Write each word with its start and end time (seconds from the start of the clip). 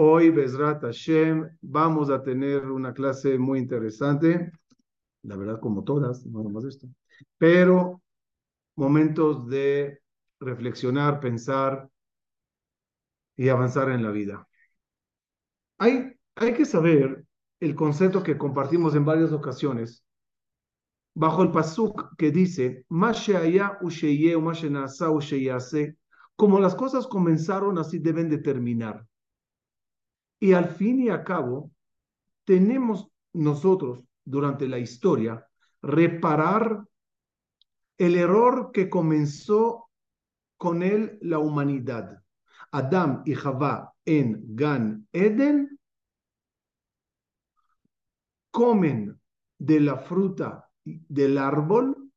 Hoy, 0.00 0.30
Bezrat 0.30 0.80
Hashem, 0.82 1.58
vamos 1.60 2.08
a 2.08 2.22
tener 2.22 2.70
una 2.70 2.94
clase 2.94 3.36
muy 3.36 3.58
interesante, 3.58 4.52
la 5.22 5.34
verdad 5.34 5.58
como 5.58 5.82
todas, 5.82 6.24
no 6.24 6.44
más 6.44 6.62
esto, 6.66 6.86
pero 7.36 8.00
momentos 8.76 9.48
de 9.48 10.00
reflexionar, 10.38 11.18
pensar 11.18 11.90
y 13.34 13.48
avanzar 13.48 13.90
en 13.90 14.04
la 14.04 14.12
vida. 14.12 14.46
Hay, 15.78 16.12
hay 16.36 16.54
que 16.54 16.64
saber 16.64 17.24
el 17.58 17.74
concepto 17.74 18.22
que 18.22 18.38
compartimos 18.38 18.94
en 18.94 19.04
varias 19.04 19.32
ocasiones, 19.32 20.04
bajo 21.12 21.42
el 21.42 21.50
pasuk 21.50 22.14
que 22.16 22.30
dice, 22.30 22.84
como 26.36 26.60
las 26.60 26.76
cosas 26.76 27.08
comenzaron, 27.08 27.78
así 27.78 27.98
deben 27.98 28.28
de 28.28 28.38
terminar. 28.38 29.07
Y 30.40 30.52
al 30.52 30.68
fin 30.68 31.00
y 31.00 31.08
al 31.08 31.24
cabo, 31.24 31.70
tenemos 32.44 33.08
nosotros 33.32 34.00
durante 34.24 34.68
la 34.68 34.78
historia 34.78 35.46
reparar 35.82 36.84
el 37.96 38.16
error 38.16 38.70
que 38.72 38.88
comenzó 38.88 39.90
con 40.56 40.82
él 40.82 41.18
la 41.20 41.38
humanidad. 41.38 42.22
Adam 42.70 43.22
y 43.24 43.34
Javá 43.34 43.94
en 44.04 44.42
Gan 44.54 45.08
Eden 45.12 45.78
comen 48.50 49.20
de 49.58 49.80
la 49.80 49.98
fruta 49.98 50.70
del 50.84 51.38
árbol. 51.38 52.10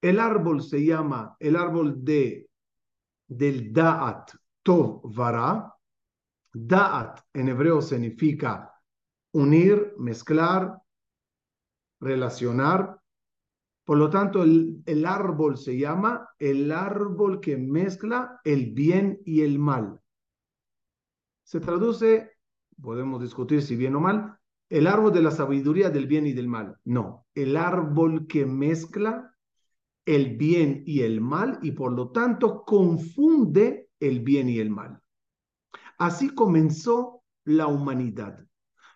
El 0.00 0.20
árbol 0.20 0.62
se 0.62 0.84
llama 0.84 1.36
el 1.40 1.56
árbol 1.56 2.04
de 2.04 2.48
del 3.28 3.72
Da'at 3.72 4.32
Tov 4.62 5.02
Vara. 5.14 5.75
Da'at 6.58 7.20
en 7.34 7.48
hebreo 7.50 7.82
significa 7.82 8.72
unir, 9.32 9.92
mezclar, 9.98 10.80
relacionar. 12.00 12.98
Por 13.84 13.98
lo 13.98 14.08
tanto, 14.08 14.42
el, 14.42 14.82
el, 14.86 15.04
árbol 15.04 15.58
se 15.58 15.76
llama 15.76 16.30
el 16.38 16.72
árbol 16.72 17.40
que 17.40 17.58
mezcla 17.58 18.40
el 18.42 18.72
bien 18.72 19.20
y 19.26 19.42
el 19.42 19.58
mal. 19.58 20.00
Se 21.44 21.60
traduce, 21.60 22.32
podemos 22.80 23.20
discutir 23.20 23.60
si 23.60 23.76
bien 23.76 23.94
o 23.96 24.00
mal, 24.00 24.38
el 24.70 24.86
árbol 24.86 25.12
de 25.12 25.22
la 25.22 25.32
sabiduría 25.32 25.90
del 25.90 26.06
bien 26.06 26.26
y 26.26 26.32
del 26.32 26.48
mal. 26.48 26.78
No, 26.84 27.26
el 27.34 27.58
árbol 27.58 28.26
que 28.26 28.46
mezcla 28.46 29.30
el 30.06 30.38
bien 30.38 30.84
y 30.86 31.02
el 31.02 31.20
mal 31.20 31.58
y 31.60 31.72
por 31.72 31.92
lo 31.92 32.12
tanto 32.12 32.64
confunde 32.64 33.90
el 34.00 34.20
bien 34.20 34.48
y 34.48 34.58
el 34.58 34.70
mal. 34.70 35.02
Así 35.98 36.30
comenzó 36.30 37.22
la 37.44 37.66
humanidad. 37.66 38.46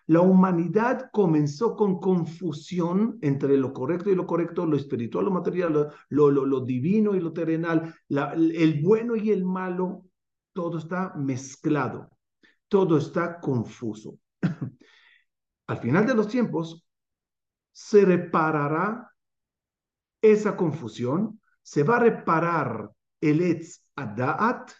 La 0.07 0.21
humanidad 0.21 1.09
comenzó 1.13 1.75
con 1.75 1.99
confusión 1.99 3.17
entre 3.21 3.55
lo 3.57 3.71
correcto 3.71 4.09
y 4.09 4.15
lo 4.15 4.25
correcto, 4.25 4.65
lo 4.65 4.75
espiritual, 4.75 5.25
lo 5.25 5.31
material, 5.31 5.93
lo, 6.09 6.59
divino 6.65 7.15
y 7.15 7.21
lo 7.21 7.31
terrenal, 7.31 7.95
el 8.09 8.81
bueno 8.83 9.15
y 9.15 9.31
el 9.31 9.45
malo, 9.45 10.05
todo 10.53 10.79
está 10.79 11.13
mezclado, 11.15 12.09
todo 12.67 12.97
está 12.97 13.39
confuso. 13.39 14.17
Al 15.67 15.77
final 15.77 16.05
de 16.05 16.15
los 16.15 16.27
tiempos, 16.27 16.85
se 17.71 18.03
reparará 18.03 19.11
esa 20.21 20.57
confusión, 20.57 21.39
se 21.61 21.83
va 21.83 21.97
a 21.97 22.01
reparar 22.01 22.91
el 23.21 23.41
Etz 23.41 23.85
Adaat 23.95 24.71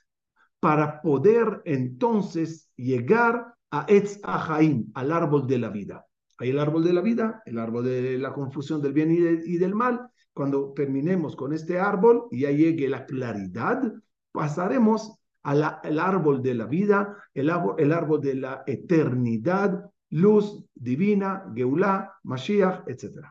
para 0.61 1.01
poder 1.01 1.63
entonces 1.65 2.69
llegar 2.75 3.55
a 3.71 3.85
Etz 3.89 4.19
Ahaim, 4.23 4.91
al 4.93 5.11
árbol 5.11 5.47
de 5.47 5.57
la 5.57 5.69
vida. 5.69 6.05
Hay 6.37 6.51
el 6.51 6.59
árbol 6.59 6.83
de 6.83 6.93
la 6.93 7.01
vida, 7.01 7.41
el 7.45 7.57
árbol 7.57 7.85
de 7.85 8.17
la 8.19 8.31
confusión 8.31 8.79
del 8.81 8.93
bien 8.93 9.11
y, 9.11 9.57
del 9.57 9.73
mal. 9.73 10.07
Cuando 10.33 10.71
terminemos 10.73 11.35
con 11.35 11.51
este 11.51 11.79
árbol 11.79 12.27
y 12.29 12.41
ya 12.41 12.51
llegue 12.51 12.87
la 12.87 13.05
claridad, 13.05 13.91
pasaremos 14.31 15.17
al 15.41 15.99
árbol 15.99 16.43
de 16.43 16.53
la 16.53 16.65
vida, 16.65 17.17
el 17.33 17.49
árbol, 17.49 17.75
el 17.79 17.91
árbol 17.91 18.21
de 18.21 18.35
la 18.35 18.63
eternidad, 18.67 19.89
luz 20.11 20.63
divina, 20.75 21.51
Geulah, 21.55 22.19
Mashiach, 22.23 22.87
etc. 22.87 23.25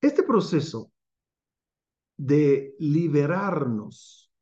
Este 0.00 0.22
proceso 0.22 0.93
de 2.16 2.74
liberarnos 2.78 4.32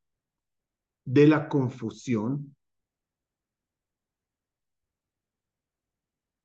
de 1.05 1.27
la 1.27 1.49
confusión 1.49 2.55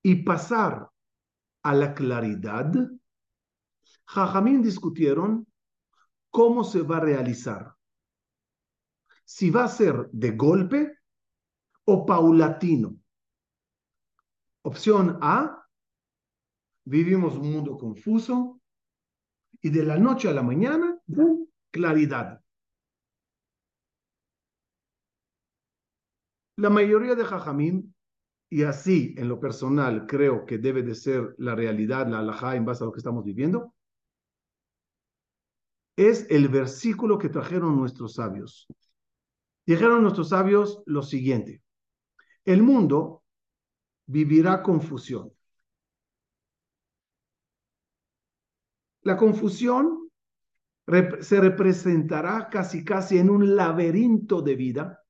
y 0.02 0.22
pasar 0.22 0.90
a 1.62 1.74
la 1.74 1.94
claridad, 1.94 2.72
Jajamín 4.06 4.62
discutieron 4.62 5.46
cómo 6.30 6.64
se 6.64 6.82
va 6.82 6.96
a 6.96 7.00
realizar 7.00 7.78
si 9.28 9.50
va 9.50 9.64
a 9.64 9.68
ser 9.68 10.08
de 10.10 10.30
golpe 10.30 11.00
o 11.84 12.06
paulatino. 12.06 12.96
Opción 14.62 15.18
A, 15.20 15.66
vivimos 16.84 17.34
un 17.34 17.52
mundo 17.52 17.76
confuso 17.76 18.58
y 19.60 19.68
de 19.68 19.84
la 19.84 19.98
noche 19.98 20.30
a 20.30 20.32
la 20.32 20.42
mañana, 20.42 20.97
claridad. 21.70 22.40
La 26.56 26.70
mayoría 26.70 27.14
de 27.14 27.24
Jajamín, 27.24 27.94
y 28.50 28.64
así 28.64 29.14
en 29.16 29.28
lo 29.28 29.38
personal 29.38 30.06
creo 30.06 30.44
que 30.44 30.58
debe 30.58 30.82
de 30.82 30.94
ser 30.94 31.34
la 31.38 31.54
realidad, 31.54 32.08
la 32.08 32.18
alajá 32.18 32.56
en 32.56 32.64
base 32.64 32.82
a 32.82 32.86
lo 32.86 32.92
que 32.92 32.98
estamos 32.98 33.24
viviendo, 33.24 33.74
es 35.96 36.26
el 36.30 36.48
versículo 36.48 37.18
que 37.18 37.28
trajeron 37.28 37.76
nuestros 37.76 38.14
sabios. 38.14 38.66
Dijeron 39.66 40.02
nuestros 40.02 40.30
sabios 40.30 40.82
lo 40.86 41.02
siguiente, 41.02 41.62
el 42.44 42.62
mundo 42.62 43.22
vivirá 44.06 44.62
confusión. 44.62 45.32
La 49.02 49.16
confusión 49.16 50.07
se 51.20 51.40
representará 51.40 52.48
casi 52.50 52.84
casi 52.84 53.18
en 53.18 53.30
un 53.30 53.56
laberinto 53.56 54.40
de 54.42 54.56
vida, 54.56 55.04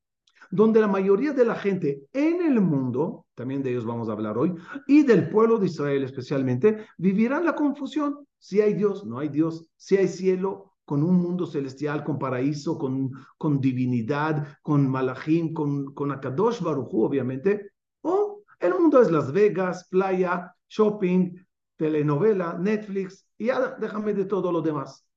donde 0.51 0.81
la 0.81 0.89
mayoría 0.89 1.33
de 1.33 1.45
la 1.45 1.55
gente 1.55 2.07
en 2.13 2.43
el 2.43 2.61
mundo, 2.61 3.27
también 3.35 3.63
de 3.63 3.71
ellos 3.71 3.85
vamos 3.85 4.09
a 4.09 4.13
hablar 4.13 4.39
hoy, 4.39 4.55
y 4.87 5.03
del 5.03 5.29
pueblo 5.29 5.59
de 5.59 5.67
Israel 5.67 6.03
especialmente, 6.03 6.87
vivirán 6.97 7.45
la 7.45 7.55
confusión. 7.55 8.27
Si 8.39 8.61
hay 8.61 8.75
Dios, 8.75 9.05
no 9.05 9.19
hay 9.19 9.29
Dios, 9.29 9.67
si 9.77 9.97
hay 9.97 10.09
cielo, 10.09 10.69
con 10.85 11.03
un 11.03 11.17
mundo 11.17 11.45
celestial, 11.45 12.03
con 12.03 12.19
paraíso, 12.19 12.79
con, 12.79 13.13
con 13.37 13.61
divinidad, 13.61 14.57
con 14.63 14.89
malachim, 14.89 15.53
con, 15.53 15.93
con 15.93 16.11
Akadosh 16.13 16.63
Baruchu, 16.63 17.03
obviamente, 17.05 17.73
o 18.01 18.43
el 18.59 18.73
mundo 18.73 19.03
es 19.03 19.11
Las 19.11 19.31
Vegas, 19.31 19.87
playa, 19.91 20.51
shopping, 20.67 21.35
telenovela, 21.77 22.57
Netflix, 22.59 23.29
y 23.37 23.47
ya 23.47 23.77
déjame 23.79 24.15
de 24.15 24.25
todo 24.25 24.51
lo 24.51 24.63
demás. 24.63 25.08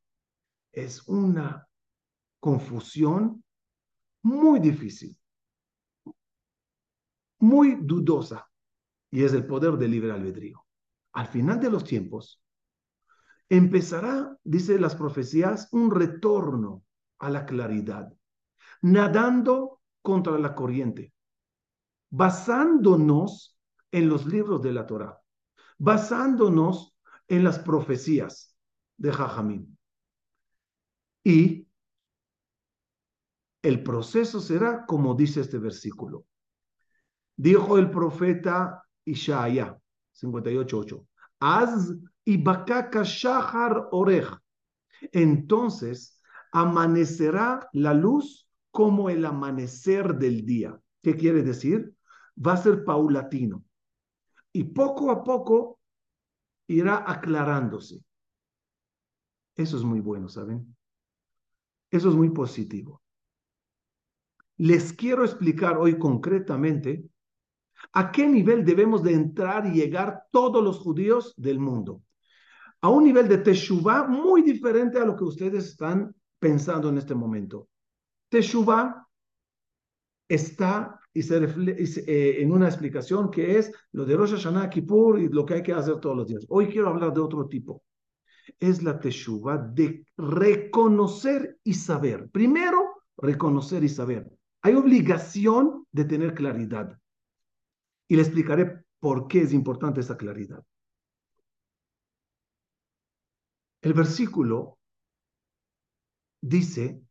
Es 0.72 1.08
una 1.08 1.68
confusión 2.40 3.44
muy 4.24 4.60
difícil, 4.60 5.18
muy 7.40 7.76
dudosa, 7.82 8.48
y 9.10 9.24
es 9.24 9.34
el 9.34 9.46
poder 9.46 9.78
del 9.78 9.92
libre 9.92 10.12
albedrío. 10.12 10.66
Al 11.14 11.28
final 11.28 11.60
de 11.60 11.70
los 11.70 11.84
tiempos, 11.84 12.42
empezará, 13.50 14.38
dice 14.44 14.80
las 14.80 14.96
profecías, 14.96 15.68
un 15.72 15.92
retorno 15.92 16.84
a 17.20 17.30
la 17.30 17.46
claridad, 17.46 18.12
nadando 18.82 19.82
contra 20.02 20.38
la 20.38 20.56
corriente, 20.56 21.14
basándonos 22.10 23.58
en 23.92 24.08
los 24.08 24.26
libros 24.26 24.62
de 24.62 24.72
la 24.72 24.88
Torah, 24.88 25.20
basándonos 25.78 26.96
en 27.28 27.44
las 27.44 27.60
profecías 27.60 28.56
de 28.98 29.12
Jajamín. 29.12 29.78
Y 31.24 31.68
el 33.62 33.84
proceso 33.84 34.40
será 34.40 34.86
como 34.86 35.14
dice 35.14 35.42
este 35.42 35.60
versículo. 35.60 36.26
Dijo 37.36 37.78
el 37.78 37.90
profeta 37.90 38.84
Ishaya, 39.06 39.78
58.8, 40.14 41.08
haz 41.40 41.94
y 42.26 42.44
Shahar 42.44 43.88
Orej. 43.92 44.28
Entonces 45.12 46.20
amanecerá 46.52 47.68
la 47.74 47.94
luz 47.94 48.48
como 48.72 49.10
el 49.10 49.26
amanecer 49.26 50.16
del 50.16 50.46
día. 50.46 50.80
¿Qué 51.02 51.16
quiere 51.16 51.44
decir? 51.44 51.96
Va 52.36 52.54
a 52.54 52.58
ser 52.58 52.84
paulatino. 52.84 53.64
Y 54.54 54.66
poco 54.66 55.12
a 55.12 55.24
poco 55.24 55.80
irá 56.68 57.04
aclarándose. 57.10 58.04
Eso 59.56 59.78
es 59.78 59.84
muy 59.84 60.00
bueno, 60.00 60.30
¿saben? 60.30 60.76
Eso 61.92 62.10
es 62.10 62.16
muy 62.16 62.30
positivo. 62.30 63.02
Les 64.58 64.94
quiero 64.94 65.24
explicar 65.24 65.78
hoy 65.78 66.00
concretamente 66.00 67.04
a 67.94 68.12
qué 68.12 68.28
nivel 68.28 68.64
debemos 68.64 69.04
de 69.04 69.14
entrar 69.14 69.66
y 69.66 69.72
llegar 69.72 70.24
todos 70.32 70.64
los 70.64 70.80
judíos 70.80 71.34
del 71.36 71.60
mundo. 71.60 72.02
A 72.82 72.90
un 72.90 73.04
nivel 73.04 73.28
de 73.28 73.40
Teshuvah 73.40 74.08
muy 74.08 74.42
diferente 74.42 75.00
a 75.00 75.06
lo 75.06 75.16
que 75.16 75.24
ustedes 75.24 75.66
están 75.66 76.16
pensando 76.40 76.90
en 76.90 76.98
este 76.98 77.14
momento. 77.14 77.68
Teshuvah 78.30 79.08
está 80.28 81.00
y 81.14 81.24
se 81.24 81.44
eh, 82.08 82.42
en 82.42 82.52
una 82.52 82.68
explicación 82.68 83.30
que 83.30 83.58
es 83.58 83.72
lo 83.92 84.06
de 84.06 84.16
Rosh 84.16 84.32
Hashanah 84.32 84.70
Kippur 84.70 85.20
y 85.20 85.28
lo 85.28 85.46
que 85.46 85.56
hay 85.56 85.64
que 85.64 85.74
hacer 85.74 86.00
todos 86.00 86.16
los 86.16 86.28
días. 86.28 86.46
Hoy 86.48 86.68
quiero 86.68 86.88
hablar 86.88 87.14
de 87.14 87.20
otro 87.20 87.48
tipo. 87.48 87.84
Es 88.60 88.84
la 88.84 89.00
Teshuvah 89.00 89.58
de 89.58 90.06
reconocer 90.18 91.60
y 91.64 91.74
saber. 91.74 92.30
Primero, 92.30 93.04
reconocer 93.18 93.84
y 93.84 93.90
saber. 93.90 94.32
Hay 94.62 94.76
obligación 94.76 95.86
de 95.92 96.06
tener 96.06 96.34
claridad. 96.34 97.00
Y 98.08 98.16
le 98.16 98.22
explicaré 98.22 98.84
por 99.00 99.28
qué 99.28 99.42
es 99.42 99.54
importante 99.54 100.02
esa 100.02 100.18
claridad. 100.18 100.64
El 103.82 103.94
versículo 103.94 104.78
dice 106.42 107.02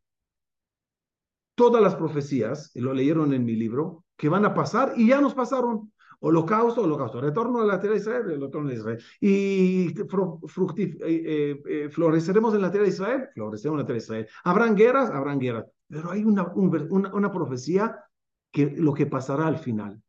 todas 1.55 1.81
las 1.81 1.95
profecías, 1.95 2.71
y 2.75 2.79
lo 2.79 2.93
leyeron 2.93 3.33
en 3.33 3.45
mi 3.45 3.55
libro, 3.55 4.05
que 4.17 4.29
van 4.29 4.45
a 4.45 4.53
pasar 4.53 4.93
y 4.95 5.09
ya 5.09 5.21
nos 5.21 5.33
pasaron. 5.33 5.93
Holocausto, 6.23 6.83
holocausto, 6.83 7.19
retorno 7.19 7.61
a 7.61 7.65
la 7.65 7.79
tierra 7.79 7.95
de 7.95 8.01
Israel, 8.01 8.39
retorno 8.39 8.69
de 8.69 8.75
Israel. 8.75 9.03
Y 9.19 9.87
eh, 9.87 10.97
eh, 11.03 11.63
eh, 11.67 11.89
floreceremos 11.89 12.53
en 12.53 12.61
la 12.61 12.69
tierra 12.69 12.85
de 12.85 12.91
Israel, 12.91 13.29
floreceremos 13.33 13.79
en 13.79 13.81
la 13.81 13.85
tierra 13.87 13.97
de 13.97 14.03
Israel. 14.03 14.27
Habrán 14.43 14.75
guerras, 14.75 15.09
habrán 15.09 15.39
guerras. 15.39 15.65
Pero 15.87 16.11
hay 16.11 16.23
una, 16.23 16.53
una, 16.53 17.31
profecía 17.31 18.05
que 18.51 18.67
lo 18.67 18.93
que 18.93 19.07
pasará 19.07 19.47
al 19.47 19.57
final. 19.57 19.99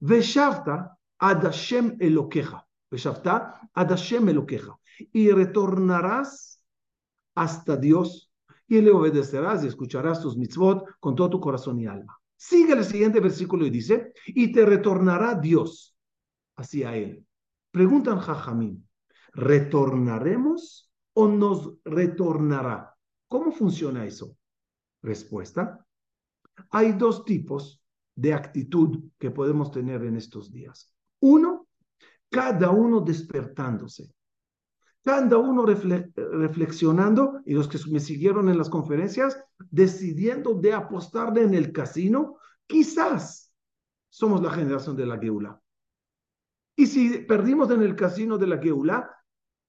Veshavta 0.00 0.98
adashem 1.18 1.96
eloqueja. 1.98 2.66
Veshavta 2.90 3.70
adashem 3.72 4.28
eloqueja. 4.28 4.78
Y 5.12 5.30
retornarás 5.30 6.62
hasta 7.34 7.76
Dios 7.76 8.30
y 8.66 8.82
le 8.82 8.90
obedecerás 8.90 9.64
y 9.64 9.68
escucharás 9.68 10.20
tus 10.20 10.36
mitzvot 10.36 10.84
con 11.00 11.14
todo 11.14 11.30
tu 11.30 11.40
corazón 11.40 11.80
y 11.80 11.86
alma. 11.86 12.17
Sigue 12.40 12.74
el 12.74 12.84
siguiente 12.84 13.18
versículo 13.18 13.66
y 13.66 13.70
dice, 13.70 14.12
y 14.26 14.52
te 14.52 14.64
retornará 14.64 15.34
Dios 15.34 15.96
hacia 16.56 16.94
él. 16.94 17.26
Preguntan 17.72 18.20
Jajamín, 18.20 18.88
¿retornaremos 19.32 20.88
o 21.14 21.26
nos 21.26 21.74
retornará? 21.84 22.94
¿Cómo 23.26 23.50
funciona 23.50 24.06
eso? 24.06 24.36
Respuesta, 25.02 25.84
hay 26.70 26.92
dos 26.92 27.24
tipos 27.24 27.82
de 28.14 28.34
actitud 28.34 29.10
que 29.18 29.32
podemos 29.32 29.72
tener 29.72 30.04
en 30.04 30.16
estos 30.16 30.52
días. 30.52 30.94
Uno, 31.18 31.66
cada 32.30 32.70
uno 32.70 33.00
despertándose 33.00 34.12
cada 35.08 35.38
uno 35.38 35.64
reflexionando 35.64 37.40
y 37.46 37.54
los 37.54 37.66
que 37.66 37.78
me 37.90 37.98
siguieron 37.98 38.50
en 38.50 38.58
las 38.58 38.68
conferencias, 38.68 39.42
decidiendo 39.70 40.52
de 40.52 40.74
apostarle 40.74 41.44
en 41.44 41.54
el 41.54 41.72
casino, 41.72 42.36
quizás 42.66 43.50
somos 44.10 44.42
la 44.42 44.50
generación 44.50 44.96
de 44.96 45.06
la 45.06 45.18
Geula. 45.18 45.62
Y 46.76 46.88
si 46.88 47.20
perdimos 47.20 47.70
en 47.70 47.80
el 47.80 47.96
casino 47.96 48.36
de 48.36 48.48
la 48.48 48.58
Geula, 48.58 49.10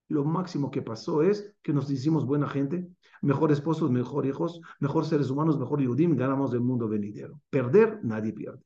lo 0.09 0.25
máximo 0.25 0.69
que 0.69 0.81
pasó 0.81 1.21
es 1.21 1.55
que 1.61 1.71
nos 1.71 1.89
hicimos 1.89 2.25
buena 2.25 2.49
gente, 2.49 2.89
mejor 3.21 3.53
esposos, 3.53 3.89
mejor 3.91 4.25
hijos, 4.25 4.59
mejor 4.81 5.05
seres 5.05 5.29
humanos, 5.29 5.57
mejor 5.57 5.79
Yudim, 5.79 6.17
ganamos 6.17 6.51
del 6.51 6.59
mundo 6.59 6.89
venidero. 6.89 7.39
Perder, 7.49 8.01
nadie 8.03 8.33
pierde. 8.33 8.61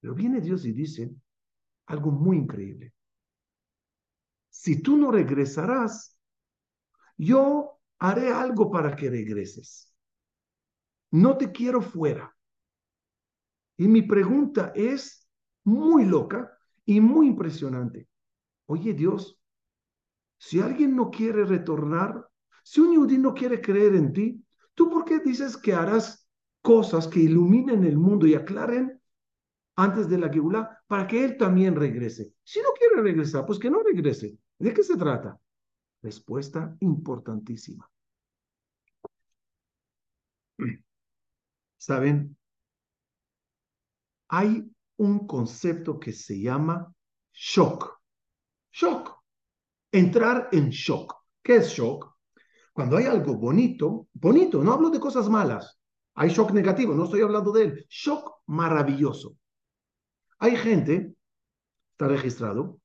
Pero 0.00 0.14
viene 0.14 0.40
Dios 0.40 0.64
y 0.66 0.72
dice 0.72 1.12
algo 1.86 2.12
muy 2.12 2.36
increíble 2.36 2.93
si 4.54 4.80
tú 4.80 4.96
no 4.96 5.10
regresarás, 5.10 6.16
yo 7.18 7.80
haré 7.98 8.30
algo 8.32 8.70
para 8.70 8.94
que 8.94 9.10
regreses. 9.10 9.92
No 11.10 11.36
te 11.36 11.50
quiero 11.50 11.82
fuera. 11.82 12.32
Y 13.76 13.88
mi 13.88 14.02
pregunta 14.02 14.72
es 14.76 15.28
muy 15.64 16.04
loca 16.04 16.56
y 16.86 17.00
muy 17.00 17.26
impresionante. 17.26 18.08
Oye 18.66 18.94
Dios, 18.94 19.40
si 20.38 20.60
alguien 20.60 20.94
no 20.94 21.10
quiere 21.10 21.44
retornar, 21.44 22.30
si 22.62 22.80
un 22.80 22.94
judío 22.94 23.18
no 23.18 23.34
quiere 23.34 23.60
creer 23.60 23.96
en 23.96 24.12
ti, 24.12 24.44
¿tú 24.74 24.88
por 24.88 25.04
qué 25.04 25.18
dices 25.18 25.56
que 25.56 25.74
harás 25.74 26.28
cosas 26.62 27.08
que 27.08 27.18
iluminen 27.18 27.82
el 27.82 27.98
mundo 27.98 28.24
y 28.24 28.34
aclaren 28.34 29.02
antes 29.74 30.08
de 30.08 30.18
la 30.18 30.28
Geulá 30.32 30.80
para 30.86 31.08
que 31.08 31.24
él 31.24 31.36
también 31.36 31.74
regrese? 31.74 32.32
Si 32.44 32.60
no 32.60 32.68
quiere 32.78 33.02
regresar, 33.02 33.44
pues 33.44 33.58
que 33.58 33.68
no 33.68 33.82
regrese. 33.82 34.38
¿De 34.58 34.72
qué 34.72 34.82
se 34.82 34.96
trata? 34.96 35.38
Respuesta 36.02 36.76
importantísima. 36.80 37.90
¿Saben? 41.76 42.36
Hay 44.28 44.70
un 44.96 45.26
concepto 45.26 45.98
que 45.98 46.12
se 46.12 46.40
llama 46.40 46.92
shock. 47.32 48.00
Shock. 48.72 49.22
Entrar 49.92 50.48
en 50.52 50.70
shock. 50.70 51.14
¿Qué 51.42 51.56
es 51.56 51.68
shock? 51.68 52.14
Cuando 52.72 52.96
hay 52.96 53.04
algo 53.04 53.36
bonito, 53.36 54.08
bonito, 54.12 54.62
no 54.62 54.72
hablo 54.72 54.90
de 54.90 54.98
cosas 54.98 55.28
malas. 55.28 55.78
Hay 56.14 56.30
shock 56.30 56.52
negativo, 56.52 56.94
no 56.94 57.04
estoy 57.04 57.20
hablando 57.22 57.52
de 57.52 57.64
él. 57.64 57.86
Shock 57.88 58.42
maravilloso. 58.46 59.36
Hay 60.38 60.56
gente, 60.56 61.14
está 61.92 62.08
registrado, 62.08 62.80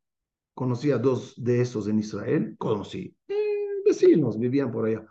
conocí 0.59 0.89
dos 0.89 1.41
de 1.41 1.61
esos 1.61 1.87
en 1.87 1.99
Israel, 1.99 2.57
conocí, 2.57 3.15
eh, 3.29 3.81
vecinos, 3.85 4.37
vivían 4.37 4.69
por 4.73 4.87
allá, 4.87 5.05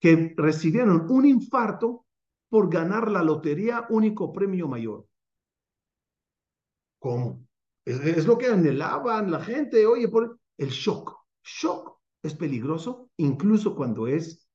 que 0.00 0.32
recibieron 0.34 1.10
un 1.10 1.26
infarto 1.26 2.06
por 2.48 2.70
ganar 2.70 3.10
la 3.10 3.22
lotería 3.22 3.86
único 3.90 4.32
premio 4.32 4.68
mayor. 4.68 5.06
¿Cómo? 6.98 7.46
Es, 7.84 8.24
lo 8.24 8.38
que 8.38 8.46
anhelaban 8.46 9.30
la 9.30 9.44
gente, 9.44 9.84
oye, 9.84 10.08
por 10.08 10.40
el 10.56 10.70
shock. 10.70 11.18
Shock 11.42 11.98
es 12.22 12.34
peligroso 12.34 13.10
incluso 13.18 13.76
cuando 13.76 14.06
es 14.06 14.48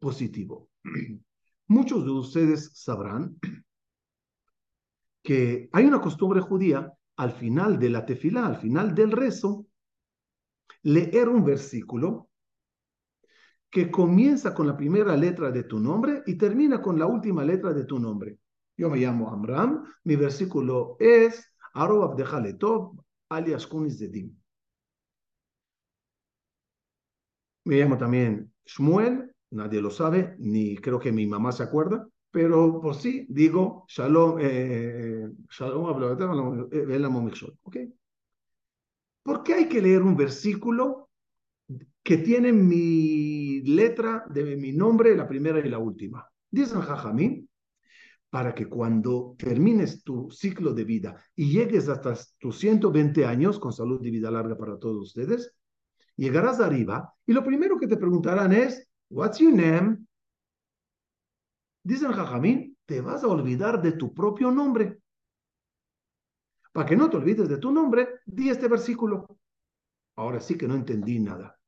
positivo. 0.00 0.68
Muchos 1.68 2.04
de 2.04 2.10
ustedes 2.10 2.72
sabrán 2.74 3.38
que 5.22 5.68
hay 5.70 5.84
una 5.84 6.00
costumbre 6.00 6.40
judía 6.40 6.92
al 7.20 7.32
final 7.32 7.78
de 7.78 7.90
la 7.90 8.06
tefilá, 8.06 8.46
al 8.46 8.56
final 8.56 8.94
del 8.94 9.12
rezo, 9.12 9.66
leer 10.84 11.28
un 11.28 11.44
versículo 11.44 12.30
que 13.68 13.90
comienza 13.90 14.54
con 14.54 14.66
la 14.66 14.74
primera 14.74 15.14
letra 15.18 15.50
de 15.50 15.64
tu 15.64 15.78
nombre 15.78 16.22
y 16.24 16.38
termina 16.38 16.80
con 16.80 16.98
la 16.98 17.04
última 17.04 17.44
letra 17.44 17.74
de 17.74 17.84
tu 17.84 17.98
nombre. 17.98 18.38
Yo 18.74 18.88
me 18.88 18.96
llamo 18.96 19.30
Amram, 19.30 19.84
mi 20.04 20.16
versículo 20.16 20.96
es 20.98 21.44
alias 23.28 23.66
Kunis 23.66 23.98
Zedim. 23.98 24.34
Me 27.64 27.76
llamo 27.76 27.98
también 27.98 28.50
Shmuel, 28.64 29.30
nadie 29.50 29.82
lo 29.82 29.90
sabe, 29.90 30.36
ni 30.38 30.78
creo 30.78 30.98
que 30.98 31.12
mi 31.12 31.26
mamá 31.26 31.52
se 31.52 31.64
acuerda, 31.64 32.08
pero 32.30 32.80
por 32.80 32.94
sí 32.94 33.26
digo 33.28 33.84
Shalom, 33.88 34.38
eh, 34.40 35.28
Shalom, 35.50 36.68
¿ok? 37.62 37.76
¿Por 39.22 39.42
qué 39.42 39.54
hay 39.54 39.68
que 39.68 39.82
leer 39.82 40.02
un 40.02 40.16
versículo 40.16 41.10
que 42.02 42.18
tiene 42.18 42.52
mi 42.52 43.60
letra 43.62 44.24
de 44.30 44.56
mi 44.56 44.72
nombre, 44.72 45.16
la 45.16 45.28
primera 45.28 45.58
y 45.58 45.68
la 45.68 45.78
última? 45.78 46.26
Dicen 46.50 46.80
Jajamín, 46.80 47.48
para 48.30 48.54
que 48.54 48.66
cuando 48.66 49.34
termines 49.36 50.04
tu 50.04 50.30
ciclo 50.30 50.72
de 50.72 50.84
vida 50.84 51.22
y 51.34 51.50
llegues 51.50 51.88
hasta 51.88 52.14
tus 52.38 52.58
120 52.58 53.26
años, 53.26 53.58
con 53.58 53.72
salud 53.72 54.02
y 54.04 54.10
vida 54.10 54.30
larga 54.30 54.56
para 54.56 54.78
todos 54.78 55.02
ustedes, 55.02 55.52
llegarás 56.16 56.60
arriba 56.60 57.12
y 57.26 57.32
lo 57.32 57.44
primero 57.44 57.78
que 57.78 57.88
te 57.88 57.96
preguntarán 57.96 58.52
es, 58.52 58.86
What's 59.10 59.38
your 59.38 59.52
name? 59.52 59.98
Dicen 61.82 62.12
Jajamín, 62.12 62.76
te 62.86 63.00
vas 63.00 63.24
a 63.24 63.28
olvidar 63.28 63.80
de 63.80 63.92
tu 63.92 64.12
propio 64.12 64.50
nombre. 64.50 65.00
Para 66.72 66.88
que 66.88 66.96
no 66.96 67.10
te 67.10 67.16
olvides 67.16 67.48
de 67.48 67.58
tu 67.58 67.72
nombre, 67.72 68.20
di 68.26 68.50
este 68.50 68.68
versículo. 68.68 69.26
Ahora 70.16 70.40
sí 70.40 70.56
que 70.56 70.68
no 70.68 70.74
entendí 70.74 71.18
nada. 71.18 71.58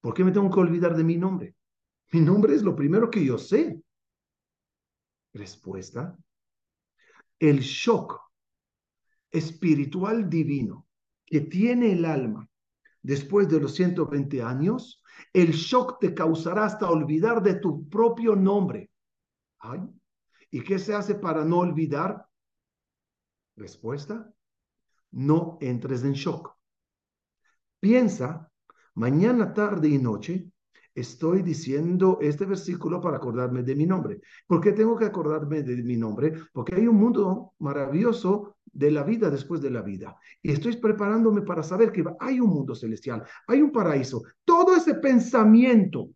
¿Por 0.00 0.14
qué 0.14 0.24
me 0.24 0.32
tengo 0.32 0.50
que 0.50 0.60
olvidar 0.60 0.96
de 0.96 1.04
mi 1.04 1.16
nombre? 1.16 1.56
Mi 2.12 2.20
nombre 2.20 2.54
es 2.54 2.62
lo 2.62 2.76
primero 2.76 3.10
que 3.10 3.24
yo 3.24 3.38
sé. 3.38 3.82
Respuesta. 5.32 6.16
El 7.38 7.60
shock 7.60 8.20
espiritual 9.30 10.30
divino 10.30 10.86
que 11.26 11.40
tiene 11.40 11.92
el 11.92 12.04
alma 12.04 12.48
después 13.02 13.48
de 13.48 13.60
los 13.60 13.74
120 13.74 14.42
años, 14.42 15.02
el 15.32 15.52
shock 15.52 15.98
te 16.00 16.14
causará 16.14 16.64
hasta 16.64 16.90
olvidar 16.90 17.42
de 17.42 17.54
tu 17.54 17.88
propio 17.88 18.36
nombre. 18.36 18.90
Ay, 19.58 19.80
¿Y 20.54 20.62
qué 20.62 20.78
se 20.78 20.94
hace 20.94 21.16
para 21.16 21.44
no 21.44 21.58
olvidar? 21.58 22.28
Respuesta, 23.56 24.32
no 25.10 25.58
entres 25.60 26.04
en 26.04 26.12
shock. 26.12 26.54
Piensa, 27.80 28.52
mañana, 28.94 29.52
tarde 29.52 29.88
y 29.88 29.98
noche, 29.98 30.48
estoy 30.94 31.42
diciendo 31.42 32.18
este 32.20 32.44
versículo 32.44 33.00
para 33.00 33.16
acordarme 33.16 33.64
de 33.64 33.74
mi 33.74 33.84
nombre. 33.84 34.20
¿Por 34.46 34.60
qué 34.60 34.70
tengo 34.70 34.96
que 34.96 35.06
acordarme 35.06 35.64
de 35.64 35.82
mi 35.82 35.96
nombre? 35.96 36.32
Porque 36.52 36.76
hay 36.76 36.86
un 36.86 36.98
mundo 36.98 37.54
maravilloso 37.58 38.54
de 38.74 38.90
la 38.90 39.04
vida 39.04 39.30
después 39.30 39.62
de 39.62 39.70
la 39.70 39.82
vida. 39.82 40.16
Y 40.42 40.50
estoy 40.52 40.76
preparándome 40.76 41.42
para 41.42 41.62
saber 41.62 41.92
que 41.92 42.04
hay 42.20 42.40
un 42.40 42.50
mundo 42.50 42.74
celestial, 42.74 43.24
hay 43.46 43.62
un 43.62 43.72
paraíso. 43.72 44.22
Todo 44.44 44.74
ese 44.76 44.96
pensamiento 44.96 46.10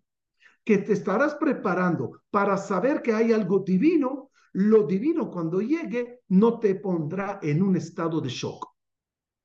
que 0.64 0.78
te 0.78 0.92
estarás 0.92 1.36
preparando 1.36 2.20
para 2.30 2.58
saber 2.58 3.00
que 3.00 3.14
hay 3.14 3.32
algo 3.32 3.60
divino, 3.60 4.30
lo 4.52 4.86
divino 4.86 5.30
cuando 5.30 5.60
llegue 5.60 6.20
no 6.28 6.58
te 6.58 6.74
pondrá 6.74 7.38
en 7.42 7.62
un 7.62 7.76
estado 7.76 8.20
de 8.20 8.28
shock. 8.28 8.66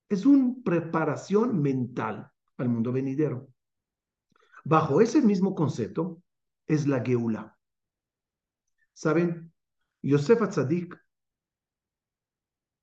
Es 0.10 0.26
una 0.26 0.56
preparación 0.66 1.62
mental 1.62 2.30
al 2.58 2.70
mundo 2.70 2.92
venidero. 2.92 3.48
Bajo 4.66 5.02
ese 5.02 5.22
mismo 5.22 5.54
concepto 5.56 6.22
es 6.68 6.88
la 6.88 7.02
Geula. 7.02 7.58
¿Saben? 8.94 9.52
Yosef 10.02 10.42
Atzadik 10.42 11.03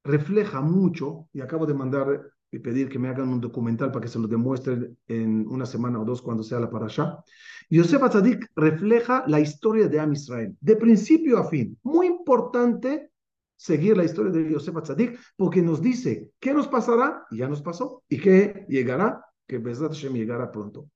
refleja 0.04 0.61
mucho, 0.61 1.28
y 1.33 1.40
acabo 1.40 1.66
de 1.66 1.75
mandar 1.75 2.33
y 2.52 2.59
pedir 2.59 2.88
que 2.88 2.99
me 2.99 3.09
hagan 3.09 3.28
un 3.28 3.40
documental 3.40 3.92
para 3.92 4.02
que 4.02 4.09
se 4.09 4.19
lo 4.19 4.26
demuestren 4.26 4.99
en 5.07 5.47
una 5.49 5.66
semana 5.66 6.00
o 6.00 6.04
dos 6.04 6.21
cuando 6.21 6.42
sea 6.42 6.59
la 6.59 6.71
parasha. 6.71 7.23
Yosef 7.69 8.02
Atzadik 8.02 8.50
refleja 8.57 9.25
la 9.28 9.38
historia 9.38 9.88
de 9.88 10.00
Am 10.00 10.12
Israel, 10.12 10.57
de 10.61 10.76
principio 10.76 11.38
a 11.38 11.49
fin. 11.49 11.78
Muy 11.85 12.09
importante 12.09 13.12
seguir 13.54 13.97
la 13.97 14.04
historia 14.04 14.33
de 14.33 14.50
Yosef 14.50 14.76
Atzadik 14.76 15.19
porque 15.37 15.62
nos 15.62 15.80
dice 15.80 16.33
qué 16.40 16.52
nos 16.52 16.66
pasará, 16.66 17.25
y 17.30 17.38
ya 17.38 17.49
nos 17.49 17.62
pasó, 17.62 18.02
y 18.09 18.19
qué 18.19 18.66
llegará, 18.69 19.25
que 19.47 19.59
Besat 19.59 19.92
Hashem 19.92 20.14
llegará 20.14 20.50
pronto. 20.50 20.88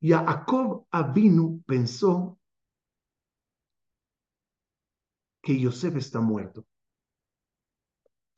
Jacob 0.00 0.86
Abinu 0.92 1.60
pensó 1.66 2.38
que 5.42 5.58
Yosef 5.58 5.96
está 5.96 6.20
muerto. 6.20 6.67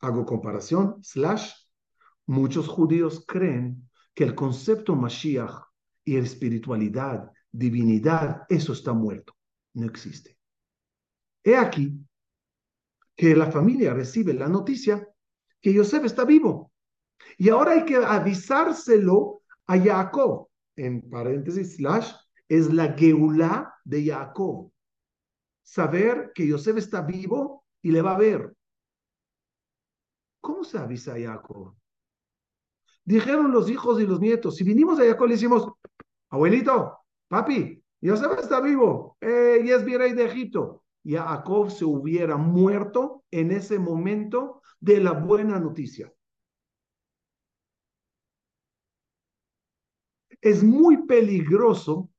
Hago 0.01 0.25
comparación, 0.25 0.97
slash, 1.03 1.51
muchos 2.25 2.67
judíos 2.67 3.23
creen 3.27 3.89
que 4.13 4.23
el 4.23 4.35
concepto 4.35 4.95
Mashiach 4.95 5.63
y 6.03 6.17
espiritualidad, 6.17 7.31
divinidad, 7.51 8.43
eso 8.49 8.73
está 8.73 8.93
muerto, 8.93 9.35
no 9.73 9.85
existe. 9.85 10.37
He 11.43 11.55
aquí 11.55 11.99
que 13.15 13.35
la 13.35 13.51
familia 13.51 13.93
recibe 13.93 14.33
la 14.33 14.47
noticia 14.47 15.07
que 15.61 15.73
Yosef 15.73 16.05
está 16.05 16.25
vivo. 16.25 16.71
Y 17.37 17.49
ahora 17.49 17.73
hay 17.73 17.85
que 17.85 17.97
avisárselo 17.97 19.43
a 19.67 19.79
Jacob 19.79 20.47
en 20.75 21.09
paréntesis, 21.09 21.75
slash, 21.75 22.11
es 22.49 22.73
la 22.73 22.93
Geulá 22.93 23.73
de 23.83 24.05
Jacob. 24.05 24.71
Saber 25.63 26.31
que 26.33 26.47
Yosef 26.47 26.77
está 26.77 27.01
vivo 27.01 27.65
y 27.81 27.91
le 27.91 28.01
va 28.01 28.15
a 28.15 28.17
ver. 28.17 28.55
¿Cómo 30.41 30.63
se 30.63 30.77
avisa 30.77 31.13
a 31.13 31.19
Jacob? 31.19 31.75
Dijeron 33.05 33.51
los 33.51 33.69
hijos 33.69 34.01
y 34.01 34.05
los 34.05 34.19
nietos, 34.19 34.55
si 34.55 34.63
vinimos 34.63 34.99
a 34.99 35.05
Jacob 35.05 35.27
le 35.27 35.35
decimos, 35.35 35.71
abuelito, 36.29 36.99
papi, 37.27 37.83
Yosef 38.01 38.39
está 38.39 38.59
vivo, 38.59 39.17
eh, 39.21 39.61
y 39.63 39.71
es 39.71 39.85
virrey 39.85 40.13
de 40.13 40.25
Egipto. 40.25 40.83
Jacob 41.03 41.71
se 41.71 41.85
hubiera 41.85 42.37
muerto 42.37 43.23
en 43.31 43.51
ese 43.51 43.79
momento 43.79 44.61
de 44.79 44.99
la 44.99 45.13
buena 45.13 45.59
noticia. 45.59 46.11
es 50.41 50.63
muy 50.63 51.05
peligroso 51.05 52.09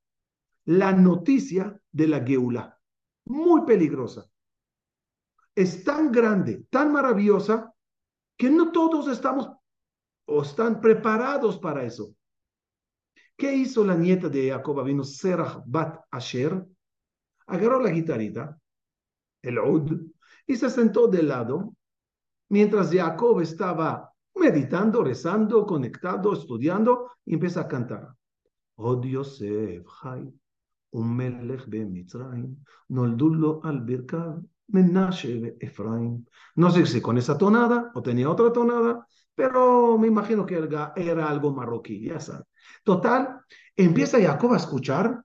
la 0.64 0.92
noticia 0.92 1.78
de 1.90 2.06
la 2.06 2.24
Geula. 2.24 2.78
Muy 3.26 3.62
peligrosa. 3.66 4.30
Es 5.54 5.84
tan 5.84 6.10
grande, 6.12 6.64
tan 6.70 6.92
maravillosa, 6.92 7.71
que 8.42 8.50
no 8.50 8.72
todos 8.72 9.06
estamos 9.06 9.48
o 10.26 10.42
están 10.42 10.80
preparados 10.80 11.60
para 11.60 11.84
eso. 11.84 12.12
¿Qué 13.36 13.54
hizo 13.54 13.84
la 13.84 13.94
nieta 13.94 14.28
de 14.28 14.50
Jacob 14.50 14.82
vino 14.84 15.04
Serach 15.04 15.62
Bat 15.64 16.00
Asher? 16.10 16.66
Agarró 17.46 17.80
la 17.80 17.90
guitarrita, 17.90 18.58
el 19.42 19.58
oud, 19.58 19.92
y 20.44 20.56
se 20.56 20.68
sentó 20.70 21.06
de 21.06 21.22
lado, 21.22 21.76
mientras 22.48 22.92
Jacob 22.92 23.38
estaba 23.42 24.12
meditando, 24.34 25.04
rezando, 25.04 25.64
conectado, 25.64 26.32
estudiando, 26.32 27.12
y 27.24 27.34
empieza 27.34 27.60
a 27.60 27.68
cantar. 27.68 28.12
Od 28.74 29.04
Yosef 29.04 29.86
Chai, 30.02 30.34
un 30.90 31.16
melech 31.16 31.68
Mitzrayim, 31.68 32.56
noldulo 32.88 33.60
al 33.62 33.82
birkav, 33.82 34.42
Menashe 34.72 35.56
Efraim. 35.60 36.24
No 36.56 36.70
sé 36.70 36.86
si 36.86 37.00
con 37.00 37.18
esa 37.18 37.36
tonada 37.38 37.90
o 37.94 38.02
tenía 38.02 38.30
otra 38.30 38.52
tonada, 38.52 39.06
pero 39.34 39.98
me 39.98 40.08
imagino 40.08 40.44
que 40.46 40.56
era, 40.56 40.92
era 40.96 41.28
algo 41.28 41.52
marroquí, 41.54 42.00
ya 42.00 42.20
sabes. 42.20 42.46
Total, 42.82 43.40
empieza 43.76 44.20
Jacob 44.20 44.52
a 44.54 44.56
escuchar. 44.56 45.24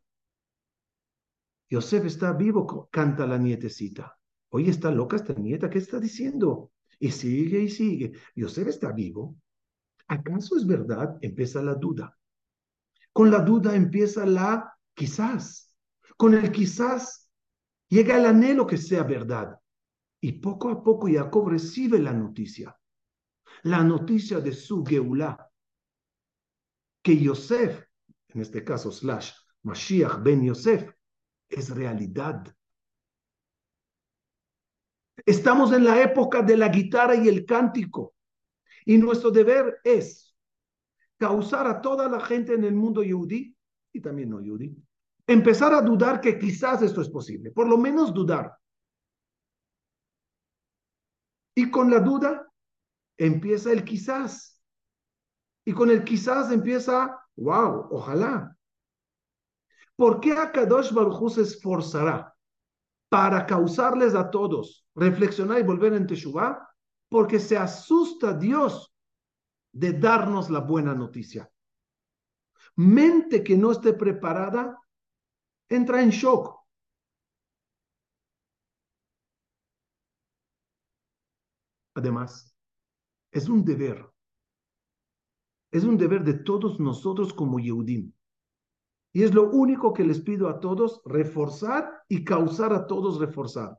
Yosef 1.69 2.05
está 2.05 2.33
vivo, 2.33 2.87
canta 2.91 3.25
la 3.25 3.37
nietecita. 3.37 4.17
Oye, 4.49 4.71
está 4.71 4.91
loca 4.91 5.17
esta 5.17 5.33
nieta, 5.33 5.69
¿qué 5.69 5.79
está 5.79 5.99
diciendo? 5.99 6.71
Y 6.99 7.11
sigue 7.11 7.59
y 7.61 7.69
sigue. 7.69 8.13
Yosef 8.35 8.67
está 8.67 8.91
vivo. 8.91 9.35
¿Acaso 10.07 10.55
es 10.57 10.65
verdad? 10.65 11.17
Empieza 11.21 11.61
la 11.61 11.75
duda. 11.75 12.17
Con 13.11 13.29
la 13.31 13.39
duda 13.39 13.75
empieza 13.75 14.25
la 14.25 14.73
quizás. 14.93 15.75
Con 16.15 16.33
el 16.33 16.51
quizás 16.51 17.26
llega 17.89 18.17
el 18.17 18.25
anhelo 18.25 18.65
que 18.67 18.77
sea 18.77 19.03
verdad. 19.03 19.59
Y 20.19 20.33
poco 20.33 20.69
a 20.69 20.83
poco 20.83 21.07
Jacob 21.07 21.49
recibe 21.49 21.99
la 21.99 22.13
noticia. 22.13 22.77
La 23.63 23.83
noticia 23.83 24.39
de 24.39 24.51
su 24.51 24.83
Geulá. 24.83 25.51
Que 27.01 27.17
Yosef, 27.17 27.85
en 28.29 28.41
este 28.41 28.63
caso 28.63 28.91
slash 28.91 29.31
Mashiach 29.63 30.21
ben 30.21 30.43
Yosef, 30.43 30.91
es 31.49 31.69
realidad. 31.69 32.53
Estamos 35.25 35.71
en 35.71 35.83
la 35.83 36.01
época 36.01 36.41
de 36.41 36.57
la 36.57 36.69
guitarra 36.69 37.15
y 37.15 37.27
el 37.27 37.45
cántico. 37.45 38.15
Y 38.85 38.97
nuestro 38.97 39.31
deber 39.31 39.79
es 39.83 40.35
causar 41.17 41.67
a 41.67 41.81
toda 41.81 42.07
la 42.07 42.19
gente 42.19 42.53
en 42.53 42.63
el 42.63 42.73
mundo 42.73 43.03
yudí 43.03 43.55
y 43.91 43.99
también 43.99 44.29
no 44.29 44.39
yudí, 44.39 44.77
empezar 45.27 45.73
a 45.73 45.81
dudar 45.81 46.21
que 46.21 46.39
quizás 46.39 46.81
esto 46.81 47.01
es 47.01 47.09
posible, 47.09 47.51
por 47.51 47.67
lo 47.67 47.77
menos 47.77 48.13
dudar. 48.13 48.57
Y 51.55 51.69
con 51.69 51.91
la 51.91 51.99
duda 51.99 52.51
empieza 53.17 53.71
el 53.71 53.83
quizás. 53.83 54.61
Y 55.65 55.73
con 55.73 55.89
el 55.89 56.03
quizás 56.03 56.51
empieza, 56.51 57.19
wow, 57.35 57.87
ojalá. 57.91 58.55
¿Por 59.95 60.19
qué 60.19 60.31
Akadosh 60.31 60.93
Baruj 60.93 61.33
se 61.33 61.41
esforzará 61.41 62.33
para 63.09 63.45
causarles 63.45 64.15
a 64.15 64.29
todos 64.29 64.87
reflexionar 64.97 65.59
y 65.59 65.63
volver 65.63 65.93
en 65.93 66.07
Teshuvah, 66.07 66.67
porque 67.09 67.39
se 67.39 67.55
asusta 67.55 68.33
Dios 68.33 68.93
de 69.71 69.93
darnos 69.93 70.49
la 70.49 70.59
buena 70.59 70.93
noticia. 70.95 71.49
Mente 72.75 73.43
que 73.43 73.55
no 73.55 73.71
esté 73.71 73.93
preparada 73.93 74.77
entra 75.69 76.01
en 76.01 76.09
shock. 76.09 76.57
Además, 81.95 82.55
es 83.31 83.49
un 83.49 83.65
deber. 83.65 84.07
Es 85.71 85.83
un 85.83 85.97
deber 85.97 86.23
de 86.23 86.35
todos 86.35 86.79
nosotros 86.79 87.33
como 87.33 87.59
Yehudim. 87.59 88.13
Y 89.13 89.23
es 89.23 89.33
lo 89.33 89.49
único 89.49 89.93
que 89.93 90.03
les 90.03 90.21
pido 90.21 90.47
a 90.47 90.59
todos, 90.59 91.01
reforzar 91.05 92.03
y 92.07 92.23
causar 92.23 92.73
a 92.73 92.85
todos 92.85 93.19
reforzar. 93.19 93.77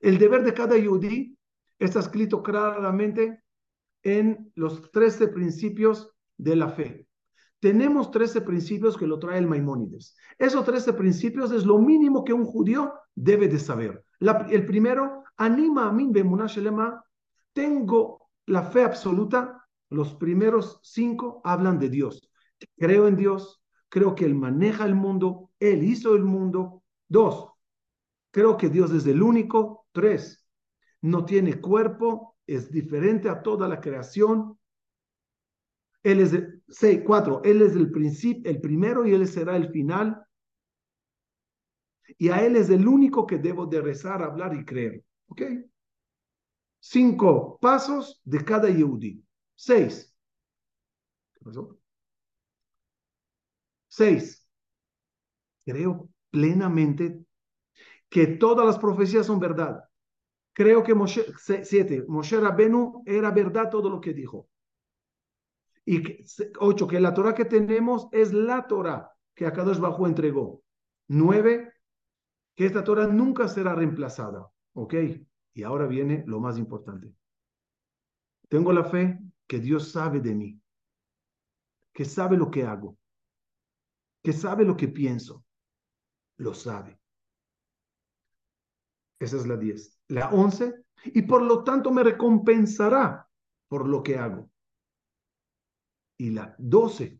El 0.00 0.18
deber 0.18 0.42
de 0.42 0.52
cada 0.52 0.76
Yehudí 0.76 1.38
está 1.78 2.00
escrito 2.00 2.42
claramente 2.42 3.42
en 4.02 4.52
los 4.54 4.90
13 4.90 5.28
principios 5.28 6.10
de 6.36 6.56
la 6.56 6.70
fe. 6.70 7.06
Tenemos 7.64 8.10
13 8.10 8.42
principios 8.42 8.94
que 8.94 9.06
lo 9.06 9.18
trae 9.18 9.38
el 9.38 9.46
Maimónides. 9.46 10.14
Esos 10.38 10.66
13 10.66 10.92
principios 10.92 11.50
es 11.50 11.64
lo 11.64 11.78
mínimo 11.78 12.22
que 12.22 12.34
un 12.34 12.44
judío 12.44 12.92
debe 13.14 13.48
de 13.48 13.58
saber. 13.58 14.04
el 14.20 14.66
primero, 14.66 15.24
anima 15.38 15.88
a 15.88 16.46
Shelema, 16.46 17.02
tengo 17.54 18.28
la 18.44 18.64
fe 18.64 18.84
absoluta, 18.84 19.66
Los 19.88 20.12
primeros 20.12 20.78
cinco 20.82 21.40
hablan 21.42 21.78
de 21.78 21.88
Dios. 21.88 22.30
Creo 22.76 23.08
en 23.08 23.16
Dios, 23.16 23.62
creo 23.88 24.14
que 24.14 24.26
Él 24.26 24.34
maneja 24.34 24.84
el 24.84 24.94
mundo, 24.94 25.50
Él 25.58 25.84
hizo 25.84 26.14
el 26.14 26.24
mundo. 26.24 26.82
Dos, 27.08 27.48
creo 28.30 28.58
que 28.58 28.68
Dios 28.68 28.92
es 28.92 29.06
el 29.06 29.22
único. 29.22 29.86
Tres, 29.92 30.46
no 31.00 31.24
tiene 31.24 31.62
cuerpo, 31.62 32.36
es 32.46 32.70
diferente 32.70 33.30
a 33.30 33.42
toda 33.42 33.68
la 33.68 33.80
creación. 33.80 34.58
Él 36.04 36.20
es 36.20 36.32
el, 36.32 36.62
seis, 36.68 37.02
cuatro, 37.04 37.42
Él 37.42 37.62
es 37.62 37.74
el 37.74 37.90
principio, 37.90 38.48
el 38.48 38.60
primero 38.60 39.04
y 39.06 39.14
Él 39.14 39.26
será 39.26 39.56
el 39.56 39.70
final. 39.70 40.24
Y 42.18 42.28
a 42.28 42.44
Él 42.44 42.56
es 42.56 42.70
el 42.70 42.86
único 42.86 43.26
que 43.26 43.38
debo 43.38 43.66
de 43.66 43.80
rezar, 43.80 44.22
hablar 44.22 44.54
y 44.54 44.64
creer. 44.64 45.02
¿Ok? 45.26 45.42
Cinco 46.80 47.58
pasos 47.60 48.20
de 48.24 48.44
cada 48.44 48.68
Yehudi. 48.68 49.20
Seis. 49.56 50.14
¿Qué 51.34 51.44
pasó? 51.44 51.78
Seis. 53.88 54.44
Creo 55.64 56.08
plenamente 56.30 57.24
que 58.10 58.26
todas 58.26 58.66
las 58.66 58.78
profecías 58.78 59.26
son 59.26 59.40
verdad. 59.40 59.84
Creo 60.52 60.82
que 60.84 60.94
Moshe, 60.94 61.24
siete, 61.64 62.04
Moshe 62.08 62.40
Rabenu 62.40 63.02
era 63.06 63.30
verdad 63.30 63.70
todo 63.70 63.90
lo 63.90 64.00
que 64.00 64.14
dijo. 64.14 64.48
Y 65.86 66.24
ocho, 66.60 66.86
que 66.86 67.00
la 67.00 67.12
Torah 67.12 67.34
que 67.34 67.44
tenemos 67.44 68.08
es 68.10 68.32
la 68.32 68.66
Torah 68.66 69.10
que 69.34 69.46
Akadosh 69.46 69.78
Bajo 69.78 70.06
entregó. 70.06 70.62
Nueve, 71.08 71.72
que 72.54 72.66
esta 72.66 72.84
Torah 72.84 73.06
nunca 73.06 73.48
será 73.48 73.74
reemplazada. 73.74 74.48
¿Ok? 74.74 74.94
Y 75.54 75.62
ahora 75.62 75.86
viene 75.86 76.24
lo 76.26 76.40
más 76.40 76.58
importante. 76.58 77.12
Tengo 78.48 78.72
la 78.72 78.84
fe 78.84 79.18
que 79.46 79.58
Dios 79.58 79.92
sabe 79.92 80.20
de 80.20 80.34
mí, 80.34 80.60
que 81.92 82.04
sabe 82.04 82.36
lo 82.36 82.50
que 82.50 82.64
hago, 82.64 82.96
que 84.22 84.32
sabe 84.32 84.64
lo 84.64 84.76
que 84.76 84.88
pienso, 84.88 85.44
lo 86.38 86.54
sabe. 86.54 86.98
Esa 89.18 89.36
es 89.36 89.46
la 89.46 89.56
10. 89.56 90.00
La 90.08 90.30
11, 90.30 90.74
y 91.06 91.22
por 91.22 91.42
lo 91.42 91.62
tanto 91.62 91.90
me 91.90 92.02
recompensará 92.02 93.28
por 93.68 93.88
lo 93.88 94.02
que 94.02 94.18
hago 94.18 94.50
Y 96.17 96.31
la 96.31 96.55
12 96.57 97.19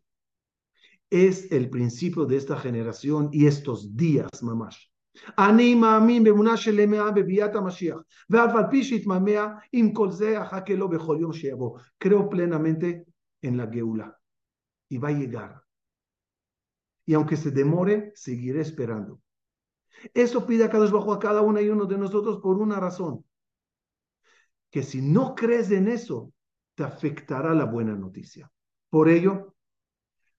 es 1.10 1.51
el 1.51 1.70
principio 1.70 2.25
de 2.25 2.38
esta 2.38 2.58
generación 2.58 3.29
y 3.32 3.48
estos 3.48 3.96
días, 3.96 4.44
mamás. 4.44 4.89
אני 5.38 5.75
מאמין 5.75 6.24
באמונה 6.24 6.58
של 6.58 6.82
למאה 6.82 7.12
בביאת 7.12 7.56
המשיח, 7.56 7.98
ואף 8.29 8.56
על 8.56 8.63
פי 8.72 8.84
שיתממע, 8.84 9.48
עם 9.74 9.94
כל 9.94 10.12
זה 10.12 10.41
אחכה 10.41 10.74
לו 10.74 10.89
בכל 10.89 11.18
יום 11.22 11.34
שיבוא. 11.34 11.79
Creo 12.03 12.29
plenamente 12.29 13.06
en 13.41 13.58
la 13.58 13.68
geula, 13.68 14.18
y 14.89 14.98
va 14.98 15.10
a 15.10 15.12
llegar. 15.12 15.63
Y 17.06 17.13
aunque 17.13 17.38
se 17.38 17.51
demore, 17.51 18.12
seguiré 18.15 18.62
esperando. 18.62 19.20
Eso 20.13 20.46
pide 20.46 20.63
a 20.65 20.70
cada 20.70 20.86
bajo 20.89 21.12
a 21.13 21.20
cada 21.20 21.41
uno 21.41 21.60
y 21.60 21.70
uno 21.70 21.86
de 21.86 21.98
nosotros 21.98 22.39
por 22.39 22.58
una 22.58 22.79
razón. 22.79 23.25
Que 24.70 24.84
si 24.84 25.01
no 25.01 25.36
crees 25.36 25.72
en 25.72 25.88
eso, 25.88 26.32
te 26.75 26.84
afectará 26.84 27.53
la 27.53 27.65
buena 27.65 27.96
noticia. 27.96 28.50
Por 28.95 29.09
ello, 29.09 29.57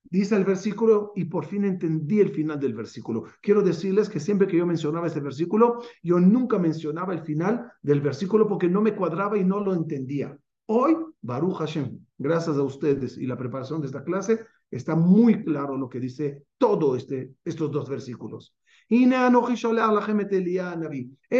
Dice 0.09 0.35
el 0.37 0.45
versículo, 0.45 1.11
y 1.15 1.25
por 1.25 1.45
fin 1.45 1.65
entendí 1.65 2.21
el 2.21 2.29
final 2.29 2.57
del 2.57 2.73
versículo. 2.73 3.25
Quiero 3.41 3.61
decirles 3.61 4.07
que 4.07 4.21
siempre 4.21 4.47
que 4.47 4.55
yo 4.55 4.65
mencionaba 4.65 5.07
este 5.07 5.19
versículo, 5.19 5.81
yo 6.01 6.21
nunca 6.21 6.57
mencionaba 6.57 7.13
el 7.13 7.19
final 7.21 7.69
del 7.81 7.99
versículo 7.99 8.47
porque 8.47 8.69
no 8.69 8.81
me 8.81 8.95
cuadraba 8.95 9.37
y 9.37 9.43
no 9.43 9.59
lo 9.59 9.73
entendía. 9.73 10.37
Hoy, 10.67 10.95
Baruch 11.21 11.57
Hashem, 11.57 11.99
gracias 12.17 12.55
a 12.55 12.61
ustedes 12.61 13.17
y 13.17 13.25
la 13.25 13.35
preparación 13.35 13.81
de 13.81 13.87
esta 13.87 14.05
clase, 14.05 14.39
está 14.71 14.95
muy 14.95 15.43
claro 15.43 15.75
lo 15.75 15.89
que 15.89 15.99
dice 15.99 16.45
todo 16.57 16.95
este, 16.95 17.33
estos 17.43 17.69
dos 17.71 17.89
versículos. 17.89 18.55
He 18.89 19.05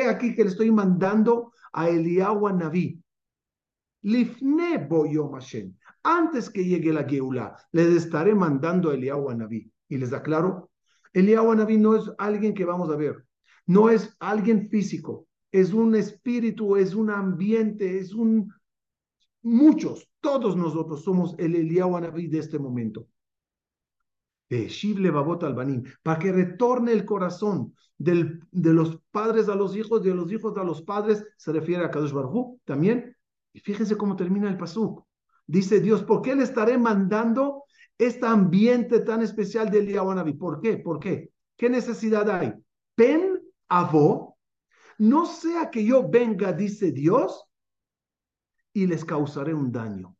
aquí 0.09 0.35
que 0.35 0.43
le 0.43 0.49
estoy 0.49 0.71
mandando 0.71 1.53
a 1.71 1.87
Eliyahu 1.87 2.49
Naví. 2.49 2.99
Lifne 4.01 4.85
boyom 4.89 5.31
Hashem 5.31 5.73
antes 6.05 6.51
que 6.51 6.63
llegue 6.63 6.93
la 6.93 7.03
Geula, 7.03 7.57
les 7.71 7.87
estaré 7.87 8.35
mandando 8.35 8.91
a 8.91 8.93
Eliyahu 8.93 9.33
Naví. 9.33 9.71
Y 9.89 9.97
les 9.97 10.13
aclaro, 10.13 10.69
Eliyahu 11.13 11.55
Naví 11.55 11.77
no 11.77 11.95
es 11.95 12.09
alguien 12.17 12.53
que 12.53 12.63
vamos 12.63 12.89
a 12.89 12.95
ver, 12.95 13.25
no 13.65 13.89
es 13.89 14.15
alguien 14.19 14.69
físico, 14.69 15.27
es 15.51 15.73
un 15.73 15.95
espíritu, 15.95 16.75
es 16.77 16.93
un 16.93 17.09
ambiente, 17.09 17.97
es 17.97 18.13
un... 18.13 18.53
Muchos, 19.41 20.07
todos 20.21 20.55
nosotros 20.55 21.03
somos 21.03 21.35
el 21.39 21.55
Eliyahu 21.55 21.99
Naví 21.99 22.27
de 22.27 22.39
este 22.39 22.59
momento. 22.59 23.07
De 24.47 24.67
Shible 24.67 25.09
Babot 25.09 25.43
Albanim, 25.43 25.83
para 26.03 26.19
que 26.19 26.31
retorne 26.31 26.91
el 26.91 27.03
corazón 27.03 27.73
de 27.97 28.39
los 28.51 29.01
padres 29.09 29.49
a 29.49 29.55
los 29.55 29.75
hijos, 29.75 30.03
de 30.03 30.13
los 30.13 30.31
hijos 30.31 30.55
a 30.57 30.63
los 30.63 30.83
padres, 30.83 31.25
se 31.37 31.51
refiere 31.51 31.83
a 31.83 31.89
Kadosh 31.89 32.11
Barhu 32.11 32.59
también. 32.63 33.15
Y 33.53 33.59
fíjense 33.59 33.97
cómo 33.97 34.15
termina 34.15 34.49
el 34.49 34.57
pasuk. 34.57 35.04
Dice 35.47 35.79
Dios, 35.79 36.03
¿por 36.03 36.21
qué 36.21 36.35
le 36.35 36.43
estaré 36.43 36.77
mandando 36.77 37.63
este 37.97 38.25
ambiente 38.25 38.99
tan 39.01 39.21
especial 39.21 39.69
de 39.69 39.79
Eliyahu 39.79 40.37
¿Por 40.37 40.61
qué? 40.61 40.77
¿Por 40.77 40.99
qué? 40.99 41.31
¿Qué 41.55 41.69
necesidad 41.69 42.29
hay? 42.29 42.53
Pen 42.95 43.41
avo, 43.69 44.37
no 44.97 45.25
sea 45.25 45.69
que 45.69 45.83
yo 45.85 46.07
venga, 46.07 46.53
dice 46.53 46.91
Dios, 46.91 47.45
y 48.73 48.87
les 48.87 49.05
causaré 49.05 49.53
un 49.53 49.71
daño. 49.71 50.15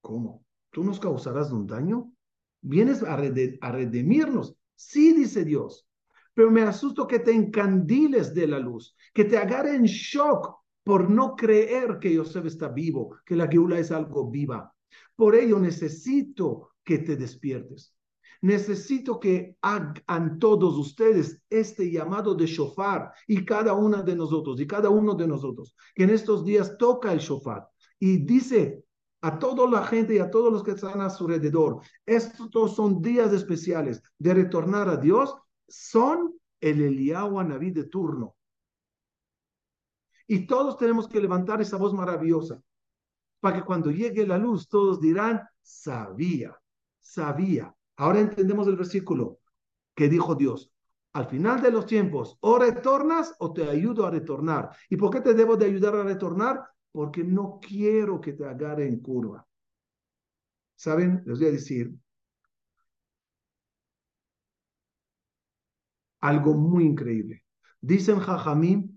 ¿Cómo? 0.00 0.44
¿Tú 0.70 0.84
nos 0.84 1.00
causarás 1.00 1.50
un 1.50 1.66
daño? 1.66 2.12
¿Vienes 2.60 3.02
a, 3.02 3.14
a 3.14 3.72
redimirnos? 3.72 4.56
Sí, 4.74 5.12
dice 5.12 5.44
Dios. 5.44 5.88
Pero 6.34 6.50
me 6.50 6.62
asusto 6.62 7.06
que 7.06 7.18
te 7.18 7.32
encandiles 7.32 8.34
de 8.34 8.46
la 8.46 8.58
luz, 8.58 8.94
que 9.14 9.24
te 9.24 9.38
agarre 9.38 9.74
en 9.74 9.84
shock 9.84 10.55
por 10.86 11.10
no 11.10 11.34
creer 11.34 11.98
que 11.98 12.14
Yosef 12.14 12.46
está 12.46 12.68
vivo, 12.68 13.16
que 13.24 13.34
la 13.34 13.48
Geula 13.48 13.76
es 13.76 13.90
algo 13.90 14.30
viva. 14.30 14.72
Por 15.16 15.34
ello 15.34 15.58
necesito 15.58 16.74
que 16.84 16.98
te 16.98 17.16
despiertes. 17.16 17.92
Necesito 18.40 19.18
que 19.18 19.56
hagan 19.62 20.38
todos 20.38 20.78
ustedes 20.78 21.42
este 21.50 21.90
llamado 21.90 22.36
de 22.36 22.46
shofar 22.46 23.10
y 23.26 23.44
cada 23.44 23.72
una 23.72 24.00
de 24.04 24.14
nosotros 24.14 24.60
y 24.60 24.66
cada 24.68 24.88
uno 24.88 25.16
de 25.16 25.26
nosotros 25.26 25.74
que 25.92 26.04
en 26.04 26.10
estos 26.10 26.44
días 26.44 26.78
toca 26.78 27.12
el 27.12 27.18
shofar 27.18 27.66
y 27.98 28.18
dice 28.18 28.84
a 29.22 29.40
toda 29.40 29.68
la 29.68 29.84
gente 29.84 30.14
y 30.14 30.18
a 30.18 30.30
todos 30.30 30.52
los 30.52 30.62
que 30.62 30.70
están 30.70 31.00
a 31.00 31.10
su 31.10 31.24
alrededor, 31.24 31.80
estos 32.04 32.76
son 32.76 33.02
días 33.02 33.32
especiales 33.32 34.00
de 34.20 34.34
retornar 34.34 34.88
a 34.88 34.98
Dios, 34.98 35.34
son 35.66 36.38
el 36.60 36.80
Eliyahu 36.80 37.42
Naví 37.42 37.72
de 37.72 37.86
turno. 37.86 38.36
Y 40.26 40.46
todos 40.46 40.76
tenemos 40.76 41.08
que 41.08 41.20
levantar 41.20 41.60
esa 41.60 41.76
voz 41.76 41.92
maravillosa 41.94 42.60
para 43.40 43.58
que 43.58 43.64
cuando 43.64 43.90
llegue 43.90 44.26
la 44.26 44.38
luz 44.38 44.68
todos 44.68 45.00
dirán, 45.00 45.42
sabía, 45.62 46.58
sabía. 47.00 47.74
Ahora 47.96 48.20
entendemos 48.20 48.66
el 48.66 48.76
versículo 48.76 49.38
que 49.94 50.08
dijo 50.08 50.34
Dios. 50.34 50.72
Al 51.12 51.26
final 51.26 51.62
de 51.62 51.70
los 51.70 51.86
tiempos, 51.86 52.36
o 52.40 52.58
retornas 52.58 53.34
o 53.38 53.52
te 53.52 53.68
ayudo 53.68 54.04
a 54.04 54.10
retornar. 54.10 54.70
¿Y 54.90 54.96
por 54.96 55.10
qué 55.10 55.20
te 55.20 55.32
debo 55.32 55.56
de 55.56 55.66
ayudar 55.66 55.94
a 55.96 56.02
retornar? 56.02 56.62
Porque 56.92 57.24
no 57.24 57.58
quiero 57.60 58.20
que 58.20 58.34
te 58.34 58.44
agarre 58.44 58.86
en 58.86 59.00
curva. 59.00 59.46
¿Saben? 60.74 61.22
Les 61.24 61.38
voy 61.38 61.48
a 61.48 61.52
decir 61.52 61.94
algo 66.20 66.54
muy 66.54 66.84
increíble. 66.84 67.44
Dicen 67.80 68.18
Jajamim 68.18 68.95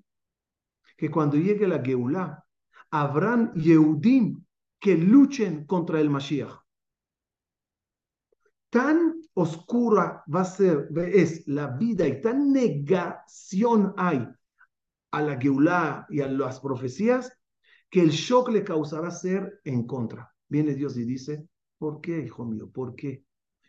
que 1.00 1.10
cuando 1.10 1.38
llegue 1.38 1.66
la 1.66 1.82
Geulah, 1.82 2.44
habrán 2.92 3.54
Yehudim 3.54 4.44
que 4.78 4.98
luchen 4.98 5.66
contra 5.66 6.02
el 6.02 6.10
Mashiach. 6.10 6.52
Tan 8.70 9.22
oscura 9.34 10.24
va 10.28 10.42
a 10.42 10.46
ser, 10.46 10.90
es 10.98 11.48
la 11.48 11.68
vida 11.68 12.06
y 12.06 12.22
tan 12.22 12.52
negación 12.52 13.94
hay 13.96 14.28
a 15.12 15.22
la 15.22 15.40
Geulah 15.40 16.06
y 16.10 16.20
a 16.20 16.28
las 16.28 16.60
profecías 16.60 17.32
que 17.90 18.02
el 18.02 18.10
shock 18.10 18.50
le 18.50 18.66
causará 18.66 19.10
ser 19.10 19.62
en 19.64 19.88
contra. 19.88 20.30
Viene 20.50 20.76
Dios 20.76 20.98
y 20.98 21.06
dice, 21.06 21.48
¿por 21.78 22.02
qué, 22.02 22.20
hijo 22.20 22.44
mío? 22.44 22.70
¿Por 22.70 22.94
qué? 22.94 23.24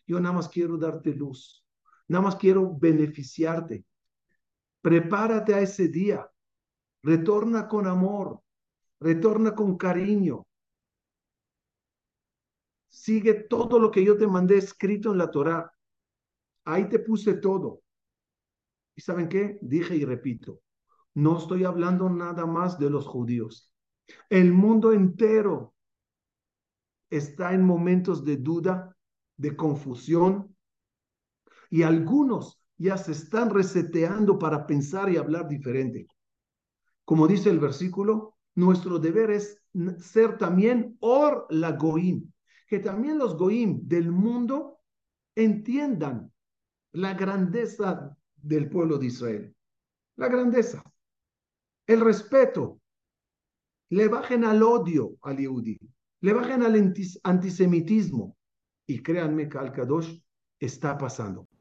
Yo 0.05 0.19
nada 0.19 0.35
más 0.35 0.49
quiero 0.49 0.77
darte 0.77 1.15
luz, 1.15 1.65
nada 2.09 2.25
más 2.25 2.35
quiero 2.35 2.77
beneficiarte. 2.77 3.87
Prepárate 4.83 5.55
a 5.55 5.61
ese 5.61 5.87
día. 5.87 6.29
Retorna 7.03 7.67
con 7.69 7.87
amor, 7.87 8.41
retorna 9.01 9.55
con 9.55 9.77
cariño. 9.77 10.47
Sigue 12.89 13.35
todo 13.35 13.79
lo 13.79 13.91
que 13.91 14.05
yo 14.05 14.17
te 14.19 14.27
mandé 14.27 14.59
escrito 14.59 15.13
en 15.13 15.19
la 15.19 15.31
Torah. 15.31 15.73
Ahí 16.65 16.89
te 16.89 16.99
puse 16.99 17.35
todo. 17.35 17.83
¿Y 18.95 19.01
saben 19.01 19.29
qué? 19.29 19.59
Dije 19.63 19.97
y 19.97 20.05
repito, 20.05 20.61
no 21.15 21.39
estoy 21.39 21.65
hablando 21.65 22.11
nada 22.11 22.45
más 22.47 22.79
de 22.79 22.91
los 22.91 23.07
judíos. 23.07 23.73
El 24.29 24.53
mundo 24.53 24.93
entero 24.93 25.75
está 27.09 27.55
en 27.55 27.65
momentos 27.65 28.25
de 28.25 28.37
duda, 28.37 28.97
de 29.37 29.57
confusión, 29.57 30.55
y 31.71 31.83
algunos 31.83 32.61
ya 32.77 32.97
se 32.97 33.13
están 33.13 33.51
reseteando 33.51 34.39
para 34.39 34.67
pensar 34.67 35.11
y 35.11 35.17
hablar 35.17 35.49
diferente. 35.49 36.07
Como 37.11 37.27
dice 37.27 37.51
el 37.51 37.59
versículo, 37.59 38.37
nuestro 38.55 39.01
deber 39.01 39.33
es 39.33 39.61
ser 39.99 40.39
también 40.39 40.97
or 41.01 41.45
la 41.51 41.73
goim, 41.73 42.31
que 42.69 42.79
también 42.79 43.19
los 43.19 43.37
goim 43.37 43.81
del 43.89 44.13
mundo 44.13 44.79
entiendan 45.35 46.33
la 46.93 47.15
grandeza 47.15 48.17
del 48.37 48.71
pueblo 48.71 48.97
de 48.97 49.07
Israel. 49.07 49.57
La 50.15 50.29
grandeza, 50.29 50.85
el 51.89 52.01
respeto. 52.01 52.81
Le 53.89 54.07
bajen 54.07 54.45
al 54.45 54.63
odio 54.63 55.17
al 55.23 55.39
Yehudi, 55.39 55.81
le 56.21 56.33
bajen 56.33 56.63
al 56.63 56.95
antisemitismo. 57.25 58.37
Y 58.87 59.03
créanme 59.03 59.49
que 59.49 59.59
al 59.59 59.73
Kadosh 59.73 60.17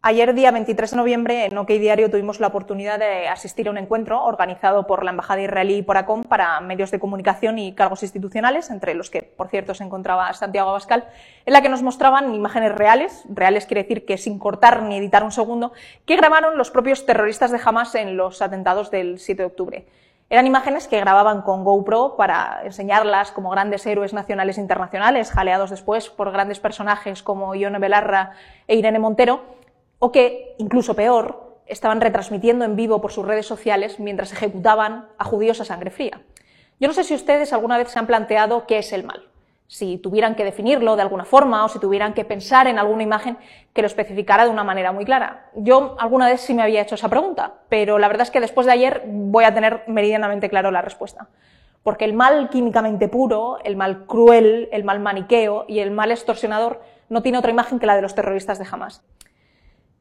Ayer, 0.02 0.34
día 0.34 0.52
23 0.52 0.92
de 0.92 0.98
noviembre, 0.98 1.46
en 1.46 1.58
OK 1.58 1.70
Diario 1.70 2.10
tuvimos 2.10 2.42
la 2.42 2.48
oportunidad 2.48 3.00
de 3.00 3.30
asistir 3.30 3.70
a 3.70 3.72
un 3.72 3.78
encuentro 3.78 4.24
organizado 4.26 4.88
por 4.88 5.06
la 5.06 5.12
Embajada 5.12 5.42
israelí 5.42 5.78
y 5.78 5.82
por 5.84 5.96
ACOM 5.96 6.24
para 6.24 6.60
medios 6.60 6.92
de 6.92 7.00
comunicación 7.00 7.60
y 7.60 7.74
cargos 7.74 8.04
institucionales, 8.04 8.70
entre 8.70 8.94
los 8.96 9.10
que, 9.10 9.24
por 9.24 9.48
cierto, 9.48 9.74
se 9.74 9.86
encontraba 9.86 10.34
Santiago 10.34 10.70
Abascal, 10.72 11.08
en 11.46 11.54
la 11.54 11.62
que 11.62 11.70
nos 11.70 11.82
mostraban 11.82 12.36
imágenes 12.36 12.76
reales, 12.76 13.24
reales 13.30 13.66
quiere 13.66 13.84
decir 13.84 14.06
que 14.06 14.18
sin 14.18 14.38
cortar 14.38 14.84
ni 14.84 14.98
editar 14.98 15.24
un 15.24 15.32
segundo, 15.32 15.72
que 16.06 16.18
grabaron 16.18 16.58
los 16.58 16.70
propios 16.70 17.06
terroristas 17.06 17.52
de 17.52 17.60
Hamas 17.64 17.96
en 17.96 18.18
los 18.18 18.42
atentados 18.42 18.92
del 18.92 19.18
7 19.18 19.44
de 19.44 19.48
octubre. 19.48 19.86
Eran 20.30 20.46
imágenes 20.46 20.88
que 20.88 21.00
grababan 21.00 21.42
con 21.42 21.64
GoPro 21.64 22.16
para 22.16 22.62
enseñarlas 22.64 23.32
como 23.32 23.50
grandes 23.50 23.86
héroes 23.88 24.14
nacionales 24.14 24.58
e 24.58 24.62
internacionales, 24.62 25.32
jaleados 25.32 25.72
después 25.72 26.10
por 26.10 26.32
grandes 26.32 26.60
personajes 26.60 27.24
como 27.24 27.56
Ione 27.56 27.80
Belarra 27.80 28.34
e 28.68 28.76
Irene 28.76 29.00
Montero, 29.00 29.42
o 29.98 30.12
que, 30.12 30.56
incluso 30.60 30.96
peor, 30.96 31.58
estaban 31.66 32.00
retransmitiendo 32.00 32.64
en 32.64 32.76
vivo 32.76 33.02
por 33.02 33.12
sus 33.12 33.26
redes 33.26 33.48
sociales 33.48 34.00
mientras 34.00 34.32
ejecutaban 34.32 35.08
a 35.18 35.24
judíos 35.24 35.62
a 35.62 35.66
sangre 35.66 35.90
fría. 35.90 36.22
Yo 36.80 36.88
no 36.88 36.94
sé 36.94 37.04
si 37.04 37.16
ustedes 37.16 37.52
alguna 37.52 37.78
vez 37.78 37.90
se 37.90 37.98
han 37.98 38.08
planteado 38.08 38.68
qué 38.68 38.78
es 38.78 38.94
el 38.94 39.04
mal 39.04 39.30
si 39.70 40.00
tuvieran 40.00 40.34
que 40.34 40.44
definirlo 40.44 40.96
de 40.96 41.04
alguna 41.04 41.26
forma 41.26 41.64
o 41.64 41.70
si 41.70 41.78
tuvieran 41.78 42.16
que 42.16 42.26
pensar 42.26 42.66
en 42.66 42.80
alguna 42.80 43.04
imagen 43.04 43.38
que 43.72 43.84
lo 43.84 43.86
especificara 43.86 44.44
de 44.44 44.50
una 44.50 44.64
manera 44.64 44.92
muy 44.92 45.06
clara. 45.06 45.52
Yo 45.54 45.96
alguna 46.00 46.28
vez 46.28 46.42
sí 46.42 46.56
me 46.56 46.64
había 46.64 46.82
hecho 46.82 46.96
esa 46.96 47.08
pregunta, 47.08 47.54
pero 47.70 48.00
la 48.00 48.08
verdad 48.08 48.24
es 48.24 48.32
que 48.32 48.40
después 48.40 48.66
de 48.66 48.74
ayer 48.74 49.04
voy 49.06 49.44
a 49.44 49.54
tener 49.54 49.84
meridianamente 49.86 50.50
claro 50.50 50.72
la 50.72 50.82
respuesta. 50.82 51.28
Porque 51.84 52.04
el 52.04 52.14
mal 52.14 52.50
químicamente 52.50 53.08
puro, 53.10 53.60
el 53.64 53.76
mal 53.76 54.08
cruel, 54.08 54.70
el 54.72 54.84
mal 54.84 55.00
maniqueo 55.00 55.66
y 55.68 55.80
el 55.80 55.92
mal 55.92 56.10
extorsionador 56.10 56.82
no 57.08 57.22
tiene 57.22 57.38
otra 57.38 57.52
imagen 57.52 57.78
que 57.78 57.86
la 57.86 57.96
de 57.96 58.02
los 58.02 58.16
terroristas 58.16 58.58
de 58.58 58.66
Hamas. 58.70 59.04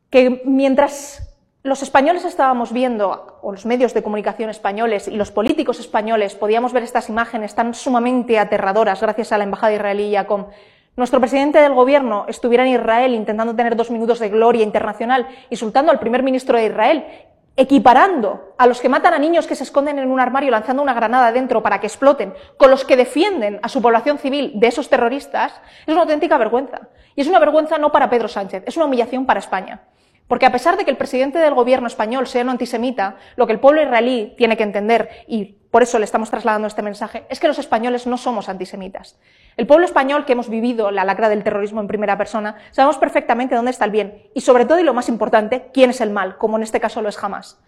Que 0.09 0.41
mientras 0.47 1.28
los 1.65 1.83
españoles 1.83 2.25
estábamos 2.25 2.73
viendo, 2.73 3.39
o 3.43 3.51
los 3.51 3.67
medios 3.67 3.93
de 3.93 4.03
comunicación 4.03 4.49
españoles 4.49 5.09
y 5.09 5.17
los 5.17 5.33
políticos 5.33 5.81
españoles 5.81 6.35
podíamos 6.35 6.73
ver 6.73 6.85
estas 6.85 7.09
imágenes 7.09 7.55
tan 7.55 7.75
sumamente 7.75 8.39
aterradoras 8.39 9.01
gracias 9.01 9.33
a 9.33 9.39
la 9.39 9.45
embajada 9.45 9.73
israelí 9.73 10.05
y 10.05 10.17
a 10.17 10.27
nuestro 10.97 11.21
presidente 11.21 11.61
del 11.61 11.75
gobierno 11.75 12.27
estuviera 12.29 12.65
en 12.65 12.75
Israel 12.75 13.15
intentando 13.15 13.55
tener 13.55 13.77
dos 13.77 13.91
minutos 13.91 14.19
de 14.19 14.29
gloria 14.29 14.65
internacional, 14.65 15.29
insultando 15.51 15.91
al 15.91 15.99
primer 15.99 16.23
ministro 16.23 16.57
de 16.57 16.67
Israel, 16.67 17.05
equiparando 17.57 18.55
a 18.57 18.67
los 18.69 18.81
que 18.81 18.89
matan 18.89 19.15
a 19.15 19.19
niños 19.19 19.49
que 19.49 19.57
se 19.57 19.65
esconden 19.65 19.99
en 19.99 20.11
un 20.11 20.21
armario 20.21 20.53
lanzando 20.53 20.81
una 20.81 20.95
granada 20.95 21.33
dentro 21.33 21.61
para 21.63 21.81
que 21.81 21.89
exploten, 21.89 22.35
con 22.57 22.71
los 22.71 22.85
que 22.85 22.97
defienden 22.97 23.59
a 23.63 23.69
su 23.69 23.83
población 23.83 24.19
civil 24.19 24.53
de 24.55 24.69
esos 24.69 24.89
terroristas, 24.89 25.61
es 25.87 25.93
una 25.93 26.03
auténtica 26.03 26.39
vergüenza. 26.39 26.89
Y 27.17 27.21
es 27.21 27.27
una 27.27 27.41
vergüenza 27.41 27.79
no 27.79 27.91
para 27.91 28.09
Pedro 28.09 28.29
Sánchez, 28.29 28.63
es 28.65 28.77
una 28.77 28.87
humillación 28.87 29.27
para 29.27 29.41
España. 29.41 29.83
Porque 30.29 30.47
a 30.47 30.53
pesar 30.53 30.77
de 30.77 30.85
que 30.85 30.91
el 30.91 30.99
presidente 30.99 31.39
del 31.39 31.55
gobierno 31.55 31.87
español 31.87 32.27
sea 32.27 32.43
un 32.43 32.51
antisemita, 32.51 33.17
lo 33.37 33.47
que 33.47 33.55
el 33.55 33.61
pueblo 33.61 33.83
israelí 33.83 34.35
tiene 34.37 34.59
que 34.59 34.63
entender, 34.63 35.09
y 35.27 35.57
por 35.71 35.83
eso 35.83 35.99
le 35.99 36.05
estamos 36.05 36.31
trasladando 36.31 36.69
este 36.69 36.83
mensaje, 36.83 37.25
es 37.31 37.41
que 37.41 37.49
los 37.49 37.59
españoles 37.59 38.07
no 38.07 38.19
somos 38.19 38.49
antisemitas. 38.49 39.19
El 39.57 39.67
pueblo 39.67 39.87
español 39.87 40.27
que 40.27 40.33
hemos 40.33 40.51
vivido 40.51 40.91
la 40.91 41.05
lacra 41.05 41.31
del 41.31 41.43
terrorismo 41.43 41.81
en 41.81 41.89
primera 41.89 42.19
persona, 42.19 42.57
sabemos 42.71 42.99
perfectamente 42.99 43.57
dónde 43.57 43.71
está 43.71 43.87
el 43.87 43.91
bien 43.91 44.23
y 44.35 44.43
sobre 44.43 44.67
todo 44.67 44.79
y 44.79 44.85
lo 44.85 44.95
más 44.95 45.09
importante, 45.09 45.71
quién 45.73 45.91
es 45.91 46.01
el 46.01 46.11
mal, 46.11 46.37
como 46.37 46.59
en 46.59 46.63
este 46.63 46.79
caso 46.79 47.03
lo 47.03 47.09
es 47.09 47.17
jamás. 47.17 47.59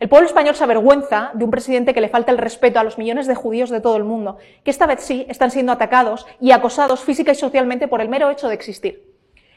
El 0.00 0.08
pueblo 0.08 0.28
español 0.28 0.54
se 0.54 0.62
avergüenza 0.62 1.32
de 1.34 1.44
un 1.44 1.50
presidente 1.50 1.94
que 1.94 2.00
le 2.00 2.08
falta 2.08 2.30
el 2.30 2.38
respeto 2.38 2.78
a 2.78 2.84
los 2.84 2.98
millones 2.98 3.26
de 3.26 3.34
judíos 3.34 3.70
de 3.70 3.80
todo 3.80 3.96
el 3.96 4.04
mundo, 4.04 4.38
que 4.62 4.70
esta 4.70 4.86
vez 4.86 5.00
sí 5.00 5.26
están 5.28 5.50
siendo 5.50 5.72
atacados 5.72 6.26
y 6.40 6.52
acosados 6.52 7.00
física 7.00 7.32
y 7.32 7.36
socialmente 7.36 7.88
por 7.88 8.00
el 8.00 8.08
mero 8.08 8.30
hecho 8.30 8.48
de 8.48 8.54
existir. 8.54 9.07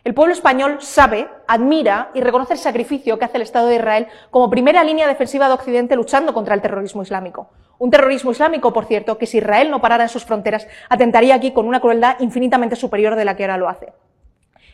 El 0.04 0.16
pueblo 0.16 0.34
español 0.34 0.78
sabe, 0.80 1.30
admira 1.48 2.10
y 2.16 2.22
reconoce 2.22 2.54
el 2.54 2.60
sacrificio 2.60 3.20
que 3.20 3.26
hace 3.26 3.38
el 3.38 3.44
Estado 3.44 3.68
de 3.68 3.76
Israel 3.76 4.08
como 4.32 4.50
primera 4.50 4.84
línea 4.84 5.08
defensiva 5.08 5.48
de 5.48 5.54
Occidente 5.54 5.96
luchando 5.96 6.34
contra 6.34 6.56
el 6.56 6.62
terrorismo 6.62 7.04
islámico. 7.04 7.52
Un 7.78 7.92
terrorismo 7.92 8.32
islámico, 8.32 8.74
por 8.74 8.86
cierto, 8.86 9.20
que 9.20 9.28
si 9.28 9.38
Israel 9.38 9.70
no 9.70 9.80
parara 9.80 10.04
en 10.04 10.10
sus 10.10 10.26
fronteras, 10.26 10.68
atentaría 10.90 11.36
aquí 11.36 11.52
con 11.52 11.68
una 11.68 11.80
crueldad 11.80 12.16
infinitamente 12.20 12.76
superior 12.76 13.16
de 13.16 13.26
la 13.26 13.36
que 13.36 13.44
ahora 13.44 13.58
lo 13.58 13.70
hace. 13.70 13.94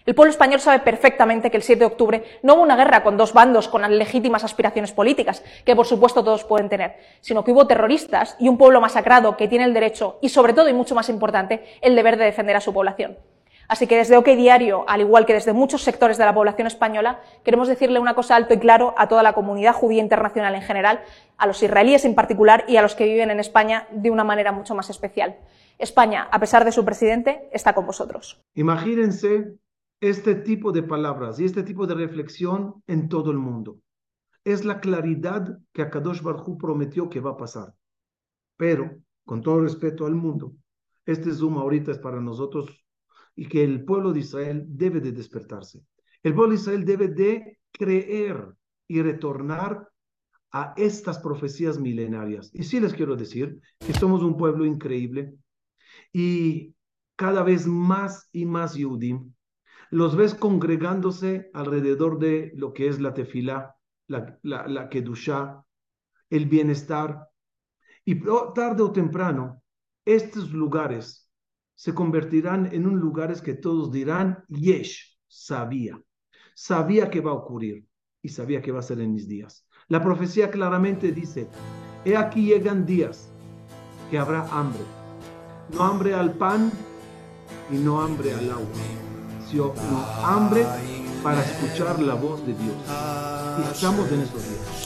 El 0.05 0.15
pueblo 0.15 0.31
español 0.31 0.61
sabe 0.61 0.79
perfectamente 0.79 1.51
que 1.51 1.57
el 1.57 1.63
7 1.63 1.79
de 1.79 1.85
octubre 1.85 2.23
no 2.41 2.53
hubo 2.53 2.63
una 2.63 2.77
guerra 2.77 3.03
con 3.03 3.17
dos 3.17 3.33
bandos 3.33 3.67
con 3.67 3.81
legítimas 3.97 4.45
aspiraciones 4.45 4.93
políticas, 4.93 5.43
que 5.65 5.75
por 5.75 5.85
supuesto 5.85 6.23
todos 6.23 6.45
pueden 6.45 6.69
tener, 6.69 6.95
sino 7.19 7.43
que 7.43 7.51
hubo 7.51 7.67
terroristas 7.67 8.37
y 8.39 8.47
un 8.47 8.57
pueblo 8.57 8.79
masacrado 8.79 9.35
que 9.35 9.49
tiene 9.49 9.65
el 9.65 9.73
derecho 9.73 10.19
y 10.21 10.29
sobre 10.29 10.53
todo 10.53 10.69
y 10.69 10.73
mucho 10.73 10.95
más 10.95 11.09
importante 11.09 11.65
el 11.81 11.97
deber 11.97 12.15
de 12.15 12.23
defender 12.23 12.55
a 12.55 12.61
su 12.61 12.73
población. 12.73 13.17
Así 13.67 13.85
que 13.85 13.97
desde 13.97 14.15
OK 14.15 14.27
Diario, 14.27 14.85
al 14.87 15.01
igual 15.01 15.25
que 15.25 15.33
desde 15.33 15.51
muchos 15.51 15.83
sectores 15.83 16.17
de 16.17 16.25
la 16.25 16.33
población 16.33 16.67
española, 16.67 17.21
queremos 17.43 17.67
decirle 17.67 17.99
una 17.99 18.15
cosa 18.15 18.35
alto 18.35 18.53
y 18.53 18.59
claro 18.59 18.93
a 18.97 19.07
toda 19.07 19.23
la 19.23 19.33
comunidad 19.33 19.73
judía 19.73 20.01
internacional 20.01 20.55
en 20.55 20.61
general, 20.61 21.01
a 21.37 21.47
los 21.47 21.61
israelíes 21.61 22.05
en 22.05 22.15
particular 22.15 22.63
y 22.67 22.77
a 22.77 22.81
los 22.81 22.95
que 22.95 23.05
viven 23.05 23.29
en 23.29 23.39
España 23.39 23.87
de 23.91 24.09
una 24.09 24.23
manera 24.23 24.51
mucho 24.53 24.73
más 24.73 24.89
especial. 24.89 25.37
España, 25.77 26.27
a 26.31 26.39
pesar 26.39 26.63
de 26.63 26.71
su 26.71 26.85
presidente, 26.85 27.49
está 27.51 27.73
con 27.73 27.85
vosotros. 27.85 28.41
Imagínense 28.55 29.57
este 29.99 30.35
tipo 30.35 30.71
de 30.71 30.83
palabras 30.83 31.39
y 31.39 31.45
este 31.45 31.63
tipo 31.63 31.85
de 31.87 31.95
reflexión 31.95 32.81
en 32.87 33.09
todo 33.09 33.31
el 33.31 33.37
mundo. 33.37 33.79
Es 34.45 34.63
la 34.63 34.79
claridad 34.79 35.59
que 35.73 35.81
Akadosh 35.81 36.21
Barjú 36.21 36.57
prometió 36.57 37.09
que 37.09 37.19
va 37.19 37.31
a 37.31 37.37
pasar. 37.37 37.73
Pero, 38.55 38.97
con 39.25 39.41
todo 39.41 39.59
respeto 39.59 40.05
al 40.05 40.15
mundo, 40.15 40.53
este 41.05 41.31
Zoom 41.31 41.57
ahorita 41.57 41.91
es 41.91 41.99
para 41.99 42.21
nosotros 42.21 42.86
y 43.37 43.47
que 43.47 43.63
el 43.63 43.85
pueblo 43.85 44.11
de 44.11 44.21
Israel 44.21 44.65
debe 44.67 44.99
de 44.99 45.11
despertarse. 45.11 45.85
El 46.23 46.33
pueblo 46.33 46.53
de 46.55 46.59
Israel 46.59 46.83
debe 46.83 47.07
de 47.07 47.59
creer 47.71 48.55
y 48.87 49.01
retornar 49.01 49.87
a 50.51 50.73
estas 50.75 51.19
profecías 51.19 51.79
milenarias. 51.79 52.49
Y 52.53 52.63
sí 52.63 52.79
les 52.79 52.93
quiero 52.93 53.15
decir 53.15 53.61
que 53.79 53.93
somos 53.93 54.23
un 54.23 54.37
pueblo 54.37 54.65
increíble 54.65 55.35
y 56.11 56.73
cada 57.15 57.43
vez 57.43 57.67
más 57.67 58.27
y 58.31 58.45
más 58.45 58.73
Yudim 58.73 59.33
los 59.91 60.15
ves 60.15 60.33
congregándose 60.33 61.49
alrededor 61.53 62.17
de 62.17 62.51
lo 62.55 62.73
que 62.73 62.87
es 62.87 62.99
la 62.99 63.13
tefila, 63.13 63.75
la, 64.07 64.37
la, 64.41 64.67
la 64.67 64.89
kedusha, 64.89 65.63
el 66.29 66.47
bienestar. 66.47 67.29
Y 68.03 68.15
tarde 68.55 68.83
o 68.83 68.91
temprano, 68.91 69.61
estos 70.05 70.51
lugares 70.51 71.26
se 71.77 71.93
convertirán 71.93 72.73
en 72.73 72.87
un 72.87 72.99
lugares 72.99 73.39
que 73.39 73.53
todos 73.53 73.91
dirán, 73.91 74.43
Yesh, 74.49 75.15
sabía, 75.27 76.01
sabía 76.55 77.11
que 77.11 77.21
va 77.21 77.31
a 77.31 77.35
ocurrir 77.35 77.85
y 78.23 78.29
sabía 78.29 78.63
que 78.63 78.71
va 78.71 78.79
a 78.79 78.81
ser 78.81 78.99
en 78.99 79.13
mis 79.13 79.27
días. 79.27 79.63
La 79.87 80.01
profecía 80.01 80.49
claramente 80.49 81.11
dice, 81.11 81.47
he 82.03 82.17
aquí 82.17 82.47
llegan 82.47 82.83
días 82.83 83.31
que 84.09 84.17
habrá 84.17 84.47
hambre, 84.49 84.81
no 85.71 85.83
hambre 85.83 86.15
al 86.15 86.33
pan 86.33 86.71
y 87.71 87.75
no 87.75 88.01
hambre 88.01 88.33
al 88.33 88.49
agua, 88.49 88.67
sino 89.47 89.71
hambre 90.25 90.65
para 91.21 91.43
escuchar 91.45 92.01
la 92.01 92.15
voz 92.15 92.45
de 92.47 92.55
Dios. 92.55 92.75
Y 93.59 93.71
estamos 93.71 94.11
en 94.11 94.21
esos 94.21 94.43
días. 94.43 94.76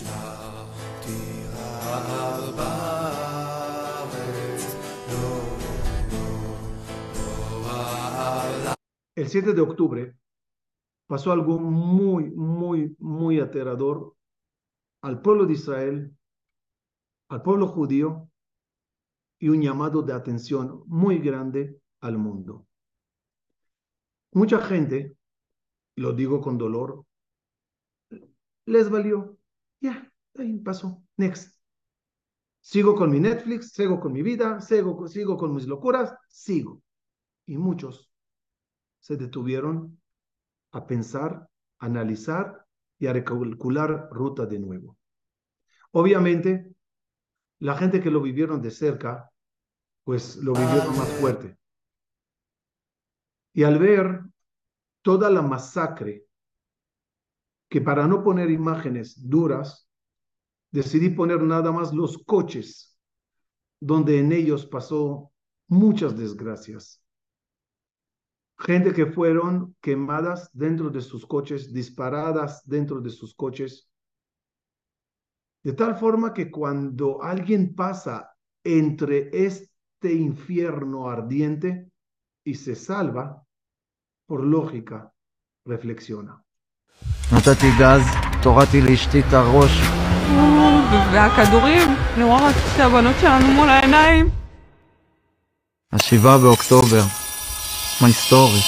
7 9.31 9.53
de 9.53 9.61
octubre 9.61 10.17
pasó 11.07 11.31
algo 11.31 11.57
muy, 11.57 12.31
muy, 12.31 12.97
muy 12.99 13.39
aterrador 13.39 14.13
al 15.01 15.21
pueblo 15.21 15.45
de 15.45 15.53
Israel, 15.53 16.17
al 17.29 17.41
pueblo 17.41 17.67
judío 17.67 18.29
y 19.39 19.47
un 19.47 19.61
llamado 19.61 20.01
de 20.01 20.11
atención 20.11 20.83
muy 20.85 21.19
grande 21.19 21.79
al 22.01 22.17
mundo. 22.17 22.67
Mucha 24.33 24.59
gente, 24.59 25.15
lo 25.95 26.11
digo 26.11 26.41
con 26.41 26.57
dolor, 26.57 27.05
les 28.65 28.89
valió. 28.89 29.37
Ya, 29.79 30.11
ahí 30.35 30.57
pasó. 30.57 31.01
Next. 31.15 31.57
Sigo 32.59 32.95
con 32.95 33.09
mi 33.09 33.21
Netflix, 33.21 33.71
sigo 33.71 34.01
con 34.01 34.11
mi 34.11 34.23
vida, 34.23 34.59
sigo, 34.59 35.07
sigo 35.07 35.37
con 35.37 35.55
mis 35.55 35.67
locuras, 35.67 36.13
sigo. 36.27 36.81
Y 37.45 37.57
muchos 37.57 38.10
se 39.01 39.17
detuvieron 39.17 39.99
a 40.71 40.87
pensar, 40.87 41.49
analizar 41.79 42.65
y 42.97 43.07
a 43.07 43.13
recalcular 43.13 44.07
ruta 44.11 44.45
de 44.45 44.59
nuevo. 44.59 44.97
Obviamente, 45.91 46.73
la 47.59 47.75
gente 47.75 47.99
que 47.99 48.11
lo 48.11 48.21
vivieron 48.21 48.61
de 48.61 48.71
cerca, 48.71 49.29
pues 50.03 50.37
lo 50.37 50.53
vivieron 50.53 50.95
más 50.97 51.09
fuerte. 51.19 51.57
Y 53.53 53.63
al 53.63 53.79
ver 53.79 54.21
toda 55.01 55.29
la 55.29 55.41
masacre, 55.41 56.25
que 57.69 57.81
para 57.81 58.07
no 58.07 58.23
poner 58.23 58.51
imágenes 58.51 59.29
duras, 59.29 59.89
decidí 60.71 61.09
poner 61.09 61.41
nada 61.41 61.71
más 61.71 61.91
los 61.93 62.23
coches, 62.23 62.97
donde 63.79 64.19
en 64.19 64.31
ellos 64.31 64.65
pasó 64.65 65.31
muchas 65.67 66.15
desgracias 66.15 67.00
Gente 68.60 68.92
que 68.92 69.06
fueron 69.06 69.76
quemadas 69.80 70.50
dentro 70.52 70.90
de 70.90 71.02
sus 71.02 71.26
coches, 71.26 71.72
disparadas 71.72 72.62
dentro 72.64 73.00
de 73.00 73.10
sus 73.10 73.34
coches. 73.34 73.88
De 75.62 75.72
tal 75.72 75.96
forma 75.96 76.32
que 76.32 76.50
cuando 76.50 77.22
alguien 77.22 77.74
pasa 77.74 78.34
entre 78.64 79.30
este 79.32 80.12
infierno 80.12 81.08
ardiente 81.08 81.90
y 82.44 82.54
se 82.54 82.74
salva, 82.74 83.44
por 84.26 84.42
lógica, 84.44 85.12
reflexiona. 85.64 86.42
נתתי 87.32 87.70
גז, 87.78 88.02
תורדתי 88.42 88.80
לאשתי 88.80 89.20
את 89.20 89.32
הראש. 89.32 89.70
והכדורים, 91.12 91.88
אני 92.14 92.24
רואה 92.24 92.48
רק 92.48 92.54
את 92.74 92.80
הבנות 92.80 93.14
שלנו 93.20 93.46
מול 93.52 93.68
העיניים. 93.68 94.30
השבעה 95.92 96.38
באוקטובר, 96.38 97.02
מהיסטורי. 98.01 98.59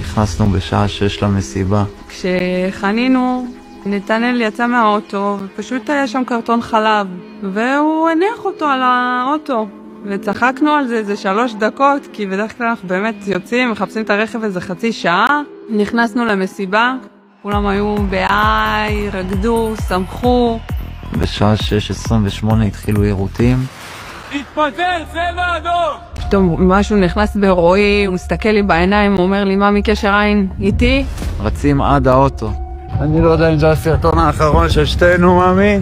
נכנסנו 0.00 0.46
בשעה 0.46 0.88
שש 0.88 1.22
למסיבה. 1.22 1.84
כשחנינו, 2.08 3.46
נתנאל 3.86 4.40
יצא 4.40 4.66
מהאוטו, 4.66 5.38
ופשוט 5.40 5.90
היה 5.90 6.08
שם 6.08 6.22
קרטון 6.26 6.62
חלב, 6.62 7.06
והוא 7.42 8.08
הניח 8.08 8.44
אותו 8.44 8.64
על 8.64 8.80
האוטו. 8.82 9.68
וצחקנו 10.04 10.70
על 10.70 10.86
זה 10.86 10.94
איזה 10.94 11.16
שלוש 11.16 11.54
דקות, 11.54 12.08
כי 12.12 12.26
בדרך 12.26 12.58
כלל 12.58 12.66
אנחנו 12.66 12.88
באמת 12.88 13.14
יוצאים, 13.26 13.70
מחפשים 13.70 14.02
את 14.02 14.10
הרכב 14.10 14.44
איזה 14.44 14.60
חצי 14.60 14.92
שעה. 14.92 15.40
נכנסנו 15.70 16.24
למסיבה, 16.24 16.94
כולם 17.42 17.66
היו 17.66 17.96
בהיי, 18.10 19.10
רקדו, 19.10 19.74
שמחו. 19.88 20.58
בשעה 21.18 21.54
6.28 21.54 22.54
התחילו 22.66 23.02
עירותים. 23.02 23.58
התפטר, 24.34 25.04
צבע 25.12 25.56
אדום! 25.56 25.96
פתאום 26.14 26.72
משהו 26.72 26.96
נכנס 26.96 27.36
ברועי, 27.36 28.04
הוא 28.04 28.14
מסתכל 28.14 28.48
לי 28.48 28.62
בעיניים, 28.62 29.14
הוא 29.14 29.22
אומר 29.22 29.44
לי, 29.44 29.56
מה 29.56 29.70
מקשר 29.70 30.14
עין 30.14 30.48
איתי? 30.60 31.04
רצים 31.40 31.82
עד 31.82 32.08
האוטו. 32.08 32.52
אני 33.00 33.20
לא 33.20 33.30
יודע 33.30 33.52
אם 33.52 33.58
זה 33.58 33.70
הסרטון 33.70 34.18
האחרון 34.18 34.68
של 34.68 34.86
שתינו, 34.86 35.36
מאמי, 35.36 35.78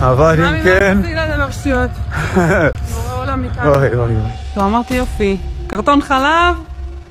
אבל 0.00 0.44
אם 0.44 0.62
כן... 0.64 0.98
תפסיק 1.00 1.16
לדבר 1.16 1.50
שטויות. 1.50 1.90
בורא 2.34 3.22
עולם 3.22 3.44
איתנו. 3.44 3.74
אוי 3.74 3.88
אוי 3.88 3.96
אוי. 3.96 4.14
טוב, 4.54 4.64
אמרתי 4.64 4.94
יופי, 4.94 5.36
קרטון 5.66 6.00
חלב, 6.00 6.54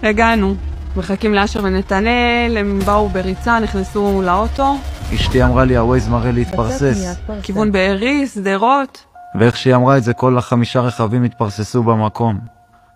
הגענו. 0.04 0.56
מחכים 0.98 1.34
לאשר 1.34 1.60
ונתנאל, 1.64 2.58
הם 2.60 2.80
באו 2.86 3.10
בריצה, 3.10 3.60
נכנסו 3.60 4.22
לאוטו, 4.26 4.78
אשתי 5.16 5.44
אמרה 5.44 5.66
לי, 5.66 5.78
הווייז 5.78 6.08
מראה 6.08 6.32
להתפרסס. 6.32 7.18
כיוון 7.44 7.72
בארי, 7.72 8.28
שדרות. 8.28 9.07
ואיך 9.36 9.58
שהיא 9.58 9.76
אמרה 9.76 9.98
את 9.98 10.04
זה, 10.04 10.14
כל 10.14 10.38
החמישה 10.38 10.80
רכבים 10.80 11.24
התפרססו 11.24 11.84
במקום. 11.84 12.40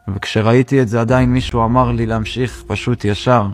וכשראיתי 0.07 0.81
את 0.81 0.87
זה 0.87 1.01
עדיין 1.01 1.33
מישהו 1.33 1.65
אמר 1.65 1.91
לי 1.91 2.05
להמשיך 2.05 2.63
פשוט 2.67 3.05
ישר. 3.05 3.47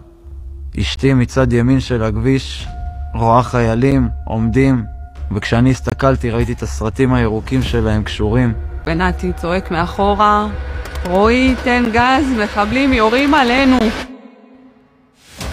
אשתי 0.80 1.14
מצד 1.14 1.54
ימין 1.54 1.80
של 1.80 2.04
הכביש 2.04 2.68
רואה 3.14 3.44
חיילים 3.44 4.10
עומדים, 4.26 4.84
וכשאני 5.32 5.72
הסתכלתי 5.72 6.32
ראיתי 6.32 6.54
את 6.54 6.62
הסרטים 6.62 7.14
הירוקים 7.14 7.62
שלהם 7.62 8.04
קשורים. 8.04 8.54
ונתי 8.86 9.32
צועק 9.34 9.72
מאחורה, 9.72 10.48
רועי, 11.06 11.56
תן 11.64 11.84
גז, 11.94 12.26
מחבלים 12.44 12.94
יורים 12.94 13.34
עלינו. 13.34 13.78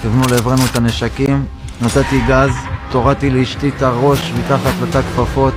כיוונו 0.02 0.22
לעברנו 0.30 0.62
את 0.70 0.76
הנשקים, 0.76 1.46
נתתי 1.82 2.20
גז, 2.28 2.50
תורדתי 2.90 3.30
לאשתי 3.30 3.68
את 3.68 3.82
הראש 3.82 4.32
מתחת 4.32 4.72
לתא 4.82 5.02
כפפות, 5.02 5.54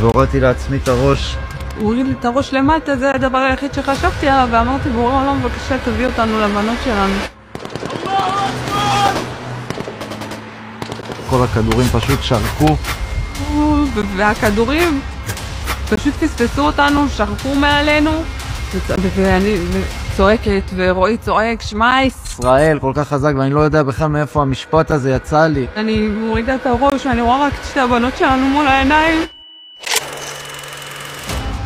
והורדתי 0.00 0.40
לעצמי 0.40 0.76
את 0.76 0.88
הראש. 0.88 1.36
הוא 1.76 1.84
הוריד 1.84 2.06
לי 2.06 2.14
את 2.20 2.24
הראש 2.24 2.52
למטה, 2.54 2.96
זה 2.96 3.10
הדבר 3.10 3.38
היחיד 3.38 3.74
שחשבתי 3.74 4.28
עליו, 4.28 4.48
ואמרתי, 4.50 4.90
בורא 4.90 5.22
עולם, 5.22 5.42
בבקשה 5.42 5.78
תביא 5.84 6.06
אותנו 6.06 6.40
לבנות 6.40 6.78
שלנו. 6.84 7.14
כל 11.30 11.44
הכדורים 11.44 11.86
פשוט 11.86 12.22
שרקו, 12.22 12.76
והכדורים 14.16 15.00
פשוט 15.90 16.14
פספסו 16.14 16.62
אותנו, 16.62 17.08
שרקו 17.08 17.54
מעלינו, 17.54 18.10
ואני 19.16 19.56
צועקת, 20.16 20.62
ורועי 20.76 21.16
צועק, 21.16 21.62
שמייס. 21.62 22.38
ישראל 22.38 22.78
כל 22.78 22.92
כך 22.94 23.08
חזק, 23.08 23.32
ואני 23.38 23.54
לא 23.54 23.60
יודע 23.60 23.82
בכלל 23.82 24.08
מאיפה 24.08 24.42
המשפט 24.42 24.90
הזה 24.90 25.10
יצא 25.10 25.46
לי. 25.46 25.66
אני 25.76 26.08
מורידה 26.08 26.54
את 26.54 26.66
הראש, 26.66 27.06
ואני 27.06 27.20
רואה 27.20 27.46
רק 27.46 27.52
את 27.60 27.64
שתי 27.64 27.80
הבנות 27.80 28.16
שלנו 28.16 28.46
מול 28.46 28.66
העיניים. 28.66 29.35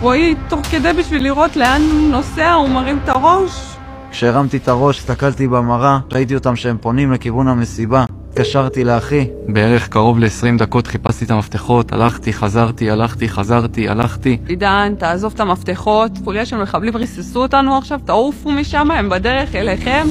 רועי, 0.00 0.34
תוך 0.48 0.60
כדי 0.70 0.92
בשביל 0.92 1.22
לראות 1.22 1.56
לאן 1.56 1.82
הוא 1.92 2.10
נוסע, 2.10 2.52
הוא 2.52 2.68
מרים 2.68 2.98
את 3.04 3.08
הראש. 3.08 3.76
כשהרמתי 4.10 4.56
את 4.56 4.68
הראש, 4.68 4.98
הסתכלתי 4.98 5.48
במראה, 5.48 5.98
ראיתי 6.12 6.34
אותם 6.34 6.56
שהם 6.56 6.76
פונים 6.80 7.12
לכיוון 7.12 7.48
המסיבה. 7.48 8.04
התקשרתי 8.28 8.84
לאחי, 8.84 9.26
בערך 9.48 9.88
קרוב 9.88 10.18
ל-20 10.18 10.58
דקות 10.58 10.86
חיפשתי 10.86 11.24
את 11.24 11.30
המפתחות, 11.30 11.92
הלכתי, 11.92 12.32
חזרתי, 12.32 12.90
הלכתי, 12.90 13.28
חזרתי, 13.28 13.88
הלכתי. 13.88 14.38
עידן, 14.46 14.94
תעזוב 14.98 15.32
את 15.34 15.40
המפתחות, 15.40 16.10
חוליה 16.24 16.46
של 16.46 16.62
מחבלים 16.62 16.96
ריססו 16.96 17.42
אותנו 17.42 17.76
עכשיו, 17.76 18.00
תעופו 18.04 18.50
משם, 18.50 18.90
הם 18.90 19.08
בדרך 19.08 19.54
אליכם. 19.54 20.06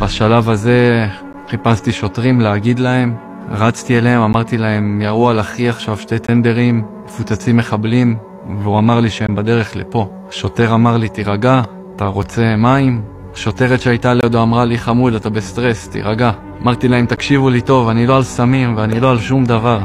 בשלב 0.00 0.48
הזה 0.48 1.06
חיפשתי 1.48 1.92
שוטרים 1.92 2.40
להגיד 2.40 2.78
להם, 2.78 3.14
רצתי 3.50 3.98
אליהם, 3.98 4.20
אמרתי 4.20 4.58
להם, 4.58 5.00
ירו 5.00 5.28
על 5.28 5.40
אחי 5.40 5.68
עכשיו 5.68 5.98
שתי 5.98 6.18
טנדרים, 6.18 6.84
מפוצצים 7.04 7.56
מחבלים, 7.56 8.16
והוא 8.62 8.78
אמר 8.78 9.00
לי 9.00 9.10
שהם 9.10 9.34
בדרך 9.34 9.76
לפה. 9.76 10.08
שוטר 10.30 10.74
אמר 10.74 10.96
לי, 10.96 11.08
תירגע, 11.08 11.62
אתה 11.96 12.06
רוצה 12.06 12.56
מים? 12.56 13.02
שוטרת 13.34 13.80
שהייתה 13.80 14.14
לידו 14.14 14.42
אמרה 14.42 14.64
לי, 14.64 14.78
חמוד, 14.78 15.14
אתה 15.14 15.30
בסטרס, 15.30 15.88
תירגע. 15.88 16.30
אמרתי 16.62 16.88
להם, 16.88 17.06
תקשיבו 17.06 17.50
לי 17.50 17.60
טוב, 17.60 17.88
אני 17.88 18.06
לא 18.06 18.16
על 18.16 18.22
סמים 18.22 18.76
ואני 18.76 19.00
לא 19.00 19.10
על 19.10 19.18
שום 19.18 19.44
דבר. 19.44 19.78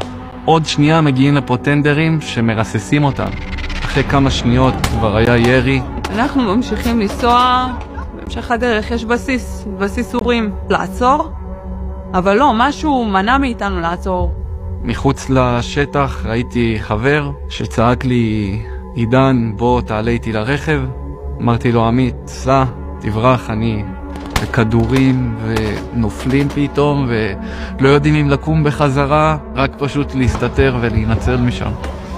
עוד 0.46 0.66
שנייה 0.66 1.02
מגיעים 1.02 1.36
לפה 1.36 1.58
טנדרים 1.58 2.22
שמרססים 2.22 3.04
אותם. 3.04 3.30
אחרי 3.86 4.04
כמה 4.04 4.32
שניות 4.32 4.74
כבר 4.86 5.18
היה 5.18 5.38
ירי, 5.38 5.82
אנחנו 6.16 6.56
ממשיכים 6.56 7.00
לנסוע, 7.00 7.68
בהמשך 8.16 8.52
הדרך 8.52 8.92
יש 8.92 9.06
בסיס, 9.06 9.66
בסיס 9.80 10.16
אורים. 10.16 10.52
לעצור? 10.70 11.32
אבל 12.14 12.38
לא, 12.38 12.52
משהו 12.56 13.06
מנע 13.06 13.38
מאיתנו 13.38 13.80
לעצור. 13.80 14.32
מחוץ 14.84 15.30
לשטח 15.30 16.26
ראיתי 16.26 16.78
חבר 16.80 17.32
שצעק 17.50 18.06
לי, 18.06 18.60
עידן, 18.96 19.52
בוא 19.56 19.82
תעלה 19.82 20.12
איתי 20.12 20.32
לרכב. 20.32 20.82
אמרתי 21.42 21.72
לו, 21.72 21.86
עמית, 21.88 22.16
סע, 22.28 22.64
תברח, 23.00 23.50
אני... 23.50 23.84
וכדורים, 24.42 25.36
ונופלים 25.46 26.50
פתאום, 26.50 27.08
ולא 27.10 27.90
יודעים 27.90 28.16
אם 28.16 28.30
לקום 28.30 28.64
בחזרה, 28.64 29.38
רק 29.56 29.72
פשוט 29.78 30.16
להסתתר 30.16 30.78
ולהינצל 30.82 31.38
משם. 31.38 31.72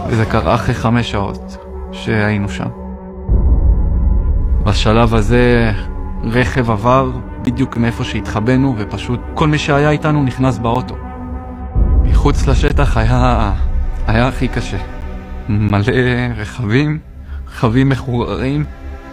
וזה 0.07 0.25
קרה 0.25 0.55
אחרי 0.55 0.75
חמש 0.75 1.11
שעות 1.11 1.57
שהיינו 1.91 2.49
שם. 2.49 2.67
בשלב 4.63 5.15
הזה 5.15 5.71
רכב 6.23 6.71
עבר 6.71 7.11
בדיוק 7.41 7.77
מאיפה 7.77 8.03
שהתחבאנו, 8.03 8.75
ופשוט 8.77 9.19
כל 9.33 9.47
מי 9.47 9.57
שהיה 9.57 9.89
איתנו 9.89 10.23
נכנס 10.23 10.57
באוטו. 10.57 10.95
מחוץ 12.03 12.47
לשטח 12.47 12.97
היה, 12.97 13.53
היה 14.07 14.27
הכי 14.27 14.47
קשה. 14.47 14.77
מלא 15.49 15.93
רכבים, 16.37 16.99
רכבים 17.47 17.89
מחוררים. 17.89 18.65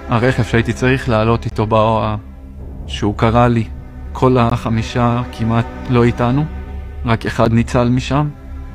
הרכב 0.09 0.43
שהייתי 0.43 0.73
צריך 0.73 1.09
לעלות 1.09 1.45
איתו 1.45 1.67
בא... 1.67 2.17
שהוא 2.87 3.15
קרא 3.17 3.47
לי. 3.49 3.65
כל 4.13 4.39
החמישה 4.39 5.23
כמעט 5.33 5.67
לא 5.91 6.05
איתנו, 6.05 6.45
רק 7.05 7.27
אחד 7.27 7.53
ניצל 7.53 7.89
משם. 7.89 8.29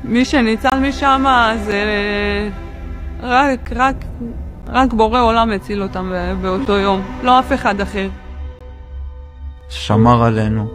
מי 0.04 0.24
שניצל 0.24 0.78
משם 0.88 1.24
זה 1.64 1.82
רק, 3.22 3.72
רק, 3.76 3.96
רק 4.68 4.92
בורא 4.92 5.20
עולם 5.20 5.52
הציל 5.52 5.82
אותם 5.82 6.12
באותו 6.42 6.72
יום, 6.72 7.02
לא 7.22 7.38
אף 7.38 7.52
אחד 7.52 7.80
אחר. 7.80 8.08
שמר 9.68 10.24
עלינו. 10.24 10.68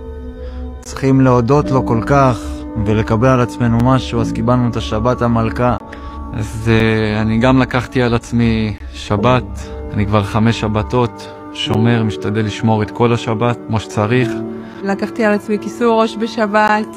צריכים 0.81 1.21
להודות 1.21 1.71
לו 1.71 1.85
כל 1.85 2.01
כך 2.05 2.60
ולקבל 2.85 3.27
על 3.27 3.41
עצמנו 3.41 3.77
משהו, 3.83 4.21
אז 4.21 4.31
קיבלנו 4.31 4.69
את 4.69 4.75
השבת 4.75 5.21
המלכה. 5.21 5.77
אז 6.33 6.69
uh, 6.69 7.21
אני 7.21 7.37
גם 7.37 7.61
לקחתי 7.61 8.01
על 8.01 8.13
עצמי 8.13 8.77
שבת, 8.93 9.43
אני 9.93 10.05
כבר 10.05 10.23
חמש 10.23 10.59
שבתות 10.59 11.27
שומר, 11.53 12.03
משתדל 12.03 12.45
לשמור 12.45 12.83
את 12.83 12.91
כל 12.91 13.13
השבת 13.13 13.57
כמו 13.67 13.79
שצריך. 13.79 14.29
לקחתי 14.83 15.25
על 15.25 15.33
עצמי 15.33 15.57
כיסוי 15.61 15.87
ראש 15.89 16.17
בשבת. 16.17 16.87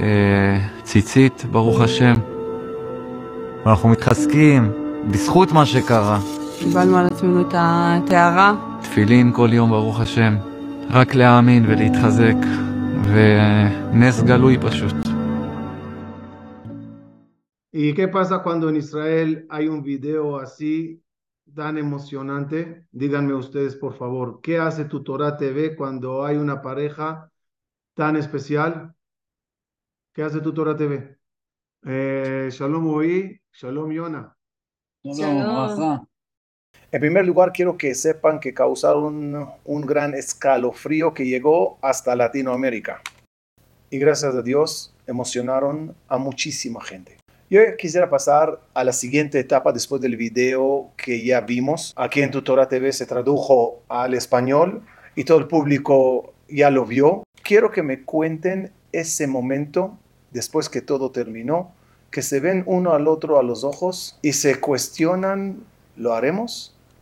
אה, 0.00 0.58
ציצית, 0.82 1.44
ברוך 1.50 1.80
השם. 1.80 2.14
ואנחנו 3.66 3.88
מתחזקים 3.88 4.70
בזכות 5.10 5.52
מה 5.52 5.66
שקרה. 5.66 6.18
קיבלנו 6.58 6.98
על 6.98 7.06
עצמנו 7.06 7.40
את 7.40 7.54
הטהרה. 7.54 8.54
תפילין 8.82 9.32
כל 9.34 9.48
יום, 9.52 9.70
ברוך 9.70 10.00
השם. 10.00 10.36
רק 10.90 11.14
להאמין 11.14 11.64
ולהתחזק, 11.68 12.36
ונס 13.13 14.23
גלוי 14.23 14.57
פשוט. 14.57 14.93
¿Y 17.75 17.93
qué 17.95 18.07
pasa 18.07 18.43
cuando 18.43 18.69
en 18.69 18.75
Israel 18.75 19.47
hay 19.49 19.67
un 19.67 19.81
video 19.81 20.37
así 20.37 21.01
tan 21.55 21.77
emocionante? 21.79 22.87
Díganme 22.91 23.33
ustedes, 23.33 23.75
por 23.75 23.95
favor, 23.95 24.41
¿qué 24.43 24.59
hace 24.59 24.85
tu 24.85 25.03
Torah 25.03 25.35
TV 25.37 25.75
cuando 25.75 26.23
hay 26.23 26.37
una 26.37 26.61
pareja 26.61 27.31
tan 27.95 28.15
especial? 28.15 28.93
¿Qué 30.13 30.21
hace 30.21 30.39
tu 30.39 30.53
Torah 30.53 30.77
TV? 30.77 31.17
Eh, 31.85 32.49
shalom 32.51 32.85
Ui, 32.87 33.41
Shalom 33.51 33.91
Yona. 33.91 34.37
En 36.90 37.00
primer 37.00 37.26
lugar, 37.26 37.52
quiero 37.52 37.76
que 37.76 37.94
sepan 37.94 38.40
que 38.40 38.54
causaron 38.54 39.46
un 39.66 39.80
gran 39.82 40.14
escalofrío 40.14 41.12
que 41.12 41.26
llegó 41.26 41.76
hasta 41.82 42.16
Latinoamérica. 42.16 43.02
Y 43.90 43.98
gracias 43.98 44.34
a 44.34 44.40
Dios 44.40 44.94
emocionaron 45.06 45.94
a 46.08 46.16
muchísima 46.16 46.82
gente. 46.82 47.18
Yo 47.50 47.60
quisiera 47.76 48.08
pasar 48.08 48.62
a 48.72 48.84
la 48.84 48.94
siguiente 48.94 49.38
etapa 49.38 49.70
después 49.72 50.00
del 50.00 50.16
video 50.16 50.90
que 50.96 51.22
ya 51.22 51.42
vimos. 51.42 51.92
Aquí 51.94 52.22
en 52.22 52.30
Tutora 52.30 52.70
TV 52.70 52.90
se 52.94 53.04
tradujo 53.04 53.82
al 53.88 54.14
español 54.14 54.82
y 55.14 55.24
todo 55.24 55.36
el 55.36 55.46
público 55.46 56.32
ya 56.48 56.70
lo 56.70 56.86
vio. 56.86 57.22
Quiero 57.42 57.70
que 57.70 57.82
me 57.82 58.04
cuenten 58.04 58.72
ese 58.92 59.26
momento 59.26 59.98
después 60.30 60.70
que 60.70 60.80
todo 60.80 61.10
terminó, 61.10 61.70
que 62.10 62.22
se 62.22 62.40
ven 62.40 62.62
uno 62.64 62.94
al 62.94 63.08
otro 63.08 63.38
a 63.38 63.42
los 63.42 63.62
ojos 63.62 64.18
y 64.22 64.32
se 64.32 64.58
cuestionan, 64.58 65.64
¿lo 65.94 66.14
haremos? 66.14 66.74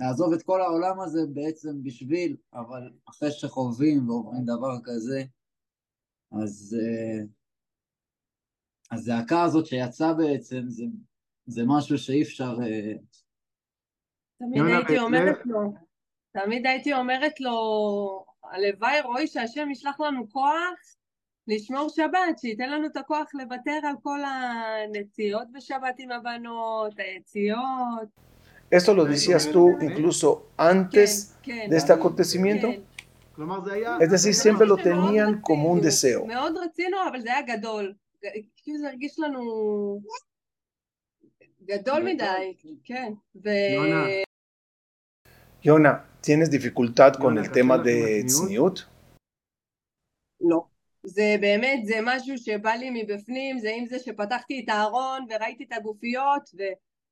לעזוב 0.00 0.32
את 0.32 0.42
כל 0.42 0.60
העולם 0.60 1.00
הזה 1.00 1.20
בעצם 1.32 1.82
בשביל, 1.82 2.36
אבל 2.54 2.90
אחרי 3.08 3.30
שחווים 3.30 4.08
ועוברים 4.08 4.44
דבר 4.44 4.74
כזה, 4.84 5.22
אז 6.42 6.76
אה, 6.80 7.24
הזעקה 8.90 9.42
הזאת 9.42 9.66
שיצאה 9.66 10.14
בעצם 10.14 10.62
זה, 10.68 10.84
זה 11.46 11.62
משהו 11.66 11.98
שאי 11.98 12.22
אפשר... 12.22 12.56
אה, 12.62 12.92
תמיד 14.38 14.62
הייתי 14.66 14.98
אומרת 14.98 15.46
לו, 15.46 15.60
תמיד 16.32 16.66
הייתי 16.66 16.92
אומרת 16.92 17.40
לו, 17.40 17.54
הלוואי 18.44 19.00
רועי 19.00 19.26
שהשם 19.26 19.70
ישלח 19.70 20.00
לנו 20.00 20.30
כוח 20.30 20.96
לשמור 21.48 21.88
שבת, 21.88 22.38
שייתן 22.38 22.70
לנו 22.70 22.86
את 22.86 22.96
הכוח 22.96 23.30
לוותר 23.34 23.78
על 23.82 23.94
כל 24.02 24.20
הנסיעות 24.24 25.52
בשבת 25.52 25.94
עם 25.98 26.10
הבנות, 26.10 26.92
היציאות. 26.98 28.27
Esto 28.69 28.93
lo 28.93 29.05
decías 29.05 29.51
tú 29.51 29.77
incluso 29.81 30.47
antes 30.57 31.35
כן, 31.43 31.51
כן, 31.55 31.69
de 31.69 31.77
este 31.77 31.93
acontecimiento. 31.93 32.67
כן. 32.67 32.81
כלומר 33.35 33.63
זה 33.65 33.73
היה... 33.73 33.97
Es 33.99 34.09
decir, 34.09 34.33
siempre 34.33 34.65
lo 34.65 34.77
tenían 34.77 35.41
como 35.41 35.71
un 35.71 35.81
deseo. 35.81 36.25
מאוד 36.25 36.57
רצינו, 36.57 36.97
אבל 37.11 37.21
זה 37.21 37.29
היה 37.33 37.41
גדול. 37.41 37.93
כאילו 38.55 38.79
זה 38.79 38.87
הרגיש 38.87 39.19
לנו 39.19 39.41
גדול 41.65 42.03
מדי, 42.03 42.53
כן. 42.83 43.13
ו... 43.35 43.49
יונה. 43.73 44.05
Yona, 45.63 46.05
¿tienes 46.21 46.49
dificultad 46.51 47.13
con 47.13 47.35
Yona, 47.35 47.41
el 47.41 47.51
tema 47.51 47.77
¿cachai 47.77 47.77
la 47.77 47.83
de 47.83 48.25
צניעות? 48.25 48.79
tzniut? 48.79 48.89
לא. 50.41 50.65
זה 51.03 51.35
באמת, 51.41 51.85
זה 51.85 51.99
משהו 52.03 52.37
שבא 52.37 52.71
לי 52.71 52.89
מבפנים, 53.03 53.59
זה 53.59 53.71
עם 53.77 53.85
זה 53.85 53.99
שפתחתי 53.99 54.61
את 54.63 54.69
הארון 54.69 55.25
וראיתי 55.29 55.63
את 55.63 55.73
הגופיות 55.73 56.49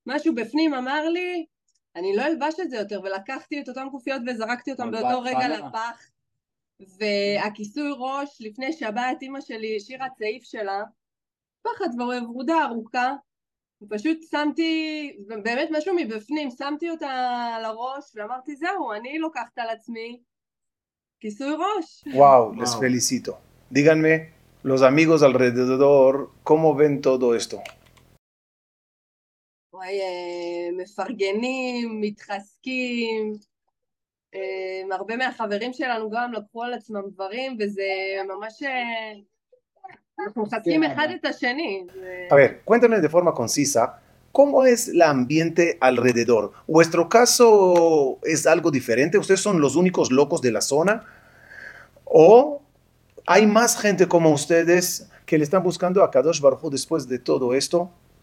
ומשהו 0.06 0.34
בפנים 0.34 0.74
אמר 0.74 1.08
לי, 1.08 1.46
אני 1.96 2.16
לא 2.16 2.22
אלבש 2.22 2.54
את 2.62 2.70
זה 2.70 2.76
יותר, 2.76 3.00
ולקחתי 3.04 3.60
את 3.60 3.68
אותן 3.68 3.88
גופיות 3.88 4.22
וזרקתי 4.26 4.72
אותן 4.72 4.90
באותו 4.90 5.22
רגע. 5.22 5.48
לפח. 5.48 6.06
והכיסוי 6.98 7.90
ראש, 7.98 8.36
לפני 8.40 8.72
שבת 8.72 9.22
אימא 9.22 9.40
שלי 9.40 9.76
השאירה 9.76 10.06
צעיף 10.18 10.44
שלה, 10.44 10.82
פחד 11.62 11.88
ורודה 12.00 12.64
ארוכה, 12.64 13.12
ופשוט 13.82 14.18
שמתי, 14.30 15.12
באמת 15.42 15.68
משהו 15.72 15.94
מבפנים, 15.96 16.50
שמתי 16.50 16.90
אותה 16.90 17.10
על 17.56 17.64
הראש 17.64 18.04
ואמרתי 18.14 18.56
זהו, 18.56 18.92
אני 18.92 19.18
לוקחת 19.18 19.58
על 19.58 19.68
עצמי 19.68 20.20
כיסוי 21.20 21.52
ראש. 21.52 22.04
Wow, 22.14 22.60
les 22.60 22.76
felicito. 22.76 23.38
Díganme, 23.70 24.32
los 24.62 24.82
amigos 24.82 25.22
alrededor, 25.22 26.30
¿cómo 26.44 26.74
ven 26.74 27.00
todo 27.00 27.34
esto? 27.34 27.58
וואי, 29.75 29.99
אה, 30.01 30.83
מפרגנים, 30.83 32.01
מתחזקים, 32.01 33.33
אה, 34.35 34.39
הרבה 34.95 35.15
מהחברים 35.17 35.73
שלנו 35.73 36.09
גם 36.09 36.33
לקחו 36.33 36.63
על 36.63 36.73
עצמם 36.73 37.01
דברים, 37.13 37.57
וזה 37.59 37.83
ממש... 38.27 38.63
אה, 38.63 39.11
אנחנו 40.19 40.43
מחזקים 40.43 40.81
כן, 40.83 40.91
אחד 40.91 41.05
אבל- 41.07 41.15
את 41.15 41.25
השני. 41.25 41.83
זה- 41.93 42.27
A 42.31 42.35
ver, 42.35 42.51
cuéntenme 42.65 42.99
de 43.01 43.09
forma 43.09 43.33
concisa, 43.33 43.83
¿cómo 44.31 44.65
es 44.65 44.87
el 44.89 45.01
ambiente 45.01 45.77
alrededor? 45.81 46.51
¿Vuestro 46.67 47.09
caso 47.09 48.19
es 48.23 48.45
algo 48.45 48.69
diferente? 48.71 49.17
¿Ustedes 49.17 49.41
son 49.41 49.59
los 49.61 49.75
únicos 49.75 50.11
locos 50.11 50.39
de 50.41 50.51
la 50.51 50.61
zona? 50.61 50.93
¿O 52.05 52.61
hay 53.27 53.45
más 53.47 53.71
gente 53.83 54.07
como 54.07 54.29
ustedes 54.31 55.09
que 55.25 55.37
le 55.37 55.43
están 55.43 55.63
buscando 55.63 56.03
a 56.03 56.11
Kadosh 56.11 56.39
Baruj 56.41 56.63
Hu 56.65 56.69
después 56.69 57.07
de 57.07 57.17
todo 57.19 57.53
esto? 57.53 57.89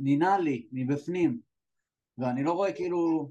נינה 0.00 0.38
לי 0.38 0.66
מבפנים, 0.72 1.40
ואני 2.18 2.44
לא 2.44 2.52
רואה 2.52 2.72
כאילו, 2.72 3.30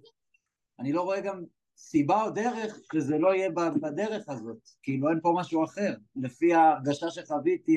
אני 0.80 0.94
לא 0.94 1.02
רואה 1.02 1.20
גם 1.20 1.44
סיבה 1.78 2.24
או 2.24 2.30
דרך 2.30 2.80
שזה 2.94 3.18
לא 3.18 3.34
יהיה 3.34 3.50
בדרך 3.82 4.30
הזאת, 4.30 4.70
כאילו 4.84 5.10
אין 5.10 5.20
פה 5.22 5.34
משהו 5.38 5.64
אחר, 5.64 5.96
לפי 6.16 6.54
ההרגשה 6.54 7.10
שחוויתי, 7.10 7.76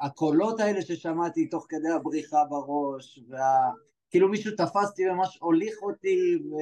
הקולות 0.00 0.60
האלה 0.60 0.82
ששמעתי 0.82 1.46
תוך 1.46 1.66
כדי 1.68 1.90
הבריחה 1.96 2.44
בראש, 2.44 3.20
וה... 3.28 3.70
כאילו 4.10 4.28
מישהו 4.28 4.52
תפס 4.56 4.90
אותי 4.90 5.08
וממש 5.08 5.38
הוליך 5.40 5.74
אותי, 5.82 6.36
ו... 6.36 6.54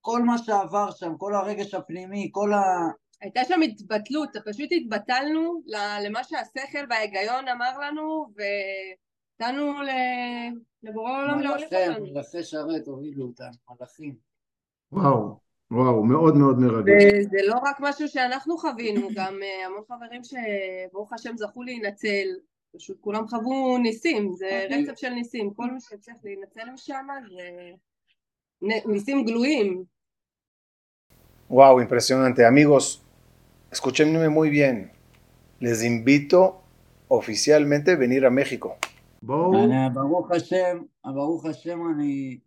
כל 0.00 0.22
מה 0.22 0.38
שעבר 0.38 0.90
שם, 0.90 1.16
כל 1.18 1.34
הרגש 1.34 1.74
הפנימי, 1.74 2.28
כל 2.32 2.52
ה... 2.52 2.60
הייתה 3.20 3.40
שם 3.44 3.60
התבטלות, 3.62 4.30
פשוט 4.46 4.68
התבטלנו 4.72 5.62
למה 6.04 6.24
שהשכל 6.24 6.78
וההיגיון 6.90 7.48
אמר 7.48 7.78
לנו, 7.78 8.26
ונתנו 8.34 9.09
ל- 9.48 10.58
לבורא 10.82 11.10
העולם 11.12 11.40
להוליך 11.40 11.72
אותנו. 11.72 12.06
מלאכי 12.06 12.42
שרת 12.42 12.86
הובילו 12.86 13.24
אותם, 13.26 13.50
מלאכים. 13.70 14.14
וואו, 14.92 15.38
וואו, 15.70 16.04
מאוד 16.04 16.36
מאוד 16.36 16.58
מרגש. 16.58 17.04
וזה 17.04 17.38
לא 17.46 17.54
רק 17.62 17.76
משהו 17.80 18.08
שאנחנו 18.08 18.58
חווינו, 18.58 19.08
גם 19.16 19.38
אה, 19.42 19.66
המון 19.66 19.82
חברים 19.88 20.20
שברוך 20.24 21.12
השם 21.12 21.36
זכו 21.36 21.62
להינצל, 21.62 22.28
פשוט 22.76 23.00
כולם 23.00 23.28
חוו 23.28 23.78
ניסים, 23.78 24.32
זה 24.32 24.66
רצף 24.70 24.98
של 24.98 25.08
ניסים, 25.10 25.54
כל 25.54 25.70
מי 25.70 25.80
שהצליח 25.80 26.16
להינצל 26.24 26.70
משם 26.74 27.06
זה 27.30 27.70
ניסים 28.86 29.24
גלויים. 29.24 29.84
Wow, 31.50 31.80
impresionante. 31.80 32.44
Amigos, 32.46 33.02
escúchenme 33.72 34.28
muy 34.28 34.50
bien. 34.50 34.92
Les 35.58 35.82
invito 35.82 36.62
oficialmente 37.08 37.90
a 37.90 37.96
venir 37.96 38.24
a 38.24 38.30
México. 38.30 38.68
בואו, 39.22 39.52
ברוך 39.94 40.30
השם, 40.30 40.82
ברוך 41.04 41.46
השם 41.46 41.78
אני, 41.94 42.38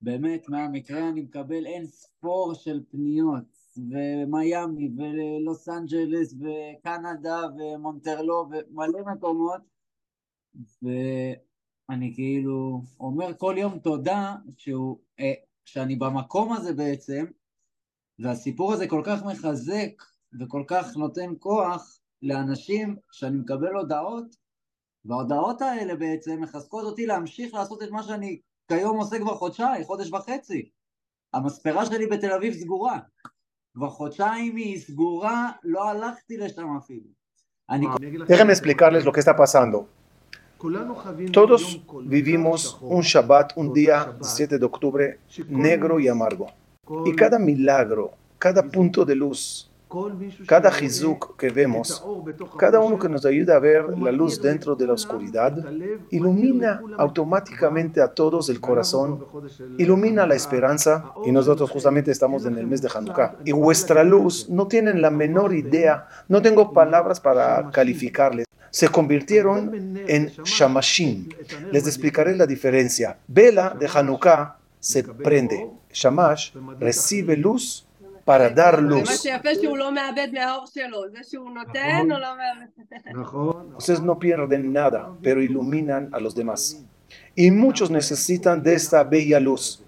באמת, 0.00 0.48
מהמקרה 0.48 1.08
אני 1.08 1.22
מקבל 1.22 1.66
אין 1.66 1.86
ספור 1.86 2.54
של 2.54 2.80
פניות, 2.90 3.44
ומיאמי, 3.76 4.90
ולוס 4.96 5.68
אנג'לס, 5.68 6.34
וקנדה, 6.34 7.40
ומונטרלו, 7.58 8.48
ומלא 8.50 9.04
מקומות, 9.14 9.60
ואני 10.82 12.12
כאילו 12.14 12.82
אומר 13.00 13.34
כל 13.38 13.54
יום 13.58 13.78
תודה 13.78 14.36
שהוא, 14.56 14.98
אה, 15.20 15.32
שאני 15.64 15.96
במקום 15.96 16.52
הזה 16.52 16.72
בעצם, 16.74 17.24
והסיפור 18.18 18.72
הזה 18.72 18.88
כל 18.88 19.02
כך 19.06 19.22
מחזק, 19.22 20.02
וכל 20.40 20.64
כך 20.66 20.96
נותן 20.96 21.32
כוח 21.38 22.00
לאנשים 22.22 22.96
שאני 23.12 23.36
מקבל 23.38 23.74
הודעות, 23.74 24.43
וההודעות 25.05 25.61
האלה 25.61 25.95
בעצם 25.95 26.41
מחזקות 26.41 26.83
אותי 26.85 27.05
להמשיך 27.05 27.53
לעשות 27.53 27.83
את 27.83 27.91
מה 27.91 28.03
שאני 28.03 28.39
כיום 28.67 28.97
עושה 28.97 29.19
כבר 29.19 29.35
חודשיים, 29.35 29.83
חודש 29.83 30.11
וחצי. 30.11 30.69
המספרה 31.33 31.85
שלי 31.85 32.07
בתל 32.07 32.31
אביב 32.31 32.53
סגורה. 32.53 32.99
כבר 33.73 33.89
חודשיים 33.89 34.55
היא 34.55 34.79
סגורה, 34.79 35.51
לא 35.63 35.89
הלכתי 35.89 36.37
לשם 36.37 36.77
אפילו. 36.77 37.09
אני 37.69 37.85
אני 37.97 38.07
אגיד 38.07 38.19
לכם- 38.19 38.33
Déjenme 38.33 38.51
explicarles 38.55 39.05
lo 39.05 39.11
que 39.11 39.19
está 39.19 39.33
pasando. 39.33 39.83
כולנו 40.57 40.95
חווינו 40.95 41.31
Todos 41.33 41.61
יום 41.61 41.81
כל 41.85 42.03
כך 42.07 42.11
vivimos 42.13 42.57
שחור. 42.57 42.99
un 42.99 43.03
Shabbat, 43.03 43.53
un 43.55 43.69
כל 43.69 43.73
día 43.75 44.03
שבת, 44.05 44.23
7 44.23 44.57
de 44.59 44.65
octubre, 44.65 45.17
שכל 45.29 45.43
negro 45.53 45.99
y 45.99 46.03
מישהו- 46.03 46.11
amargo. 46.11 46.45
כל- 46.85 47.03
Y 47.07 47.15
cada 47.15 47.39
milagro, 47.39 48.11
cada 48.39 48.61
punto 48.63 49.05
de 49.05 49.15
luz, 49.15 49.19
כל 49.19 49.27
מישהו 49.29 49.72
cada 50.46 50.70
Hizuk 50.70 51.36
que 51.36 51.50
vemos, 51.50 52.04
cada 52.58 52.80
uno 52.80 52.98
que 52.98 53.08
nos 53.08 53.24
ayuda 53.24 53.56
a 53.56 53.58
ver 53.58 53.98
la 53.98 54.12
luz 54.12 54.40
dentro 54.40 54.74
de 54.74 54.86
la 54.86 54.94
oscuridad, 54.94 55.52
ilumina 56.10 56.80
automáticamente 56.98 58.00
a 58.00 58.08
todos 58.08 58.48
el 58.48 58.60
corazón, 58.60 59.24
ilumina 59.78 60.26
la 60.26 60.34
esperanza, 60.34 61.12
y 61.24 61.32
nosotros 61.32 61.70
justamente 61.70 62.10
estamos 62.10 62.44
en 62.46 62.58
el 62.58 62.66
mes 62.66 62.82
de 62.82 62.90
Hanukkah. 62.94 63.36
Y 63.44 63.52
vuestra 63.52 64.04
luz, 64.04 64.48
no 64.48 64.66
tienen 64.66 65.00
la 65.00 65.10
menor 65.10 65.54
idea, 65.54 66.06
no 66.28 66.42
tengo 66.42 66.72
palabras 66.72 67.20
para 67.20 67.70
calificarles 67.70 68.46
se 68.70 68.88
convirtieron 68.88 69.70
en 70.08 70.32
shamashim. 70.42 71.28
Les 71.70 71.86
explicaré 71.86 72.34
la 72.34 72.44
diferencia. 72.44 73.16
Vela 73.28 73.76
de 73.78 73.86
Hanukkah 73.86 74.56
se 74.80 75.04
prende. 75.04 75.70
Shamash 75.92 76.52
recibe 76.80 77.36
luz 77.36 77.86
para 78.25 78.49
dar 78.49 78.75
ומה 78.79 78.89
luz. 78.89 79.21
שיפה 79.21 79.49
שהוא 79.61 79.77
לא 79.77 79.91
מאבד 79.91 80.27
מהאור 80.33 80.65
שלו, 80.73 81.01
זה 81.11 81.19
שהוא 81.29 81.51
נותן 81.51 82.11
או 82.11 82.19
לא 82.19 82.27
מאבד. 82.37 83.19
נכון. 83.21 83.73
Ustedes 83.77 84.01
no 84.01 84.19
pierden 84.19 84.73
nada, 84.73 85.09
pero 85.21 85.41
iluminan 85.41 86.09
a 86.13 86.19
los 86.19 86.35
demás. 86.35 86.83
Y 87.35 87.51
muchos 87.51 87.89
necesitan 87.89 88.61
de 88.61 88.73
esta 88.73 89.03
bella 89.03 89.39
luz. 89.39 89.83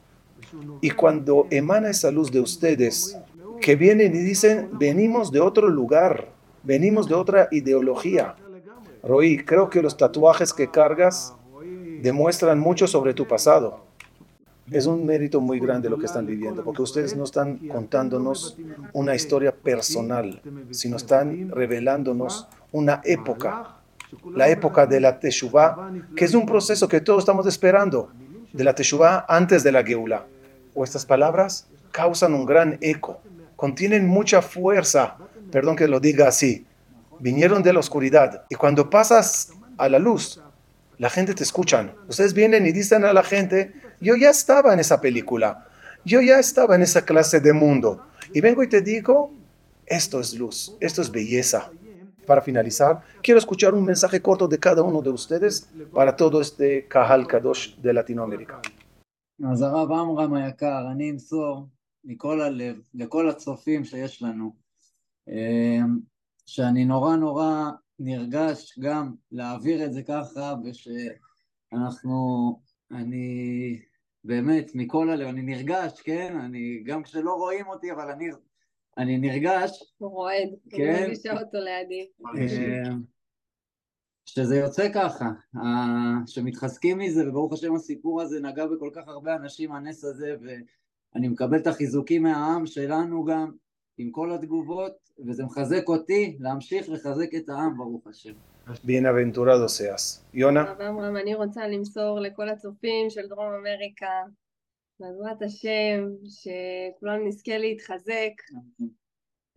Y 0.82 0.90
cuando 0.92 1.48
emana 1.50 1.90
esa 1.90 2.12
luz 2.12 2.32
de 2.32 2.40
ustedes, 2.40 3.18
que 3.62 3.76
vienen 3.76 4.16
y 4.16 4.20
dicen, 4.20 4.70
venimos 4.74 5.32
de 5.32 5.40
otro 5.40 5.70
lugar, 5.70 6.30
venimos 6.64 7.08
de 7.08 7.16
otra 7.16 7.48
ideología. 7.52 8.36
Roy, 9.04 9.46
creo 9.46 9.70
que 9.70 9.82
los 9.82 9.96
tatuajes 9.96 10.52
que 10.54 10.70
cargas 10.70 11.34
demuestran 12.02 12.60
mucho 12.60 12.88
sobre 12.88 13.14
tu 13.14 13.28
pasado. 13.28 13.85
Es 14.71 14.87
un 14.87 15.07
mérito 15.07 15.41
muy 15.41 15.61
grande 15.61 15.89
lo 15.89 15.97
que 15.99 16.07
están 16.07 16.27
viviendo, 16.27 16.65
porque 16.65 16.83
ustedes 16.83 17.17
no 17.17 17.25
están 17.25 17.59
contándonos 17.69 18.57
una 18.93 19.15
historia 19.15 19.55
personal, 19.55 20.41
sino 20.71 20.97
están 20.97 21.51
revelándonos 21.51 22.49
una 22.73 23.01
época, 23.05 23.77
la 24.35 24.49
época 24.49 24.87
de 24.87 25.01
la 25.01 25.21
Teshuvah, 25.21 25.93
que 26.17 26.25
es 26.25 26.35
un 26.35 26.47
proceso 26.47 26.89
que 26.89 27.01
todos 27.01 27.21
estamos 27.21 27.47
esperando, 27.47 28.11
de 28.53 28.65
la 28.65 28.75
Teshuvah 28.75 29.25
antes 29.29 29.63
de 29.63 29.71
la 29.71 29.85
Geula. 29.85 30.27
Vuestras 30.75 31.07
palabras 31.07 31.69
causan 31.93 32.35
un 32.35 32.45
gran 32.45 32.77
eco, 32.81 33.21
contienen 33.55 34.07
mucha 34.07 34.43
fuerza, 34.43 35.17
perdón 35.53 35.77
que 35.77 35.87
lo 35.87 36.01
diga 36.01 36.27
así, 36.27 36.67
vinieron 37.21 37.63
de 37.63 37.73
la 37.73 37.79
oscuridad 37.79 38.45
y 38.49 38.57
cuando 38.57 38.91
pasas 38.91 39.53
a 39.79 39.89
la 39.89 39.99
luz, 39.99 40.41
la 40.99 41.11
gente 41.11 41.35
te 41.35 41.43
escuchan. 41.43 41.93
Ustedes 42.09 42.35
vienen 42.35 42.67
y 42.67 42.73
dicen 42.73 43.05
a 43.05 43.13
la 43.13 43.23
gente, 43.23 43.75
yo 44.00 44.16
ya 44.16 44.30
estaba 44.30 44.74
en 44.74 44.80
esa 44.80 45.00
película, 45.00 45.68
yo 46.06 46.22
ya 46.22 46.40
estaba 46.40 46.76
en 46.76 46.82
esa 46.82 47.04
clase 47.06 47.40
de 47.40 47.54
mundo. 47.54 48.06
Y 48.34 48.42
vengo 48.42 48.64
y 48.64 48.70
te 48.70 48.82
digo, 48.82 49.34
esto 49.86 50.20
es 50.20 50.34
luz, 50.34 50.76
esto 50.80 51.02
es 51.02 51.12
belleza. 51.12 51.72
Para 52.26 52.42
finalizar, 52.42 53.02
quiero 53.22 53.40
escuchar 53.40 53.74
un 53.74 53.84
mensaje 53.84 54.22
corto 54.22 54.48
de 54.48 54.58
cada 54.58 54.84
uno 54.84 55.02
de 55.02 55.10
ustedes 55.10 55.68
para 55.94 56.16
todo 56.16 56.40
este 56.40 56.88
Kahal 56.88 57.28
Kadosh 57.28 57.76
de 57.82 57.94
Latinoamérica. 57.94 58.62
אז 59.52 59.62
הרב 59.62 59.92
עמרם 59.92 60.34
היקר, 60.34 60.92
אני 60.92 61.10
אמסור 61.10 61.68
מכל 62.04 62.42
הלב 62.42 62.76
לכל 62.94 63.30
הצופים 63.30 63.84
שיש 63.86 64.22
לנו, 64.22 64.56
אה, 65.30 65.80
שאני 66.46 66.86
נורא 66.86 67.16
נורא 67.16 67.72
נרגש 68.00 68.80
גם 68.80 69.14
להעביר 69.32 69.86
את 69.86 69.94
זה 69.94 70.04
ככה, 70.04 70.56
ושאנחנו, 70.64 72.60
אני 72.91 73.79
באמת 74.25 74.71
מכל 74.75 75.11
הלב, 75.11 75.29
אני 75.29 75.43
נרגש, 75.43 76.01
כן? 76.01 76.37
אני, 76.41 76.83
גם 76.85 77.03
כשלא 77.03 77.35
רואים 77.35 77.67
אותי, 77.67 77.93
אבל 77.93 78.11
אני, 78.11 78.25
אני 78.99 79.19
נרגש, 79.19 79.95
הוא 79.99 80.11
רועד, 80.11 80.49
כן. 80.71 81.03
מרגישה 81.03 81.33
אותו 81.33 81.59
לידי. 81.59 82.09
אה, 82.27 82.95
שזה 84.27 84.57
יוצא 84.57 84.89
ככה, 84.95 85.31
שמתחזקים 86.27 86.99
מזה, 86.99 87.29
וברוך 87.29 87.53
השם 87.53 87.75
הסיפור 87.75 88.23
הזה 88.23 88.41
נגע 88.41 88.67
בכל 88.67 88.91
כך 88.95 89.09
הרבה 89.09 89.37
אנשים, 89.37 89.73
הנס 89.73 90.05
הזה, 90.05 90.37
ואני 90.41 91.29
מקבל 91.29 91.59
את 91.59 91.67
החיזוקים 91.67 92.23
מהעם 92.23 92.67
שלנו 92.67 93.25
גם, 93.25 93.53
עם 93.99 94.11
כל 94.11 94.33
התגובות, 94.33 94.93
וזה 95.27 95.45
מחזק 95.45 95.89
אותי 95.89 96.37
להמשיך 96.41 96.89
לחזק 96.89 97.35
את 97.37 97.49
העם, 97.49 97.77
ברוך 97.77 98.07
השם. 98.07 98.33
Bienaventurado 98.83 99.69
seas. 99.69 100.25
Yona, 100.35 100.61
הרב 100.61 100.81
עמרם, 100.81 101.17
אני 101.17 101.35
רוצה 101.35 101.69
למסור 101.69 102.21
לכל 102.21 102.49
הצופים 102.49 103.11
של 103.11 103.27
דרום 103.29 103.53
אמריקה, 103.55 104.23
בעזרת 105.01 105.43
השם, 105.43 106.09
שכולנו 106.25 107.27
נזכה 107.29 107.59
להתחזק, 107.59 108.33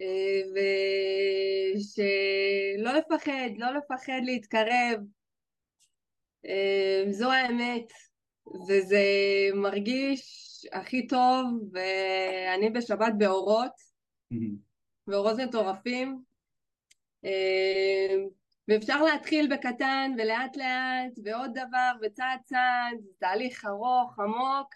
אה, 0.01 0.41
ושלא 1.75 2.91
לפחד, 2.91 3.49
לא 3.57 3.67
לפחד 3.71 4.21
להתקרב, 4.23 4.99
אה, 6.45 7.03
זו 7.11 7.31
האמת, 7.31 7.93
וזה 8.67 9.03
מרגיש 9.55 10.65
הכי 10.71 11.07
טוב, 11.07 11.45
ואני 11.73 12.69
בשבת 12.69 13.13
באורות, 13.17 13.73
באורות 15.07 15.37
מטורפים, 15.39 16.23
אה, 17.25 18.15
ואפשר 18.69 19.03
להתחיל 19.03 19.53
בקטן 19.53 20.11
ולאט 20.17 20.57
לאט 20.57 21.19
ועוד 21.23 21.51
דבר 21.53 21.91
וצעד 22.01 22.39
צעד, 22.45 22.97
זה 23.03 23.09
תהליך 23.19 23.65
ארוך, 23.65 24.19
עמוק, 24.19 24.75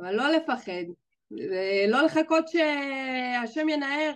אבל 0.00 0.14
לא 0.14 0.28
לפחד, 0.30 0.84
ולא 1.30 2.02
לחכות 2.02 2.44
שהשם 2.48 3.68
ינער, 3.68 4.12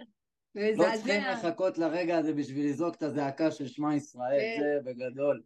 לא 0.55 0.85
צריכים 0.95 1.23
לחכות 1.33 1.79
לרגע 1.79 2.19
הזה 2.19 2.33
בשביל 2.33 2.67
לזעוק 2.67 2.95
את 2.95 3.03
הזעקה 3.03 3.51
של 3.51 3.67
שמע 3.67 3.95
ישראל, 3.95 4.41
כן. 4.41 4.63
זה 4.63 4.91
בגדול. 4.91 5.43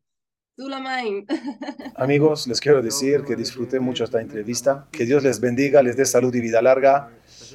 amigos, 1.96 2.46
les 2.46 2.60
quiero 2.60 2.80
decir 2.80 3.24
que 3.24 3.36
disfruté 3.36 3.78
mucho 3.78 4.04
esta 4.04 4.22
entrevista, 4.22 4.88
que 4.90 5.04
Dios 5.04 5.22
les 5.22 5.38
bendiga, 5.38 5.82
les 5.82 5.96
dé 5.98 6.06
salud 6.06 6.34
y 6.34 6.40
vida 6.40 6.62
larga, 6.62 7.10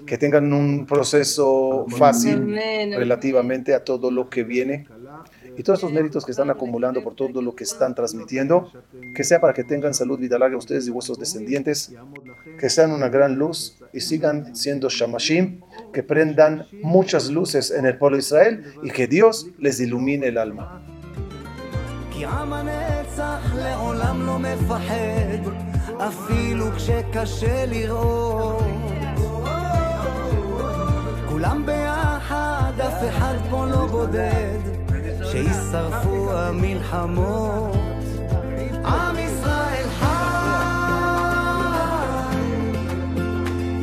que 0.05 0.19
tengan 0.19 0.53
un 0.53 0.85
proceso 0.85 1.87
fácil 1.89 2.55
relativamente 2.95 3.73
a 3.73 3.83
todo 3.83 4.11
lo 4.11 4.29
que 4.29 4.43
viene 4.43 4.85
y 5.56 5.62
todos 5.62 5.78
estos 5.78 5.92
méritos 5.92 6.24
que 6.24 6.32
están 6.32 6.50
acumulando 6.50 7.02
por 7.02 7.14
todo 7.14 7.40
lo 7.42 7.54
que 7.54 7.64
están 7.64 7.94
transmitiendo, 7.94 8.70
que 9.14 9.24
sea 9.24 9.40
para 9.40 9.52
que 9.52 9.64
tengan 9.64 9.94
salud, 9.94 10.18
vida 10.18 10.38
larga 10.38 10.56
ustedes 10.56 10.86
y 10.86 10.90
vuestros 10.90 11.18
descendientes, 11.18 11.92
que 12.58 12.68
sean 12.70 12.92
una 12.92 13.08
gran 13.08 13.36
luz 13.36 13.78
y 13.92 14.00
sigan 14.00 14.54
siendo 14.54 14.88
shamashim, 14.88 15.60
que 15.92 16.02
prendan 16.02 16.66
muchas 16.82 17.30
luces 17.30 17.70
en 17.70 17.86
el 17.86 17.98
pueblo 17.98 18.16
de 18.16 18.22
Israel 18.22 18.64
y 18.82 18.90
que 18.90 19.06
Dios 19.06 19.46
les 19.58 19.80
ilumine 19.80 20.28
el 20.28 20.38
alma. 20.38 20.82
כי 22.18 22.24
עם 22.24 22.52
הנצח 22.52 23.54
לעולם 23.54 24.26
לא 24.26 24.38
מפחד, 24.38 25.50
אפילו 25.98 26.66
כשקשה 26.76 27.66
לראות. 27.66 28.62
כולם 31.28 31.66
ביחד, 31.66 32.72
אף 32.80 33.08
אחד 33.08 33.34
פה 33.50 33.66
לא 33.66 33.86
בודד, 33.86 34.79
שישרפו 35.31 36.31
המלחמות. 36.31 37.75
עם 38.85 39.15
ישראל 39.19 39.87
חי, 39.99 40.05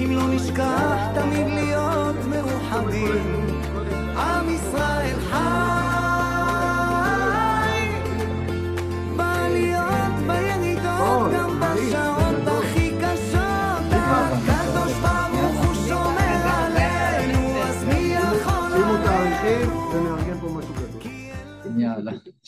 אם 0.05 0.11
לא 0.17 0.29
נשכח 0.29 0.99
תמיד 1.15 1.47
להיות 1.47 2.17
מאוחדים. 2.31 3.38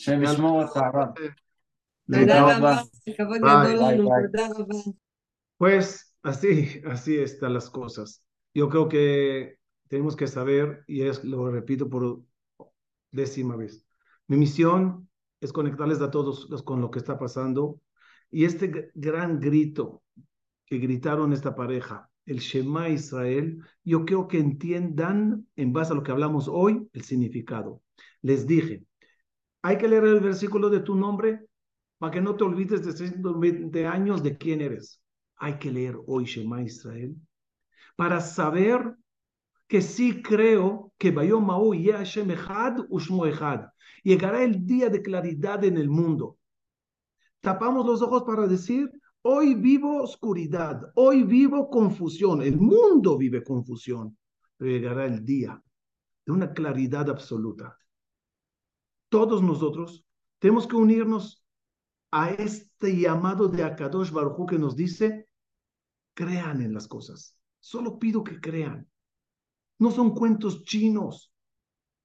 השם 0.00 0.22
ישמור 0.22 0.62
אותך 0.62 0.76
הרב. 0.76 1.08
תודה 2.06 2.20
תודה 2.20 2.42
רבה, 2.42 2.56
רבה. 2.58 2.82
כבוד 3.16 3.40
ביי, 3.40 3.74
גדול 3.74 3.92
לנו, 3.92 4.08
ביי. 4.08 4.22
תודה 4.26 4.46
רבה. 4.58 4.74
Pues 5.58 6.14
así, 6.22 6.82
así 6.84 7.16
están 7.16 7.54
las 7.54 7.70
cosas. 7.70 8.22
Yo 8.54 8.68
creo 8.68 8.88
que 8.88 9.56
tenemos 9.88 10.14
que 10.16 10.26
saber, 10.26 10.84
y 10.86 11.02
es, 11.02 11.24
lo 11.24 11.50
repito 11.50 11.88
por 11.88 12.20
décima 13.12 13.56
vez, 13.56 13.84
mi 14.28 14.36
misión 14.36 15.08
es 15.40 15.52
conectarles 15.52 16.00
a 16.02 16.10
todos 16.10 16.48
los- 16.50 16.62
con 16.62 16.80
lo 16.80 16.90
que 16.90 16.98
está 16.98 17.18
pasando. 17.18 17.80
Y 18.30 18.44
este 18.44 18.70
g- 18.70 18.90
gran 18.94 19.40
grito 19.40 20.02
que 20.66 20.78
gritaron 20.78 21.32
esta 21.32 21.54
pareja, 21.54 22.10
el 22.26 22.38
Shema 22.40 22.88
Israel, 22.88 23.62
yo 23.84 24.04
creo 24.04 24.26
que 24.28 24.38
entiendan, 24.38 25.46
en 25.56 25.72
base 25.72 25.92
a 25.92 25.96
lo 25.96 26.02
que 26.02 26.10
hablamos 26.12 26.48
hoy, 26.48 26.88
el 26.92 27.02
significado. 27.02 27.82
Les 28.22 28.46
dije, 28.46 28.82
hay 29.61 29.77
que 29.77 29.87
leer 29.87 30.05
el 30.05 30.19
versículo 30.19 30.69
de 30.69 30.79
tu 30.79 30.95
nombre 30.95 31.45
para 31.97 32.11
que 32.11 32.21
no 32.21 32.35
te 32.35 32.43
olvides 32.43 32.83
de 32.83 32.93
120 32.93 33.85
años 33.85 34.23
de 34.23 34.37
quién 34.37 34.61
eres. 34.61 35.01
Hay 35.35 35.59
que 35.59 35.71
leer 35.71 35.97
hoy 36.07 36.25
Shema 36.25 36.61
Israel 36.61 37.15
para 37.95 38.19
saber 38.21 38.95
que 39.67 39.81
sí 39.81 40.21
creo 40.21 40.91
que 40.97 41.11
Yeh 41.11 41.93
Hashem 41.93 42.31
Echad 42.31 42.79
Ushmo 42.89 43.25
Echad. 43.25 43.67
Llegará 44.03 44.43
el 44.43 44.65
día 44.65 44.89
de 44.89 45.01
claridad 45.01 45.63
en 45.63 45.77
el 45.77 45.89
mundo. 45.89 46.37
Tapamos 47.39 47.85
los 47.85 48.01
ojos 48.01 48.23
para 48.23 48.47
decir, 48.47 48.91
hoy 49.21 49.55
vivo 49.55 50.01
oscuridad, 50.03 50.91
hoy 50.95 51.23
vivo 51.23 51.69
confusión, 51.69 52.41
el 52.41 52.57
mundo 52.57 53.17
vive 53.17 53.43
confusión, 53.43 54.17
pero 54.57 54.71
llegará 54.71 55.05
el 55.05 55.23
día 55.23 55.61
de 56.25 56.31
una 56.31 56.51
claridad 56.51 57.09
absoluta. 57.09 57.77
Todos 59.11 59.43
nosotros 59.43 60.05
tenemos 60.39 60.65
que 60.65 60.77
unirnos 60.77 61.43
a 62.11 62.29
este 62.29 62.95
llamado 62.97 63.49
de 63.49 63.61
Akadosh 63.61 64.09
Baruj 64.09 64.49
que 64.49 64.57
nos 64.57 64.77
dice, 64.77 65.27
crean 66.13 66.61
en 66.61 66.73
las 66.73 66.87
cosas. 66.87 67.35
Solo 67.59 67.99
pido 67.99 68.23
que 68.23 68.39
crean. 68.39 68.89
No 69.79 69.91
son 69.91 70.15
cuentos 70.15 70.63
chinos. 70.63 71.29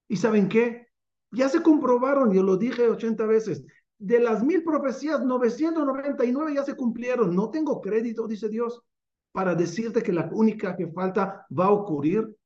¿Y 0.08 0.16
saben 0.16 0.48
qué? 0.48 0.88
Ya 1.30 1.48
se 1.48 1.62
comprobaron, 1.62 2.32
yo 2.32 2.42
lo 2.42 2.56
dije 2.56 2.88
80 2.88 3.24
veces, 3.26 3.64
de 3.98 4.18
las 4.18 4.42
mil 4.42 4.64
profecías, 4.64 5.24
999 5.24 6.54
ya 6.54 6.64
se 6.64 6.74
cumplieron. 6.74 7.36
No 7.36 7.50
tengo 7.50 7.80
crédito, 7.80 8.26
dice 8.26 8.48
Dios, 8.48 8.82
para 9.30 9.54
decirte 9.54 10.02
que 10.02 10.12
la 10.12 10.28
única 10.32 10.74
que 10.74 10.88
falta 10.88 11.46
va 11.56 11.66
a 11.66 11.72
ocurrir. 11.72 12.36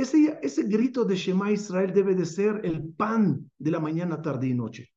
Ese, 0.00 0.38
ese 0.40 0.62
grito 0.62 1.04
de 1.04 1.14
Shema 1.14 1.52
Israel 1.52 1.92
debe 1.92 2.14
de 2.14 2.24
ser 2.24 2.62
el 2.64 2.82
pan 2.94 3.50
de 3.58 3.70
la 3.70 3.80
mañana, 3.80 4.22
tarde 4.22 4.46
y 4.46 4.54
noche. 4.54 4.88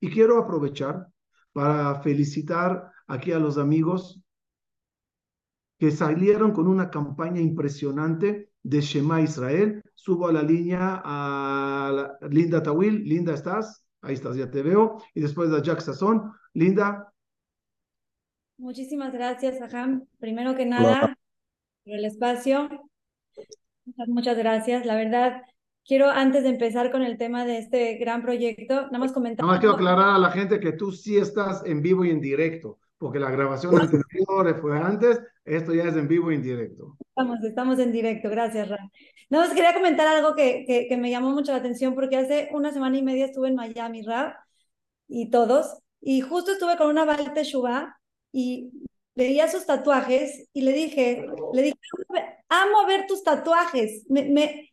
Y 0.00 0.08
quiero 0.08 0.38
aprovechar 0.38 1.08
para 1.52 2.00
felicitar 2.00 2.90
aquí 3.06 3.32
a 3.32 3.38
los 3.38 3.58
amigos 3.58 4.18
que 5.78 5.90
salieron 5.90 6.52
con 6.52 6.68
una 6.68 6.88
campaña 6.88 7.42
impresionante 7.42 8.48
de 8.62 8.80
Shema 8.80 9.20
Israel. 9.20 9.82
Subo 9.94 10.26
a 10.26 10.32
la 10.32 10.42
línea 10.42 11.02
a 11.04 12.16
Linda 12.30 12.62
Tawil. 12.62 13.04
Linda, 13.04 13.34
¿estás? 13.34 13.84
Ahí 14.00 14.14
estás, 14.14 14.38
ya 14.38 14.50
te 14.50 14.62
veo. 14.62 15.02
Y 15.12 15.20
después 15.20 15.52
a 15.52 15.60
Jack 15.60 15.80
Sazón. 15.80 16.32
Linda, 16.54 17.12
Muchísimas 18.56 19.12
gracias, 19.12 19.60
Aham. 19.60 20.06
Primero 20.18 20.56
que 20.56 20.64
nada, 20.64 21.14
por 21.84 21.92
el 21.92 22.06
espacio. 22.06 22.70
Muchas, 23.86 24.08
muchas 24.08 24.36
gracias. 24.36 24.84
La 24.84 24.96
verdad, 24.96 25.42
quiero 25.86 26.10
antes 26.10 26.42
de 26.42 26.50
empezar 26.50 26.90
con 26.90 27.02
el 27.02 27.16
tema 27.16 27.44
de 27.44 27.58
este 27.58 27.94
gran 27.96 28.22
proyecto, 28.22 28.82
nada 28.86 28.98
más 28.98 29.12
comentar. 29.12 29.44
nada 29.44 29.54
más 29.54 29.60
quiero 29.60 29.74
aclarar 29.74 30.16
a 30.16 30.18
la 30.18 30.30
gente 30.30 30.60
que 30.60 30.72
tú 30.72 30.92
sí 30.92 31.16
estás 31.16 31.64
en 31.64 31.80
vivo 31.82 32.04
y 32.04 32.10
en 32.10 32.20
directo, 32.20 32.78
porque 32.98 33.20
la 33.20 33.30
grabación 33.30 33.80
anterior 33.80 34.60
fue 34.60 34.78
antes, 34.78 35.20
esto 35.44 35.72
ya 35.72 35.84
es 35.84 35.96
en 35.96 36.08
vivo 36.08 36.32
y 36.32 36.34
en 36.34 36.42
directo. 36.42 36.96
Estamos, 37.08 37.42
estamos 37.44 37.78
en 37.78 37.92
directo, 37.92 38.28
gracias, 38.28 38.68
Ram. 38.68 38.90
No, 39.30 39.42
os 39.42 39.50
quería 39.50 39.74
comentar 39.74 40.06
algo 40.06 40.34
que, 40.34 40.64
que, 40.66 40.86
que 40.88 40.96
me 40.96 41.10
llamó 41.10 41.30
mucho 41.30 41.52
la 41.52 41.58
atención 41.58 41.94
porque 41.94 42.16
hace 42.16 42.48
una 42.52 42.72
semana 42.72 42.98
y 42.98 43.02
media 43.02 43.26
estuve 43.26 43.48
en 43.48 43.54
Miami, 43.54 44.02
Rab, 44.02 44.34
y 45.08 45.30
todos, 45.30 45.78
y 46.00 46.20
justo 46.20 46.52
estuve 46.52 46.76
con 46.76 46.88
una 46.88 47.06
Teshuvah 47.32 47.96
y 48.32 48.70
veía 49.16 49.48
sus 49.48 49.66
tatuajes 49.66 50.48
y 50.52 50.60
le 50.62 50.72
dije, 50.72 51.26
le 51.52 51.62
dije, 51.62 51.76
amo 52.48 52.86
ver 52.86 53.06
tus 53.06 53.24
tatuajes, 53.24 54.04
me, 54.08 54.24
me, 54.24 54.70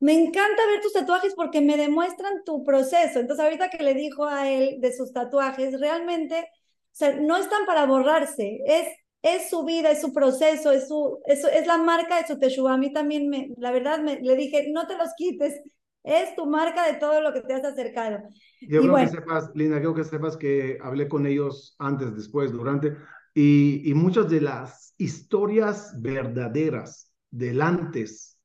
me 0.00 0.12
encanta 0.12 0.66
ver 0.66 0.80
tus 0.82 0.92
tatuajes 0.92 1.34
porque 1.34 1.60
me 1.60 1.76
demuestran 1.76 2.44
tu 2.44 2.64
proceso. 2.64 3.20
Entonces 3.20 3.42
ahorita 3.44 3.70
que 3.70 3.82
le 3.82 3.94
dijo 3.94 4.26
a 4.26 4.50
él 4.50 4.76
de 4.80 4.92
sus 4.92 5.12
tatuajes, 5.12 5.80
realmente, 5.80 6.40
o 6.40 6.96
sea, 6.96 7.14
no 7.14 7.36
están 7.36 7.64
para 7.64 7.86
borrarse, 7.86 8.60
es 8.66 8.88
es 9.24 9.48
su 9.48 9.64
vida, 9.64 9.90
es 9.90 10.02
su 10.02 10.12
proceso, 10.12 10.70
es, 10.70 10.86
su, 10.86 11.18
es, 11.24 11.42
es 11.44 11.66
la 11.66 11.78
marca 11.78 12.20
de 12.20 12.26
su 12.26 12.38
Teshuvah. 12.38 12.74
A 12.74 12.76
mí 12.76 12.92
también, 12.92 13.30
me, 13.30 13.48
la 13.56 13.72
verdad, 13.72 13.98
me, 14.00 14.20
le 14.20 14.36
dije, 14.36 14.70
no 14.70 14.86
te 14.86 14.98
los 14.98 15.14
quites, 15.16 15.62
es 16.02 16.36
tu 16.36 16.44
marca 16.44 16.86
de 16.86 16.98
todo 16.98 17.22
lo 17.22 17.32
que 17.32 17.40
te 17.40 17.54
has 17.54 17.64
acercado. 17.64 18.18
Yo 18.60 18.80
y 18.80 18.80
creo 18.80 18.90
bueno, 18.92 19.10
que 19.10 19.16
sepas, 19.16 19.50
Linda, 19.54 19.78
creo 19.78 19.94
que 19.94 20.04
sepas 20.04 20.36
que 20.36 20.76
hablé 20.82 21.08
con 21.08 21.26
ellos 21.26 21.74
antes, 21.78 22.14
después, 22.14 22.52
durante, 22.52 22.94
y, 23.34 23.92
muchas 23.94 24.30
de 24.30 24.40
las 24.40 24.94
historias 24.96 25.94
verdaderas 26.00 27.12
del 27.30 27.60
antes 27.62 28.38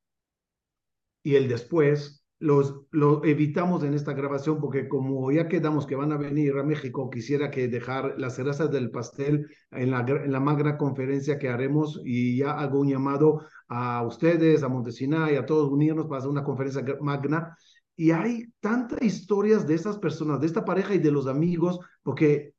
y 1.22 1.36
el 1.36 1.48
después 1.48 2.26
los, 2.40 2.86
lo 2.92 3.24
evitamos 3.26 3.84
en 3.84 3.94
esta 3.94 4.14
grabación 4.14 4.60
porque 4.60 4.88
como 4.88 5.30
ya 5.32 5.48
quedamos 5.48 5.86
que 5.86 5.96
van 5.96 6.14
a 6.14 6.18
venir 6.18 6.58
a 6.58 6.64
México, 6.64 7.10
quisiera 7.10 7.52
que 7.52 7.68
dejar 7.68 8.16
las 8.18 8.36
cerezas 8.36 8.72
del 8.72 8.90
pastel 8.90 9.48
en 9.72 9.92
la, 9.92 10.00
en 10.00 10.32
la 10.32 10.78
conferencia 10.78 11.38
que 11.38 11.50
haremos 11.50 12.02
y 12.04 12.38
ya 12.38 12.52
hago 12.52 12.80
un 12.80 12.90
llamado 12.90 13.42
a 13.68 14.04
ustedes, 14.04 14.64
a 14.64 14.70
Montesina 14.70 15.32
y 15.32 15.36
a 15.36 15.46
todos 15.46 15.70
unirnos 15.70 16.08
para 16.08 16.20
hacer 16.20 16.32
una 16.32 16.44
conferencia 16.44 16.84
magna. 17.02 17.56
Y 17.96 18.12
hay 18.12 18.46
tantas 18.62 19.04
historias 19.04 19.68
de 19.68 19.76
estas 19.76 20.00
personas, 20.00 20.40
de 20.40 20.48
esta 20.48 20.64
pareja 20.64 20.94
y 20.96 21.00
de 21.00 21.12
los 21.12 21.28
amigos, 21.28 21.80
porque 22.02 22.54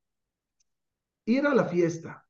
ir 1.26 1.46
a 1.46 1.54
la 1.54 1.64
fiesta, 1.64 2.26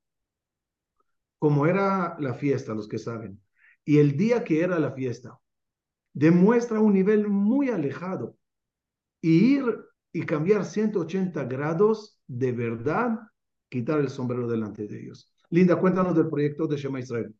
como 1.39 1.67
era 1.67 2.17
la 2.19 2.35
fiesta, 2.35 2.75
los 2.75 2.89
que 2.89 2.99
saben, 2.99 3.41
y 3.85 3.99
el 3.99 4.17
día 4.17 4.45
que 4.45 4.63
era 4.63 4.79
la 4.79 4.93
fiesta, 4.93 5.39
demuestra 6.13 6.81
un 6.81 6.93
nivel 6.93 7.29
muy 7.29 7.71
alejado. 7.71 8.37
Y 9.23 9.57
ir 9.57 9.65
y 10.13 10.23
cambiar 10.23 10.65
180 10.65 11.45
grados 11.45 12.19
de 12.27 12.53
verdad, 12.53 13.19
quitar 13.69 14.01
el 14.01 14.09
sombrero 14.09 14.49
delante 14.49 14.87
de 14.87 15.01
ellos. 15.01 15.33
Linda, 15.51 15.77
cuéntanos 15.77 16.15
del 16.17 16.29
proyecto 16.29 16.67
de 16.67 16.77
Shema 16.77 17.01
Israel. 17.01 17.35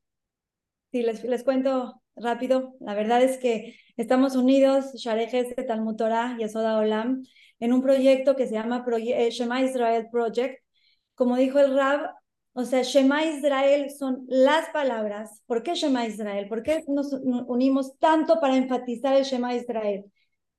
Sí, 0.93 1.03
les, 1.03 1.23
les 1.25 1.45
cuento 1.45 2.03
rápido. 2.17 2.75
La 2.81 2.95
verdad 2.95 3.23
es 3.23 3.39
que 3.39 3.77
estamos 3.97 4.37
unidos, 4.37 4.93
Sharejes 4.95 5.55
de 5.55 5.63
Talmud 5.63 5.97
Torah 5.97 6.37
y 6.39 6.45
Olam, 6.57 7.23
en 7.61 7.73
un 7.73 7.83
proyecto 7.83 8.37
que 8.37 8.47
se 8.47 8.55
llama 8.55 8.85
Proye 8.85 9.31
Shema 9.31 9.63
Israel 9.63 10.09
Project. 10.11 10.63
Como 11.21 11.37
dijo 11.37 11.59
el 11.59 11.77
Rab, 11.77 12.15
o 12.55 12.65
sea, 12.65 12.81
Shema 12.81 13.27
Israel 13.27 13.91
son 13.91 14.25
las 14.27 14.71
palabras. 14.71 15.43
¿Por 15.45 15.63
qué 15.63 15.75
Shema 15.75 16.07
Israel? 16.07 16.49
¿Por 16.49 16.63
qué 16.63 16.83
nos 16.89 17.13
unimos 17.13 17.99
tanto 17.99 18.41
para 18.41 18.57
enfatizar 18.57 19.15
el 19.15 19.25
Shema 19.25 19.55
Israel? 19.55 20.11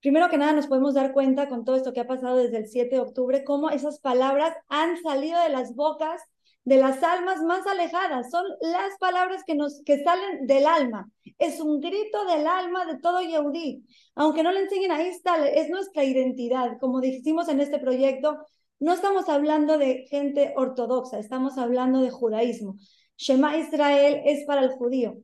Primero 0.01 0.29
que 0.29 0.37
nada, 0.37 0.53
nos 0.53 0.67
podemos 0.67 0.93
dar 0.93 1.13
cuenta 1.13 1.49
con 1.49 1.65
todo 1.65 1.77
esto 1.77 1.93
que 1.93 2.01
ha 2.01 2.07
pasado 2.07 2.37
desde 2.37 2.57
el 2.59 2.67
7 2.67 2.93
de 2.93 3.01
octubre, 3.01 3.43
cómo 3.43 3.71
esas 3.71 3.99
palabras 4.01 4.55
han 4.67 5.01
salido 5.01 5.41
de 5.41 5.49
las 5.49 5.73
bocas 5.73 6.21
de 6.63 6.77
las 6.77 7.01
almas 7.01 7.41
más 7.41 7.65
alejadas, 7.65 8.29
son 8.29 8.45
las 8.61 8.95
palabras 8.99 9.43
que 9.43 9.55
nos 9.55 9.81
que 9.83 10.03
salen 10.03 10.45
del 10.45 10.67
alma. 10.67 11.09
Es 11.39 11.59
un 11.59 11.79
grito 11.79 12.23
del 12.25 12.45
alma 12.45 12.85
de 12.85 12.99
todo 12.99 13.19
Yehudí. 13.21 13.83
Aunque 14.13 14.43
no 14.43 14.51
le 14.51 14.59
enseñen 14.59 14.91
ahí 14.91 15.07
está, 15.07 15.43
es 15.47 15.71
nuestra 15.71 16.03
identidad. 16.03 16.77
Como 16.79 17.01
dijimos 17.01 17.49
en 17.49 17.61
este 17.61 17.79
proyecto, 17.79 18.45
no 18.81 18.93
estamos 18.93 19.29
hablando 19.29 19.77
de 19.77 20.07
gente 20.09 20.53
ortodoxa, 20.57 21.19
estamos 21.19 21.59
hablando 21.59 22.01
de 22.01 22.09
judaísmo. 22.09 22.77
Shema 23.15 23.55
Israel 23.57 24.23
es 24.25 24.43
para 24.45 24.63
el 24.63 24.71
judío. 24.71 25.17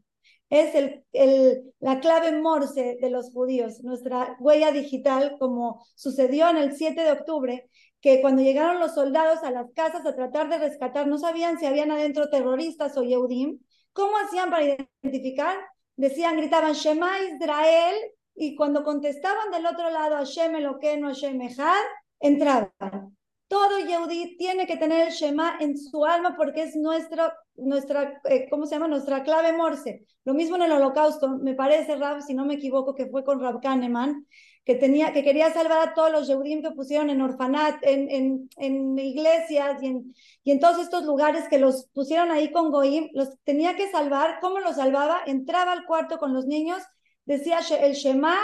Es 0.49 0.73
la 1.79 1.99
clave 1.99 2.39
morse 2.39 2.97
de 3.01 3.09
los 3.09 3.31
judíos, 3.31 3.83
nuestra 3.83 4.37
huella 4.39 4.71
digital, 4.71 5.37
como 5.39 5.83
sucedió 5.95 6.49
en 6.49 6.57
el 6.57 6.75
7 6.75 7.01
de 7.01 7.11
octubre, 7.11 7.67
que 7.99 8.21
cuando 8.21 8.43
llegaron 8.43 8.79
los 8.79 8.93
soldados 8.93 9.43
a 9.43 9.49
las 9.49 9.65
casas 9.73 10.05
a 10.05 10.15
tratar 10.15 10.49
de 10.49 10.59
rescatar, 10.59 11.07
no 11.07 11.17
sabían 11.17 11.59
si 11.59 11.65
habían 11.65 11.89
adentro 11.89 12.29
terroristas 12.29 12.95
o 12.95 13.03
Yehudim. 13.03 13.59
¿Cómo 13.91 14.15
hacían 14.17 14.51
para 14.51 14.87
identificar? 15.03 15.57
Decían, 15.95 16.37
gritaban, 16.37 16.73
Shema 16.73 17.19
Israel, 17.21 17.95
y 18.35 18.55
cuando 18.55 18.83
contestaban 18.83 19.49
del 19.49 19.65
otro 19.65 19.89
lado, 19.89 20.15
Hashem 20.17 20.55
Eloqueno, 20.55 21.07
Hashem 21.07 21.41
Echad, 21.41 21.73
entraban. 22.19 23.16
Todo 23.47 23.79
Yehudí 23.79 24.35
tiene 24.37 24.67
que 24.67 24.75
tener 24.75 25.07
el 25.07 25.13
Shema 25.13 25.57
en 25.61 25.77
su 25.77 26.03
alma 26.05 26.35
porque 26.35 26.63
es 26.63 26.75
nuestro, 26.75 27.31
nuestra, 27.55 28.21
eh, 28.25 28.47
¿cómo 28.49 28.65
se 28.65 28.75
llama? 28.75 28.89
Nuestra 28.89 29.23
clave 29.23 29.53
morse. 29.53 30.05
Lo 30.25 30.33
mismo 30.33 30.57
en 30.57 30.63
el 30.63 30.73
holocausto, 30.73 31.29
me 31.29 31.53
parece, 31.53 31.95
Rab, 31.95 32.21
si 32.21 32.33
no 32.33 32.45
me 32.45 32.55
equivoco, 32.55 32.93
que 32.93 33.07
fue 33.07 33.23
con 33.23 33.39
Rab 33.39 33.61
Kahneman, 33.61 34.27
que, 34.65 34.75
tenía, 34.75 35.13
que 35.13 35.23
quería 35.23 35.49
salvar 35.53 35.87
a 35.87 35.93
todos 35.93 36.11
los 36.11 36.27
Yehudim 36.27 36.61
que 36.61 36.71
pusieron 36.71 37.09
en 37.09 37.21
orfanat, 37.21 37.77
en, 37.83 38.49
en 38.57 38.99
iglesias 38.99 39.81
y 39.81 39.87
en, 39.87 40.15
y 40.43 40.51
en 40.51 40.59
todos 40.59 40.79
estos 40.79 41.05
lugares 41.05 41.47
que 41.47 41.57
los 41.57 41.87
pusieron 41.93 42.31
ahí 42.31 42.51
con 42.51 42.69
Goim, 42.69 43.07
los 43.13 43.29
tenía 43.45 43.77
que 43.77 43.89
salvar. 43.89 44.39
¿Cómo 44.41 44.59
los 44.59 44.75
salvaba? 44.75 45.21
Entraba 45.25 45.71
al 45.71 45.85
cuarto 45.85 46.17
con 46.17 46.33
los 46.33 46.45
niños, 46.45 46.83
decía 47.23 47.59
el 47.79 47.93
Shema, 47.93 48.35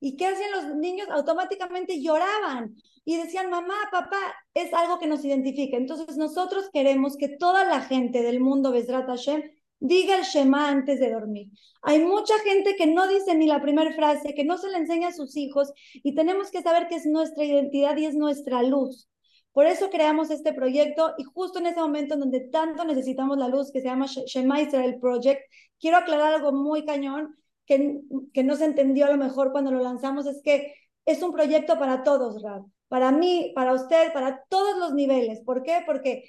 ¿y 0.00 0.16
qué 0.16 0.26
hacían 0.26 0.50
los 0.50 0.76
niños? 0.76 1.06
Automáticamente 1.10 2.02
lloraban 2.02 2.74
y 3.08 3.16
decían, 3.16 3.48
mamá, 3.48 3.74
papá, 3.90 4.20
es 4.52 4.74
algo 4.74 4.98
que 4.98 5.06
nos 5.06 5.24
identifica. 5.24 5.78
Entonces 5.78 6.18
nosotros 6.18 6.68
queremos 6.74 7.16
que 7.16 7.30
toda 7.30 7.64
la 7.64 7.80
gente 7.80 8.20
del 8.20 8.38
mundo, 8.38 8.70
Besrat 8.70 9.06
Hashem, 9.06 9.44
diga 9.80 10.14
el 10.16 10.24
Shema 10.24 10.68
antes 10.68 11.00
de 11.00 11.10
dormir. 11.10 11.48
Hay 11.80 12.00
mucha 12.00 12.38
gente 12.40 12.76
que 12.76 12.86
no 12.86 13.08
dice 13.08 13.34
ni 13.34 13.46
la 13.46 13.62
primera 13.62 13.94
frase, 13.94 14.34
que 14.34 14.44
no 14.44 14.58
se 14.58 14.68
le 14.68 14.76
enseña 14.76 15.08
a 15.08 15.12
sus 15.14 15.38
hijos 15.38 15.72
y 15.94 16.14
tenemos 16.14 16.50
que 16.50 16.60
saber 16.60 16.86
que 16.88 16.96
es 16.96 17.06
nuestra 17.06 17.44
identidad 17.44 17.96
y 17.96 18.04
es 18.04 18.14
nuestra 18.14 18.62
luz. 18.62 19.08
Por 19.52 19.64
eso 19.64 19.88
creamos 19.88 20.30
este 20.30 20.52
proyecto 20.52 21.14
y 21.16 21.24
justo 21.24 21.60
en 21.60 21.68
ese 21.68 21.80
momento 21.80 22.12
en 22.12 22.20
donde 22.20 22.40
tanto 22.40 22.84
necesitamos 22.84 23.38
la 23.38 23.48
luz, 23.48 23.72
que 23.72 23.80
se 23.80 23.88
llama 23.88 24.04
Shema 24.04 24.60
Israel 24.60 24.98
Project, 25.00 25.40
quiero 25.80 25.96
aclarar 25.96 26.34
algo 26.34 26.52
muy 26.52 26.84
cañón 26.84 27.34
que, 27.64 28.00
que 28.34 28.44
no 28.44 28.54
se 28.54 28.66
entendió 28.66 29.06
a 29.06 29.10
lo 29.10 29.16
mejor 29.16 29.50
cuando 29.50 29.70
lo 29.70 29.80
lanzamos, 29.80 30.26
es 30.26 30.42
que 30.42 30.74
es 31.06 31.22
un 31.22 31.32
proyecto 31.32 31.78
para 31.78 32.02
todos, 32.02 32.42
Rab 32.42 32.66
para 32.88 33.12
mí, 33.12 33.52
para 33.54 33.74
usted, 33.74 34.12
para 34.12 34.42
todos 34.48 34.78
los 34.78 34.94
niveles. 34.94 35.40
¿Por 35.40 35.62
qué? 35.62 35.82
Porque 35.86 36.24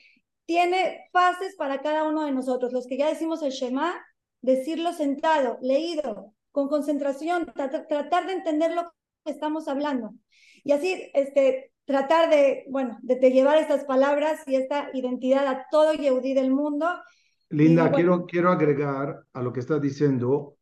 tiene 0.45 1.07
fases 1.11 1.55
para 1.55 1.81
cada 1.81 2.03
uno 2.03 2.25
de 2.25 2.31
nosotros. 2.31 2.73
Los 2.73 2.87
que 2.87 2.97
ya 2.97 3.07
decimos 3.07 3.41
el 3.41 3.51
Shema, 3.51 3.95
decirlo 4.41 4.93
sentado, 4.93 5.57
leído, 5.61 6.33
con 6.51 6.67
concentración, 6.67 7.51
tratar 7.53 8.27
de 8.27 8.33
entender 8.33 8.73
lo 8.73 8.91
que 9.23 9.31
estamos 9.31 9.67
hablando. 9.67 10.13
Y 10.63 10.71
así, 10.73 11.09
este, 11.13 11.71
tratar 11.85 12.29
de, 12.29 12.65
bueno, 12.69 12.97
de, 13.01 13.15
de 13.15 13.31
llevar 13.31 13.57
estas 13.57 13.85
palabras 13.85 14.41
y 14.45 14.55
esta 14.55 14.89
identidad 14.93 15.47
a 15.47 15.65
todo 15.71 15.93
Yehudí 15.93 16.33
del 16.33 16.51
mundo. 16.51 16.87
Linda, 17.49 17.85
y, 17.85 17.89
bueno, 17.89 17.95
quiero, 17.95 18.25
quiero 18.25 18.51
agregar 18.51 19.23
a 19.33 19.41
lo 19.41 19.53
que 19.53 19.59
estás 19.59 19.81
diciendo 19.81 20.58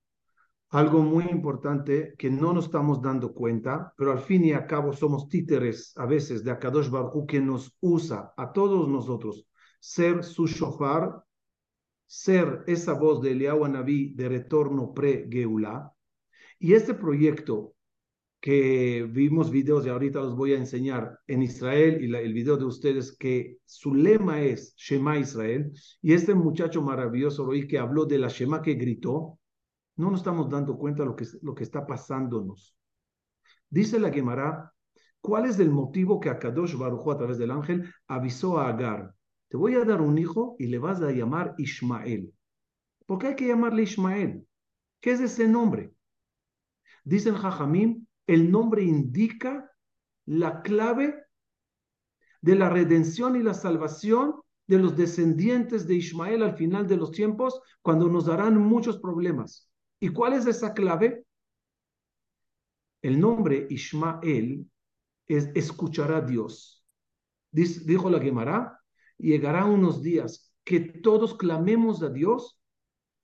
algo 0.70 1.02
muy 1.02 1.26
importante 1.26 2.14
que 2.18 2.30
no 2.30 2.54
nos 2.54 2.66
estamos 2.66 3.02
dando 3.02 3.34
cuenta, 3.34 3.94
pero 3.98 4.12
al 4.12 4.20
fin 4.20 4.44
y 4.46 4.52
al 4.52 4.68
cabo 4.68 4.92
somos 4.92 5.30
títeres 5.30 5.94
a 5.98 6.06
veces 6.06 6.44
de 6.44 6.52
Akadosh 6.52 6.90
Baruj 6.90 7.26
que 7.26 7.40
nos 7.40 7.76
usa 7.80 8.34
a 8.36 8.52
todos 8.52 8.88
nosotros 8.90 9.48
ser 9.80 10.24
su 10.24 10.48
shofar, 10.48 11.24
ser 12.06 12.64
esa 12.68 12.94
voz 12.94 13.22
de 13.22 13.32
Eliyahu 13.32 13.68
Naví 13.68 14.14
de 14.14 14.30
retorno 14.30 14.94
pre-Geulá. 14.94 15.94
Y 16.60 16.74
este 16.74 16.94
proyecto 16.94 17.74
que 18.40 19.08
vimos 19.10 19.52
videos 19.52 19.86
y 19.86 19.90
ahorita 19.90 20.20
los 20.20 20.36
voy 20.36 20.54
a 20.54 20.58
enseñar 20.58 21.20
en 21.28 21.42
Israel 21.42 22.04
y 22.04 22.08
la, 22.08 22.20
el 22.20 22.34
video 22.34 22.58
de 22.58 22.66
ustedes 22.66 23.16
que 23.18 23.58
su 23.66 23.94
lema 23.94 24.42
es 24.42 24.76
Shema 24.76 25.18
Israel 25.18 25.72
y 26.02 26.14
este 26.14 26.36
muchacho 26.36 26.82
maravilloso 26.82 27.46
Roy 27.46 27.68
que 27.68 27.80
habló 27.80 28.06
de 28.06 28.20
la 28.20 28.28
Shema 28.28 28.62
que 28.62 28.76
gritó, 28.76 29.40
no 29.98 30.12
nos 30.12 30.22
estamos 30.22 30.50
dando 30.50 30.78
cuenta 30.78 31.04
de 31.04 31.10
lo 31.10 31.16
que, 31.16 31.26
lo 31.42 31.54
que 31.54 31.64
está 31.64 31.86
pasándonos. 31.86 32.76
Dice 33.70 34.00
la 34.00 34.12
Gemara, 34.12 34.74
¿cuál 35.20 35.46
es 35.46 35.60
el 35.60 35.70
motivo 35.70 36.20
que 36.20 36.30
Akadosh 36.30 36.76
Baruj 36.78 37.12
a 37.12 37.18
través 37.18 37.38
del 37.38 37.52
ángel 37.52 37.92
avisó 38.08 38.60
a 38.60 38.70
Agar? 38.70 39.14
Te 39.50 39.58
voy 39.58 39.76
a 39.76 39.84
dar 39.84 40.02
un 40.02 40.18
hijo 40.18 40.56
y 40.60 40.68
le 40.68 40.78
vas 40.78 41.02
a 41.02 41.12
llamar 41.12 41.56
Ismael. 41.58 42.34
¿Por 43.06 43.20
qué 43.20 43.28
hay 43.28 43.36
que 43.36 43.48
llamarle 43.48 43.84
Ismael? 43.84 44.48
¿Qué 45.00 45.12
es 45.12 45.20
ese 45.20 45.48
nombre? 45.48 45.94
Dicen 47.04 47.36
Jajamim, 47.36 48.06
el 48.28 48.52
nombre 48.52 48.84
indica 48.84 49.72
la 50.26 50.62
clave 50.62 51.16
de 52.42 52.56
la 52.56 52.70
redención 52.70 53.36
y 53.36 53.44
la 53.44 53.54
salvación 53.54 54.36
de 54.68 54.80
los 54.80 54.96
descendientes 54.98 55.88
de 55.88 55.96
Ismael 55.96 56.44
al 56.44 56.58
final 56.58 56.88
de 56.88 56.98
los 56.98 57.12
tiempos, 57.12 57.62
cuando 57.82 58.10
nos 58.10 58.26
darán 58.26 58.58
muchos 58.58 59.00
problemas. 59.00 59.67
¿Y 60.00 60.10
cuál 60.10 60.34
es 60.34 60.46
esa 60.46 60.74
clave? 60.74 61.26
El 63.02 63.20
nombre 63.20 63.68
Ismael 63.70 64.70
es 65.28 65.50
escuchar 65.56 66.12
a 66.12 66.22
Dios. 66.22 66.86
Dijo 67.52 68.10
la 68.10 68.20
Gemara, 68.20 68.80
llegará 69.18 69.66
unos 69.66 70.02
días 70.02 70.54
que 70.64 70.80
todos 70.80 71.36
clamemos 71.38 72.04
a 72.04 72.10
Dios 72.10 72.62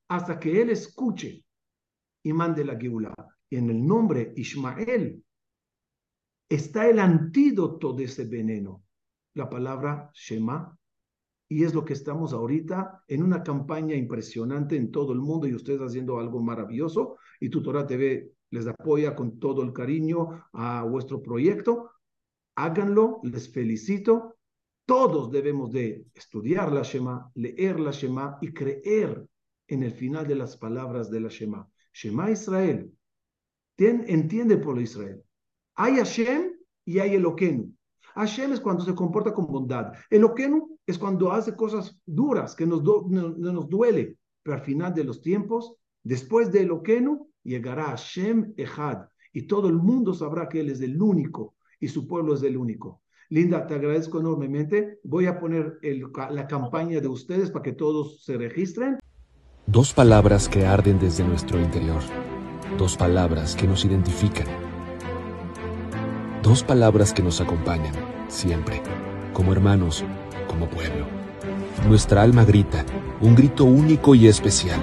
hasta 0.08 0.40
que 0.40 0.62
Él 0.62 0.70
escuche 0.70 1.46
y 2.24 2.34
mande 2.34 2.66
la 2.66 2.80
Geulá. 2.80 3.14
En 3.50 3.70
el 3.70 3.86
nombre 3.86 4.34
Ismael 4.36 5.24
está 6.50 6.88
el 6.88 7.00
antídoto 7.00 7.94
de 7.94 8.06
ese 8.06 8.26
veneno, 8.26 8.84
la 9.36 9.50
palabra 9.50 10.10
Shema, 10.14 10.78
y 11.54 11.64
es 11.64 11.76
lo 11.76 11.86
que 11.86 11.93
estamos 11.93 12.34
ahorita 12.34 13.04
en 13.08 13.22
una 13.22 13.43
campaña 13.43 13.95
impresionante 13.95 14.76
en 14.76 14.89
todo 14.89 15.14
el 15.14 15.20
mundo 15.20 15.45
y 15.45 15.54
ustedes 15.54 15.82
haciendo 15.82 16.18
algo 16.18 16.41
maravilloso 16.41 17.18
y 17.39 17.49
Tutora 17.49 17.86
TV 17.86 18.32
les 18.49 18.66
apoya 18.66 19.16
con 19.16 19.38
todo 19.38 19.62
el 19.62 19.72
cariño 19.72 20.47
a 20.51 20.82
vuestro 20.82 21.22
proyecto. 21.22 21.91
Háganlo, 22.56 23.20
les 23.22 23.54
felicito. 23.54 24.36
Todos 24.88 25.30
debemos 25.30 25.72
de 25.72 26.08
estudiar 26.16 26.72
la 26.72 26.82
Shema, 26.82 27.32
leer 27.36 27.80
la 27.80 27.91
Shema 27.91 28.39
y 28.41 28.51
creer 28.51 29.24
en 29.68 29.84
el 29.84 29.91
final 29.91 30.28
de 30.28 30.36
las 30.36 30.58
palabras 30.58 31.12
de 31.12 31.20
la 31.20 31.30
Shema. 31.30 31.70
Shema 31.93 32.32
Israel. 32.32 32.91
Ten, 33.76 34.06
entiende 34.08 34.58
por 34.58 34.82
Israel. 34.82 35.24
Hay 35.76 35.97
Hashem 35.97 36.54
y 36.84 36.97
hay 36.97 37.14
Eloquenu. 37.14 37.72
Hashem 38.16 38.54
es 38.54 38.60
cuando 38.60 38.84
se 38.84 38.95
comporta 38.95 39.32
con 39.36 39.45
bondad. 39.45 39.93
Eloquenu 40.10 40.73
es 40.86 40.98
cuando 40.98 41.32
hace 41.32 41.56
cosas 41.56 42.00
duras, 42.06 42.56
que 42.56 42.66
nos, 42.66 42.84
no, 42.84 43.30
nos 43.36 43.70
duele. 43.70 44.18
Pero 44.42 44.58
al 44.58 44.64
final 44.64 44.94
de 44.94 45.04
los 45.04 45.22
tiempos, 45.22 45.76
después 46.04 46.52
de 46.52 46.62
Eloquenu, 46.62 47.30
llegará 47.44 47.86
Hashem 47.86 48.54
Echad. 48.58 49.06
Y 49.32 49.44
todo 49.44 49.70
el 49.70 49.76
mundo 49.76 50.14
sabrá 50.14 50.50
que 50.50 50.60
Él 50.60 50.70
es 50.70 50.82
el 50.82 51.02
único 51.02 51.56
y 51.80 51.88
su 51.88 52.08
pueblo 52.08 52.36
es 52.36 52.44
el 52.44 52.58
único. 52.58 53.02
Linda, 53.30 53.66
te 53.66 53.76
agradezco 53.76 54.20
enormemente. 54.20 55.00
Voy 55.04 55.26
a 55.26 55.40
poner 55.40 55.80
la 55.82 56.48
campaña 56.48 57.00
de 57.00 57.08
ustedes 57.08 57.50
para 57.50 57.64
que 57.64 57.74
todos 57.74 58.24
se 58.24 58.38
registren. 58.38 59.00
Dos 59.66 59.94
palabras 59.94 60.50
que 60.50 60.66
arden 60.66 61.00
desde 61.00 61.24
nuestro 61.24 61.60
interior. 61.60 62.02
Dos 62.78 62.96
palabras 62.98 63.56
que 63.56 63.66
nos 63.66 63.86
identifican. 63.86 64.48
Dos 66.44 66.64
palabras 66.64 67.14
que 67.14 67.24
nos 67.24 67.40
acompañan, 67.40 67.96
siempre, 68.28 68.84
como 69.34 69.54
hermanos, 69.54 70.04
como 70.54 70.68
pueblo. 70.68 71.06
Nuestra 71.88 72.22
alma 72.22 72.45
grita, 72.45 72.86
un 73.22 73.34
grito 73.34 73.66
único 73.66 74.14
y 74.14 74.28
especial. 74.28 74.80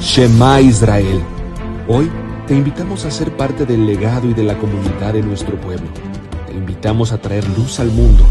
Shema 0.00 0.60
Israel. 0.60 1.22
Hoy 1.86 2.10
te 2.48 2.54
invitamos 2.54 3.04
a 3.04 3.10
ser 3.12 3.36
parte 3.36 3.64
del 3.64 3.86
legado 3.86 4.28
y 4.28 4.34
de 4.34 4.42
la 4.42 4.58
comunidad 4.58 5.12
de 5.12 5.22
nuestro 5.22 5.56
pueblo. 5.60 5.86
Te 6.48 6.52
invitamos 6.52 7.12
a 7.12 7.18
traer 7.18 7.48
luz 7.56 7.78
al 7.78 7.92
mundo, 7.92 8.24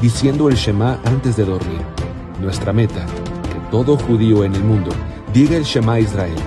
diciendo 0.00 0.48
el 0.48 0.56
Shema 0.56 0.98
antes 1.04 1.36
de 1.36 1.44
dormir. 1.44 1.82
Nuestra 2.40 2.72
meta, 2.72 3.04
que 3.52 3.70
todo 3.70 3.98
judío 3.98 4.44
en 4.44 4.54
el 4.54 4.64
mundo 4.64 4.90
diga 5.34 5.56
el 5.58 5.64
Shema 5.64 6.00
Israel. 6.00 6.38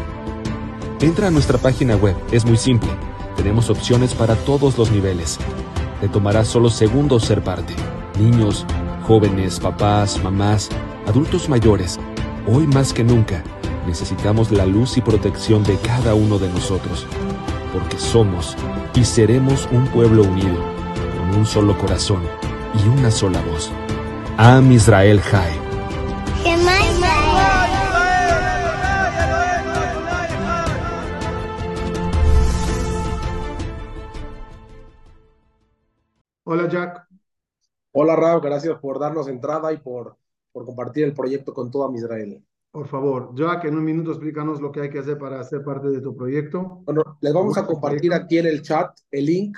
Entra 1.02 1.28
a 1.28 1.32
nuestra 1.32 1.60
página 1.60 1.96
web, 1.96 2.16
es 2.32 2.46
muy 2.46 2.58
simple 2.58 2.90
tenemos 3.42 3.72
opciones 3.72 4.14
para 4.14 4.36
todos 4.36 4.78
los 4.78 4.92
niveles. 4.92 5.40
Te 6.00 6.08
tomará 6.08 6.46
solo 6.46 6.70
segundos 6.70 7.24
ser 7.24 7.44
parte. 7.44 7.74
Niños, 8.20 8.68
Jóvenes, 9.04 9.60
papás, 9.60 10.22
mamás, 10.24 10.70
adultos 11.08 11.50
mayores, 11.50 12.00
hoy 12.48 12.68
más 12.68 12.94
que 12.94 13.04
nunca 13.04 13.44
necesitamos 13.88 14.52
la 14.52 14.66
luz 14.66 14.98
y 14.98 15.02
protección 15.02 15.64
de 15.64 15.78
cada 15.80 16.14
uno 16.14 16.38
de 16.38 16.50
nosotros, 16.50 17.06
porque 17.74 17.98
somos 17.98 18.56
y 18.96 19.04
seremos 19.04 19.68
un 19.72 19.88
pueblo 19.88 20.24
unido, 20.24 20.64
con 21.18 21.40
un 21.40 21.46
solo 21.46 21.78
corazón 21.78 22.22
y 22.74 22.88
una 22.88 23.12
sola 23.12 23.42
voz. 23.42 23.72
Am 24.38 24.72
Israel 24.72 25.20
Jai. 25.22 25.52
Hola 36.44 36.68
Jack. 36.68 37.11
Hola 37.94 38.16
Rab, 38.16 38.42
gracias 38.42 38.80
por 38.80 39.00
darnos 39.00 39.28
entrada 39.28 39.74
y 39.74 39.78
por, 39.78 40.18
por 40.54 40.66
compartir 40.66 41.04
el 41.04 41.14
proyecto 41.14 41.54
con 41.54 41.70
toda 41.70 41.94
Israel. 41.94 42.42
Por 42.72 42.88
favor, 42.88 43.36
Jack, 43.36 43.66
en 43.66 43.78
un 43.78 43.84
minuto 43.84 44.12
explícanos 44.12 44.62
lo 44.62 44.72
que 44.72 44.80
hay 44.80 44.90
que 44.90 45.00
hacer 45.00 45.18
para 45.18 45.44
ser 45.44 45.62
parte 45.62 45.90
de 45.90 46.00
tu 46.00 46.16
proyecto. 46.16 46.84
Bueno, 46.86 47.18
les 47.20 47.34
vamos 47.34 47.58
a 47.58 47.66
compartir 47.66 48.14
aquí 48.14 48.38
en 48.38 48.46
el 48.46 48.62
chat 48.62 48.98
el 49.12 49.26
link 49.26 49.58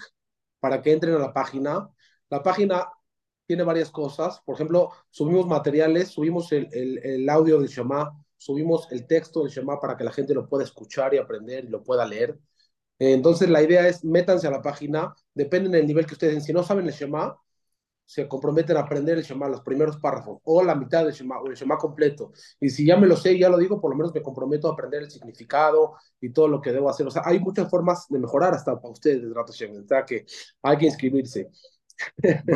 para 0.59 0.81
que 0.81 0.93
entren 0.93 1.13
a 1.13 1.19
la 1.19 1.31
página. 1.31 1.87
La 2.31 2.41
página 2.41 2.87
tiene 3.45 3.61
varias 3.61 3.91
cosas. 3.91 4.41
Por 4.43 4.55
ejemplo, 4.55 4.89
subimos 5.11 5.45
materiales, 5.45 6.07
subimos 6.07 6.51
el, 6.53 6.67
el, 6.71 6.97
el 7.05 7.29
audio 7.29 7.59
del 7.59 7.69
Shema, 7.69 8.19
subimos 8.35 8.91
el 8.91 9.05
texto 9.05 9.43
del 9.43 9.51
Shema 9.51 9.79
para 9.79 9.95
que 9.95 10.05
la 10.05 10.11
gente 10.11 10.33
lo 10.33 10.49
pueda 10.49 10.63
escuchar 10.63 11.13
y 11.13 11.19
aprender 11.19 11.65
y 11.65 11.67
lo 11.67 11.83
pueda 11.83 12.03
leer. 12.03 12.39
Entonces, 12.97 13.47
la 13.47 13.61
idea 13.61 13.87
es 13.87 14.03
métanse 14.03 14.47
a 14.47 14.51
la 14.51 14.63
página, 14.63 15.13
depende 15.35 15.77
del 15.77 15.85
nivel 15.85 16.07
que 16.07 16.13
ustedes. 16.13 16.43
Si 16.45 16.51
no 16.51 16.63
saben 16.63 16.87
el 16.87 16.93
Shema, 16.93 17.37
se 18.05 18.27
comprometen 18.27 18.77
a 18.77 18.81
aprender 18.81 19.17
el 19.17 19.23
Shema, 19.23 19.47
los 19.47 19.61
primeros 19.61 19.97
párrafos, 19.97 20.39
o 20.43 20.63
la 20.63 20.75
mitad 20.75 21.03
del 21.03 21.13
Shema, 21.13 21.39
o 21.39 21.47
el 21.47 21.55
Shema 21.55 21.77
completo. 21.77 22.31
Y 22.59 22.69
si 22.69 22.85
ya 22.85 22.97
me 22.97 23.07
lo 23.07 23.15
sé 23.15 23.33
y 23.33 23.39
ya 23.39 23.49
lo 23.49 23.57
digo, 23.57 23.79
por 23.79 23.91
lo 23.91 23.97
menos 23.97 24.13
me 24.13 24.21
comprometo 24.21 24.69
a 24.69 24.73
aprender 24.73 25.03
el 25.03 25.11
significado 25.11 25.95
y 26.19 26.31
todo 26.31 26.47
lo 26.47 26.61
que 26.61 26.71
debo 26.71 26.89
hacer. 26.89 27.07
O 27.07 27.11
sea, 27.11 27.23
hay 27.25 27.39
muchas 27.39 27.69
formas 27.69 28.07
de 28.09 28.19
mejorar 28.19 28.53
hasta 28.53 28.75
para 28.75 28.91
ustedes, 28.91 29.23
Rato 29.33 29.53
Shem. 29.53 29.83
O 29.83 29.87
sea, 29.87 30.05
que 30.05 30.25
hay 30.61 30.77
que 30.77 30.85
inscribirse. 30.85 31.49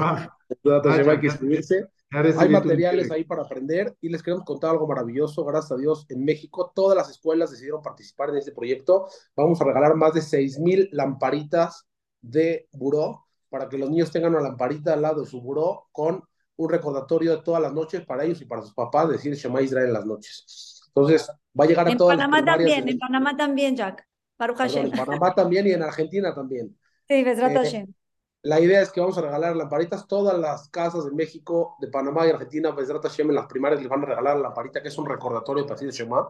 Rato 0.63 0.91
Shem, 0.91 1.09
hay 1.09 1.19
que 1.19 1.27
inscribirse. 1.27 1.87
Ya 2.11 2.21
recibí 2.21 2.45
Hay 2.45 2.49
materiales 2.51 3.11
ahí 3.11 3.25
para 3.25 3.43
aprender 3.43 3.93
y 3.99 4.07
les 4.09 4.23
queremos 4.23 4.45
contar 4.45 4.71
algo 4.71 4.87
maravilloso. 4.87 5.43
Gracias 5.43 5.73
a 5.73 5.77
Dios, 5.77 6.05
en 6.09 6.23
México 6.23 6.71
todas 6.73 6.95
las 6.95 7.09
escuelas 7.09 7.51
decidieron 7.51 7.81
participar 7.81 8.29
en 8.29 8.37
este 8.37 8.53
proyecto. 8.53 9.07
Vamos 9.35 9.59
a 9.59 9.65
regalar 9.65 9.95
más 9.95 10.13
de 10.13 10.21
6,000 10.21 10.89
lamparitas 10.93 11.85
de 12.21 12.67
buró 12.71 13.26
para 13.49 13.67
que 13.69 13.77
los 13.77 13.89
niños 13.89 14.11
tengan 14.11 14.33
una 14.35 14.41
lamparita 14.43 14.93
al 14.93 15.01
lado 15.01 15.21
de 15.21 15.27
su 15.27 15.41
buró 15.41 15.87
con 15.91 16.23
un 16.57 16.69
recordatorio 16.69 17.37
de 17.37 17.43
todas 17.43 17.61
las 17.61 17.73
noches 17.73 18.05
para 18.05 18.23
ellos 18.23 18.41
y 18.41 18.45
para 18.45 18.61
sus 18.61 18.73
papás 18.73 19.09
decir 19.09 19.33
Shema 19.35 19.61
Israel 19.61 19.87
en 19.87 19.93
las 19.93 20.05
noches. 20.05 20.81
Entonces, 20.87 21.29
va 21.59 21.65
a 21.65 21.67
llegar 21.67 21.87
a 21.87 21.91
En 21.91 21.97
todas 21.97 22.17
las 22.17 22.25
Panamá 22.25 22.37
primarias 22.43 22.67
también, 22.69 22.85
de- 22.85 22.91
en 22.91 22.99
Panamá 22.99 23.37
también, 23.37 23.75
Jack. 23.75 24.07
Baruch 24.39 24.57
perdón, 24.57 24.85
en 24.85 24.91
Panamá 24.91 25.33
también 25.35 25.67
y 25.67 25.71
en 25.71 25.83
Argentina 25.83 26.33
también. 26.33 26.75
Sí, 27.07 27.23
Bezrat 27.23 27.51
Eh, 27.51 27.55
Hashem. 27.55 27.93
La 28.43 28.59
idea 28.59 28.81
es 28.81 28.91
que 28.91 28.99
vamos 29.01 29.17
a 29.17 29.21
regalar 29.21 29.55
lamparitas. 29.55 30.07
Todas 30.07 30.37
las 30.39 30.69
casas 30.69 31.05
de 31.05 31.11
México, 31.11 31.75
de 31.79 31.87
Panamá 31.89 32.25
y 32.25 32.29
Argentina, 32.29 32.71
Bezrat 32.71 33.03
Hashem, 33.03 33.29
en 33.29 33.35
las 33.35 33.47
primarias 33.47 33.81
les 33.81 33.89
van 33.89 34.03
a 34.03 34.05
regalar 34.05 34.35
la 34.37 34.43
lamparita, 34.43 34.81
que 34.81 34.87
es 34.89 34.97
un 34.97 35.05
recordatorio 35.07 35.65
para 35.65 35.79
decir 35.79 35.91
Shema. 35.91 36.27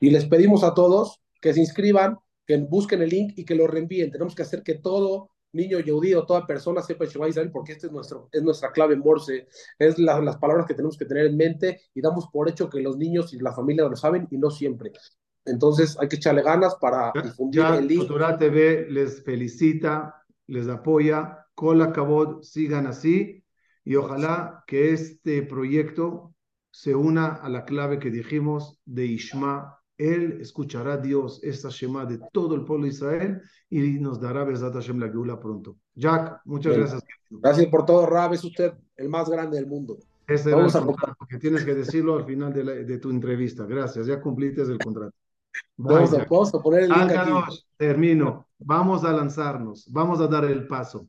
Y 0.00 0.10
les 0.10 0.24
pedimos 0.26 0.62
a 0.64 0.72
todos 0.72 1.20
que 1.40 1.52
se 1.52 1.60
inscriban, 1.60 2.16
que 2.46 2.56
busquen 2.56 3.02
el 3.02 3.10
link 3.10 3.32
y 3.36 3.44
que 3.44 3.54
lo 3.54 3.66
reenvíen. 3.66 4.10
Tenemos 4.10 4.34
que 4.34 4.42
hacer 4.42 4.62
que 4.62 4.74
todo 4.76 5.30
niño 5.52 5.80
yehudí 5.80 6.14
o 6.14 6.24
toda 6.26 6.46
persona 6.46 6.82
sepa 6.82 7.04
Shema 7.06 7.28
Israel, 7.28 7.50
porque 7.50 7.72
esta 7.72 7.86
es, 7.86 7.92
nuestro, 7.92 8.28
es 8.32 8.42
nuestra 8.42 8.70
clave 8.72 8.94
en 8.94 9.00
Morse, 9.00 9.48
es 9.78 9.98
la- 9.98 10.20
las 10.20 10.36
palabras 10.36 10.66
que 10.66 10.74
tenemos 10.74 10.96
que 10.98 11.04
tener 11.06 11.26
en 11.26 11.36
mente 11.36 11.80
y 11.94 12.00
damos 12.00 12.28
por 12.28 12.48
hecho 12.48 12.68
que 12.68 12.80
los 12.80 12.96
niños 12.96 13.32
y 13.32 13.38
la 13.38 13.52
familia 13.52 13.88
lo 13.88 13.96
saben 13.96 14.28
y 14.30 14.38
no 14.38 14.50
siempre. 14.50 14.92
Entonces 15.44 15.96
hay 15.98 16.08
que 16.08 16.16
echarle 16.16 16.42
ganas 16.42 16.74
para 16.76 17.12
difundir 17.22 17.62
Jack, 17.62 17.78
el. 17.80 17.96
Futura 17.96 18.38
TV 18.38 18.86
les 18.90 19.22
felicita, 19.24 20.22
les 20.46 20.68
apoya. 20.68 21.46
Cola 21.54 21.92
Cabot, 21.92 22.44
sigan 22.44 22.86
así 22.86 23.42
y 23.84 23.96
ojalá 23.96 24.62
que 24.66 24.92
este 24.92 25.42
proyecto 25.42 26.34
se 26.70 26.94
una 26.94 27.26
a 27.34 27.48
la 27.48 27.64
clave 27.64 27.98
que 27.98 28.10
dijimos 28.10 28.78
de 28.84 29.06
Ishma. 29.06 29.80
Él 29.98 30.38
escuchará 30.40 30.94
a 30.94 30.96
Dios 30.96 31.40
esta 31.42 31.68
Shema 31.68 32.06
de 32.06 32.20
todo 32.32 32.54
el 32.54 32.64
pueblo 32.64 32.84
de 32.84 32.90
Israel 32.92 33.42
y 33.68 33.80
nos 33.98 34.20
dará 34.20 34.44
Besat 34.44 34.72
Hashem 34.72 34.98
la 34.98 35.08
Geula 35.08 35.38
pronto. 35.38 35.76
Jack, 35.94 36.40
muchas 36.44 36.76
Bien. 36.76 36.82
gracias. 36.82 37.02
Gracias 37.30 37.66
por 37.66 37.84
todo, 37.84 38.06
Rab. 38.06 38.32
Es 38.32 38.44
usted 38.44 38.72
el 38.96 39.08
más 39.08 39.28
grande 39.28 39.56
del 39.56 39.66
mundo. 39.66 39.98
Ese 40.26 40.50
era 40.50 40.58
Vamos 40.58 40.74
el 40.74 40.82
a 40.82 40.86
contrato, 40.86 41.26
que 41.28 41.38
tienes 41.38 41.64
que 41.64 41.74
decirlo 41.74 42.16
al 42.16 42.24
final 42.24 42.52
de, 42.52 42.64
la- 42.64 42.72
de 42.72 42.98
tu 42.98 43.10
entrevista. 43.10 43.66
Gracias, 43.66 44.06
ya 44.06 44.20
cumpliste 44.20 44.62
el 44.62 44.78
contrato. 44.78 45.14
Vamos 45.76 46.12
a, 46.14 46.62
poner 46.62 46.82
el 46.82 46.90
link 46.90 47.10
aquí. 47.10 47.64
Termino. 47.76 48.46
Vamos 48.58 49.04
a 49.04 49.12
lanzarnos, 49.12 49.90
vamos 49.90 50.20
a 50.20 50.26
dar 50.26 50.44
el 50.44 50.66
paso. 50.66 51.08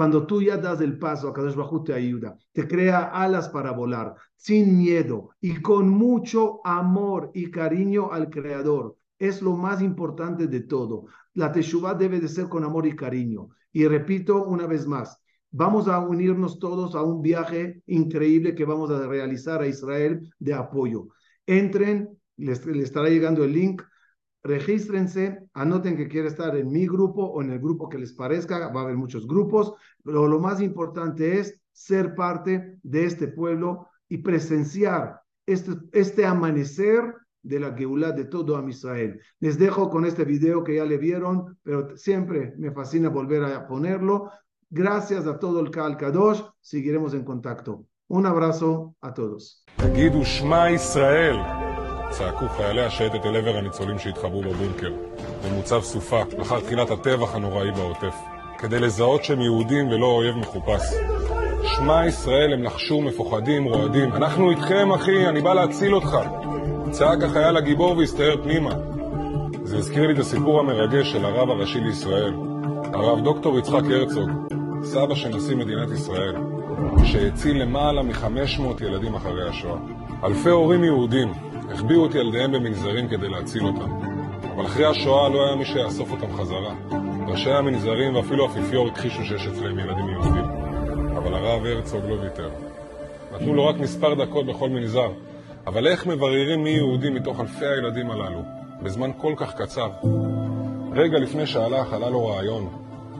Cuando 0.00 0.26
tú 0.26 0.40
ya 0.40 0.56
das 0.56 0.80
el 0.80 0.98
paso, 0.98 1.28
a 1.28 1.34
Kadosh 1.34 1.54
Bajú 1.54 1.84
te 1.84 1.92
ayuda, 1.92 2.34
te 2.52 2.66
crea 2.66 3.10
alas 3.12 3.50
para 3.50 3.72
volar, 3.72 4.14
sin 4.34 4.78
miedo 4.78 5.28
y 5.42 5.60
con 5.60 5.90
mucho 5.90 6.62
amor 6.64 7.30
y 7.34 7.50
cariño 7.50 8.10
al 8.10 8.30
Creador. 8.30 8.96
Es 9.18 9.42
lo 9.42 9.58
más 9.58 9.82
importante 9.82 10.46
de 10.46 10.60
todo. 10.60 11.04
La 11.34 11.52
Teshuvah 11.52 11.92
debe 11.92 12.18
de 12.18 12.28
ser 12.28 12.48
con 12.48 12.64
amor 12.64 12.86
y 12.86 12.96
cariño. 12.96 13.50
Y 13.72 13.86
repito 13.86 14.42
una 14.42 14.66
vez 14.66 14.86
más, 14.86 15.18
vamos 15.50 15.86
a 15.86 15.98
unirnos 15.98 16.58
todos 16.58 16.94
a 16.94 17.02
un 17.02 17.20
viaje 17.20 17.82
increíble 17.84 18.54
que 18.54 18.64
vamos 18.64 18.90
a 18.90 19.06
realizar 19.06 19.60
a 19.60 19.66
Israel 19.66 20.32
de 20.38 20.54
apoyo. 20.54 21.08
Entren, 21.44 22.08
les, 22.38 22.64
les 22.64 22.84
estará 22.84 23.10
llegando 23.10 23.44
el 23.44 23.52
link 23.52 23.82
regístrense, 24.42 25.48
anoten 25.54 25.96
que 25.96 26.08
quiere 26.08 26.28
estar 26.28 26.56
en 26.56 26.70
mi 26.70 26.86
grupo 26.86 27.24
o 27.24 27.42
en 27.42 27.50
el 27.50 27.58
grupo 27.58 27.88
que 27.88 27.98
les 27.98 28.12
parezca, 28.12 28.68
va 28.68 28.80
a 28.80 28.84
haber 28.84 28.96
muchos 28.96 29.26
grupos, 29.26 29.74
pero 30.04 30.26
lo 30.26 30.38
más 30.38 30.60
importante 30.60 31.38
es 31.38 31.60
ser 31.72 32.14
parte 32.14 32.78
de 32.82 33.04
este 33.04 33.28
pueblo 33.28 33.88
y 34.08 34.18
presenciar 34.18 35.20
este, 35.46 35.72
este 35.92 36.26
amanecer 36.26 37.14
de 37.42 37.60
la 37.60 37.74
Geulah 37.74 38.12
de 38.12 38.24
todo 38.24 38.56
Am 38.56 38.68
Israel. 38.68 39.20
Les 39.40 39.58
dejo 39.58 39.88
con 39.88 40.04
este 40.04 40.24
video 40.24 40.62
que 40.62 40.76
ya 40.76 40.84
le 40.84 40.98
vieron, 40.98 41.58
pero 41.62 41.96
siempre 41.96 42.54
me 42.58 42.70
fascina 42.70 43.08
volver 43.08 43.44
a 43.44 43.66
ponerlo. 43.66 44.30
Gracias 44.68 45.26
a 45.26 45.38
todo 45.38 45.60
el 45.60 45.70
Kal 45.70 45.96
Kadosh, 45.96 46.42
seguiremos 46.60 47.14
en 47.14 47.24
contacto. 47.24 47.86
Un 48.08 48.26
abrazo 48.26 48.94
a 49.00 49.14
todos. 49.14 49.64
צעקו 52.10 52.48
חיילי 52.48 52.82
השייטת 52.84 53.26
אל 53.26 53.36
עבר 53.36 53.56
הניצולים 53.56 53.98
שהתחבאו 53.98 54.42
בבונקר, 54.42 54.90
במוצב 55.44 55.80
סופה, 55.80 56.22
לאחר 56.38 56.60
תחילת 56.60 56.90
הטבח 56.90 57.34
הנוראי 57.34 57.70
בעוטף, 57.70 58.14
כדי 58.58 58.80
לזהות 58.80 59.24
שהם 59.24 59.40
יהודים 59.40 59.88
ולא 59.88 60.06
אויב 60.06 60.36
מחופש. 60.36 60.82
שמע 61.76 62.06
ישראל, 62.06 62.52
הם 62.52 62.62
לחשו 62.62 63.00
מפוחדים, 63.00 63.64
רועדים. 63.64 64.12
אנחנו 64.12 64.50
איתכם, 64.50 64.92
אחי, 64.92 65.28
אני 65.28 65.40
בא 65.40 65.54
להציל 65.54 65.94
אותך. 65.94 66.18
צעק 66.90 67.22
החייל 67.22 67.56
הגיבור 67.56 67.96
והסתער 67.96 68.36
פנימה. 68.42 68.74
זה 69.62 69.76
הזכיר 69.76 70.06
לי 70.06 70.12
את 70.12 70.18
הסיפור 70.18 70.60
המרגש 70.60 71.12
של 71.12 71.24
הרב 71.24 71.50
הראשי 71.50 71.80
לישראל, 71.80 72.34
הרב 72.94 73.24
דוקטור 73.24 73.58
יצחק 73.58 73.82
הרצוג, 73.84 74.30
סבא 74.82 75.14
של 75.14 75.28
נשיא 75.28 75.56
מדינת 75.56 75.90
ישראל, 75.90 76.36
שהציל 77.04 77.62
למעלה 77.62 78.02
מ-500 78.02 78.84
ילדים 78.84 79.14
אחרי 79.14 79.48
השואה. 79.48 79.78
אלפי 80.24 80.48
הורים 80.48 80.84
יהודים 80.84 81.32
החביאו 81.72 82.06
את 82.06 82.14
ילדיהם 82.14 82.52
במנזרים 82.52 83.08
כדי 83.08 83.28
להציל 83.28 83.64
אותם. 83.64 83.90
אבל 84.54 84.66
אחרי 84.66 84.84
השואה 84.84 85.28
לא 85.28 85.46
היה 85.46 85.56
מי 85.56 85.64
שיאסוף 85.64 86.10
אותם 86.10 86.36
חזרה. 86.36 86.74
ראשי 87.26 87.50
המנזרים 87.50 88.14
ואפילו 88.14 88.46
האפיפיור 88.46 88.88
הכחישו 88.88 89.24
שיש 89.24 89.46
אצלם 89.46 89.78
ילדים 89.78 90.08
יהודים. 90.08 90.44
אבל 91.16 91.34
הרב 91.34 91.66
הרצוג 91.66 92.04
לא 92.08 92.14
ויתר. 92.14 92.50
נתנו 93.34 93.54
לו 93.54 93.66
רק 93.66 93.76
מספר 93.76 94.14
דקות 94.14 94.46
בכל 94.46 94.68
מנזר. 94.68 95.08
אבל 95.66 95.86
איך 95.86 96.06
מבררים 96.06 96.62
מי 96.62 96.70
יהודי 96.70 97.10
מתוך 97.10 97.40
אלפי 97.40 97.66
הילדים 97.66 98.10
הללו, 98.10 98.42
בזמן 98.82 99.10
כל 99.16 99.34
כך 99.36 99.54
קצר? 99.54 99.90
רגע 100.92 101.18
לפני 101.18 101.46
שהלך, 101.46 101.92
עלה 101.92 102.10
לו 102.10 102.26
רעיון. 102.26 102.68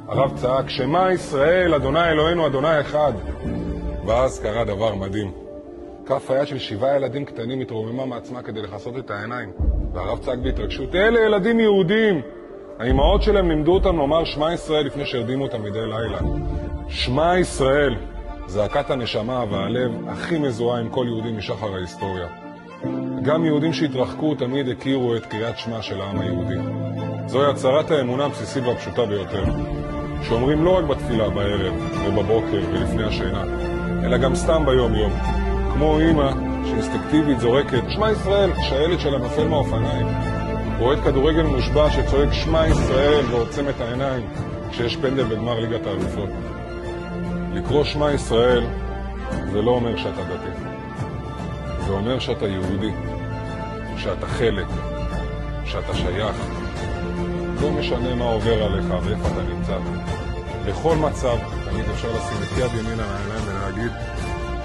הרב 0.08 0.36
צעק, 0.36 0.68
שמע 0.68 1.12
ישראל, 1.12 1.74
אדוני 1.74 2.10
אלוהינו, 2.10 2.46
אדוני 2.46 2.80
אחד. 2.80 3.12
ואז 4.06 4.40
קרה 4.40 4.64
דבר 4.64 4.94
מדהים. 4.94 5.49
כף 6.10 6.30
היד 6.30 6.46
של 6.46 6.58
שבעה 6.58 6.96
ילדים 6.96 7.24
קטנים 7.24 7.60
התרוממה 7.60 8.06
מעצמה 8.06 8.42
כדי 8.42 8.62
לכסות 8.62 8.98
את 8.98 9.10
העיניים. 9.10 9.50
והרב 9.94 10.18
צעק 10.18 10.38
בהתרגשות, 10.38 10.94
אלה 10.94 11.20
ילדים 11.20 11.60
יהודים! 11.60 12.20
האימהות 12.78 13.22
שלהם 13.22 13.48
לימדו 13.48 13.74
אותם 13.74 13.96
לומר 13.96 14.24
שמע 14.24 14.52
ישראל 14.52 14.86
לפני 14.86 15.06
שהרדימו 15.06 15.44
אותם 15.44 15.62
מדי 15.62 15.80
לילה. 15.80 16.18
שמע 16.88 17.38
ישראל! 17.38 17.94
זעקת 18.46 18.90
הנשמה 18.90 19.44
והלב 19.50 19.92
הכי 20.08 20.38
מזוהה 20.38 20.80
עם 20.80 20.88
כל 20.88 21.04
יהודי 21.08 21.32
משחר 21.32 21.74
ההיסטוריה. 21.74 22.26
גם 23.22 23.44
יהודים 23.44 23.72
שהתרחקו 23.72 24.34
תמיד 24.34 24.68
הכירו 24.68 25.16
את 25.16 25.26
קריאת 25.26 25.58
שמע 25.58 25.82
של 25.82 26.00
העם 26.00 26.20
היהודי. 26.20 26.56
זוהי 27.26 27.50
הצהרת 27.50 27.90
האמונה 27.90 28.24
הבסיסית 28.24 28.64
והפשוטה 28.64 29.06
ביותר, 29.06 29.44
שאומרים 30.22 30.64
לא 30.64 30.78
רק 30.78 30.84
בתפילה 30.84 31.30
בערב 31.30 31.74
ובבוקר 32.06 32.60
ולפני 32.72 33.04
השינה, 33.04 33.44
אלא 34.04 34.16
גם 34.16 34.34
סתם 34.34 34.62
ביום-יום. 34.66 35.12
כמו 35.80 35.98
אימא 35.98 36.32
שאינסטקטיבית 36.64 37.40
זורקת 37.40 37.82
שמע 37.88 38.10
ישראל 38.10 38.52
כשהילד 38.54 39.00
שלה 39.00 39.18
נופל 39.18 39.48
מהאופניים. 39.48 40.06
או 40.80 40.84
אוהד 40.84 40.98
כדורגל 41.04 41.42
מושבע 41.42 41.90
שצועק 41.90 42.32
שמע 42.32 42.66
ישראל 42.66 43.24
ועוצם 43.30 43.68
את 43.68 43.80
העיניים 43.80 44.28
כשיש 44.70 44.96
פנדל 44.96 45.24
בגמר 45.24 45.60
ליגת 45.60 45.86
האלופות. 45.86 46.28
לקרוא 47.52 47.84
שמע 47.84 48.12
ישראל 48.12 48.66
זה 49.52 49.62
לא 49.62 49.70
אומר 49.70 49.96
שאתה 49.96 50.22
דתי. 50.22 50.60
זה 51.86 51.92
אומר 51.92 52.18
שאתה 52.18 52.46
יהודי, 52.46 52.90
שאתה 53.96 54.26
חלק, 54.26 54.66
שאתה 55.64 55.94
שייך. 55.94 56.36
לא 57.62 57.70
משנה 57.70 58.14
מה 58.14 58.24
עובר 58.24 58.64
עליך 58.64 58.86
ואיפה 59.04 59.28
אתה 59.28 59.42
נמצא. 59.42 59.76
בכל 60.66 60.96
מצב 60.96 61.36
תמיד 61.70 61.84
אפשר 61.94 62.08
לשים 62.08 62.38
את 62.42 62.58
יד 62.58 62.80
ימין 62.80 63.00
על 63.00 63.06
העיניים 63.08 63.42
ולהגיד 63.46 64.19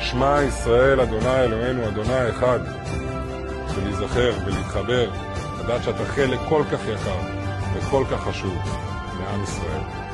שמע 0.05 0.43
ישראל 0.47 0.99
אדוני 0.99 1.39
אלוהינו 1.43 1.87
אדוני 1.87 2.29
אחד 2.29 2.59
ולהיזכר 3.75 4.33
ולהתחבר 4.45 5.09
לדעת 5.59 5.83
שאתה 5.83 6.05
חלק 6.05 6.39
כל 6.49 6.63
כך 6.71 6.79
יקר 6.87 7.19
וכל 7.73 8.03
כך 8.11 8.23
חשוב 8.23 8.57
מעם 9.19 9.43
ישראל. 9.43 10.04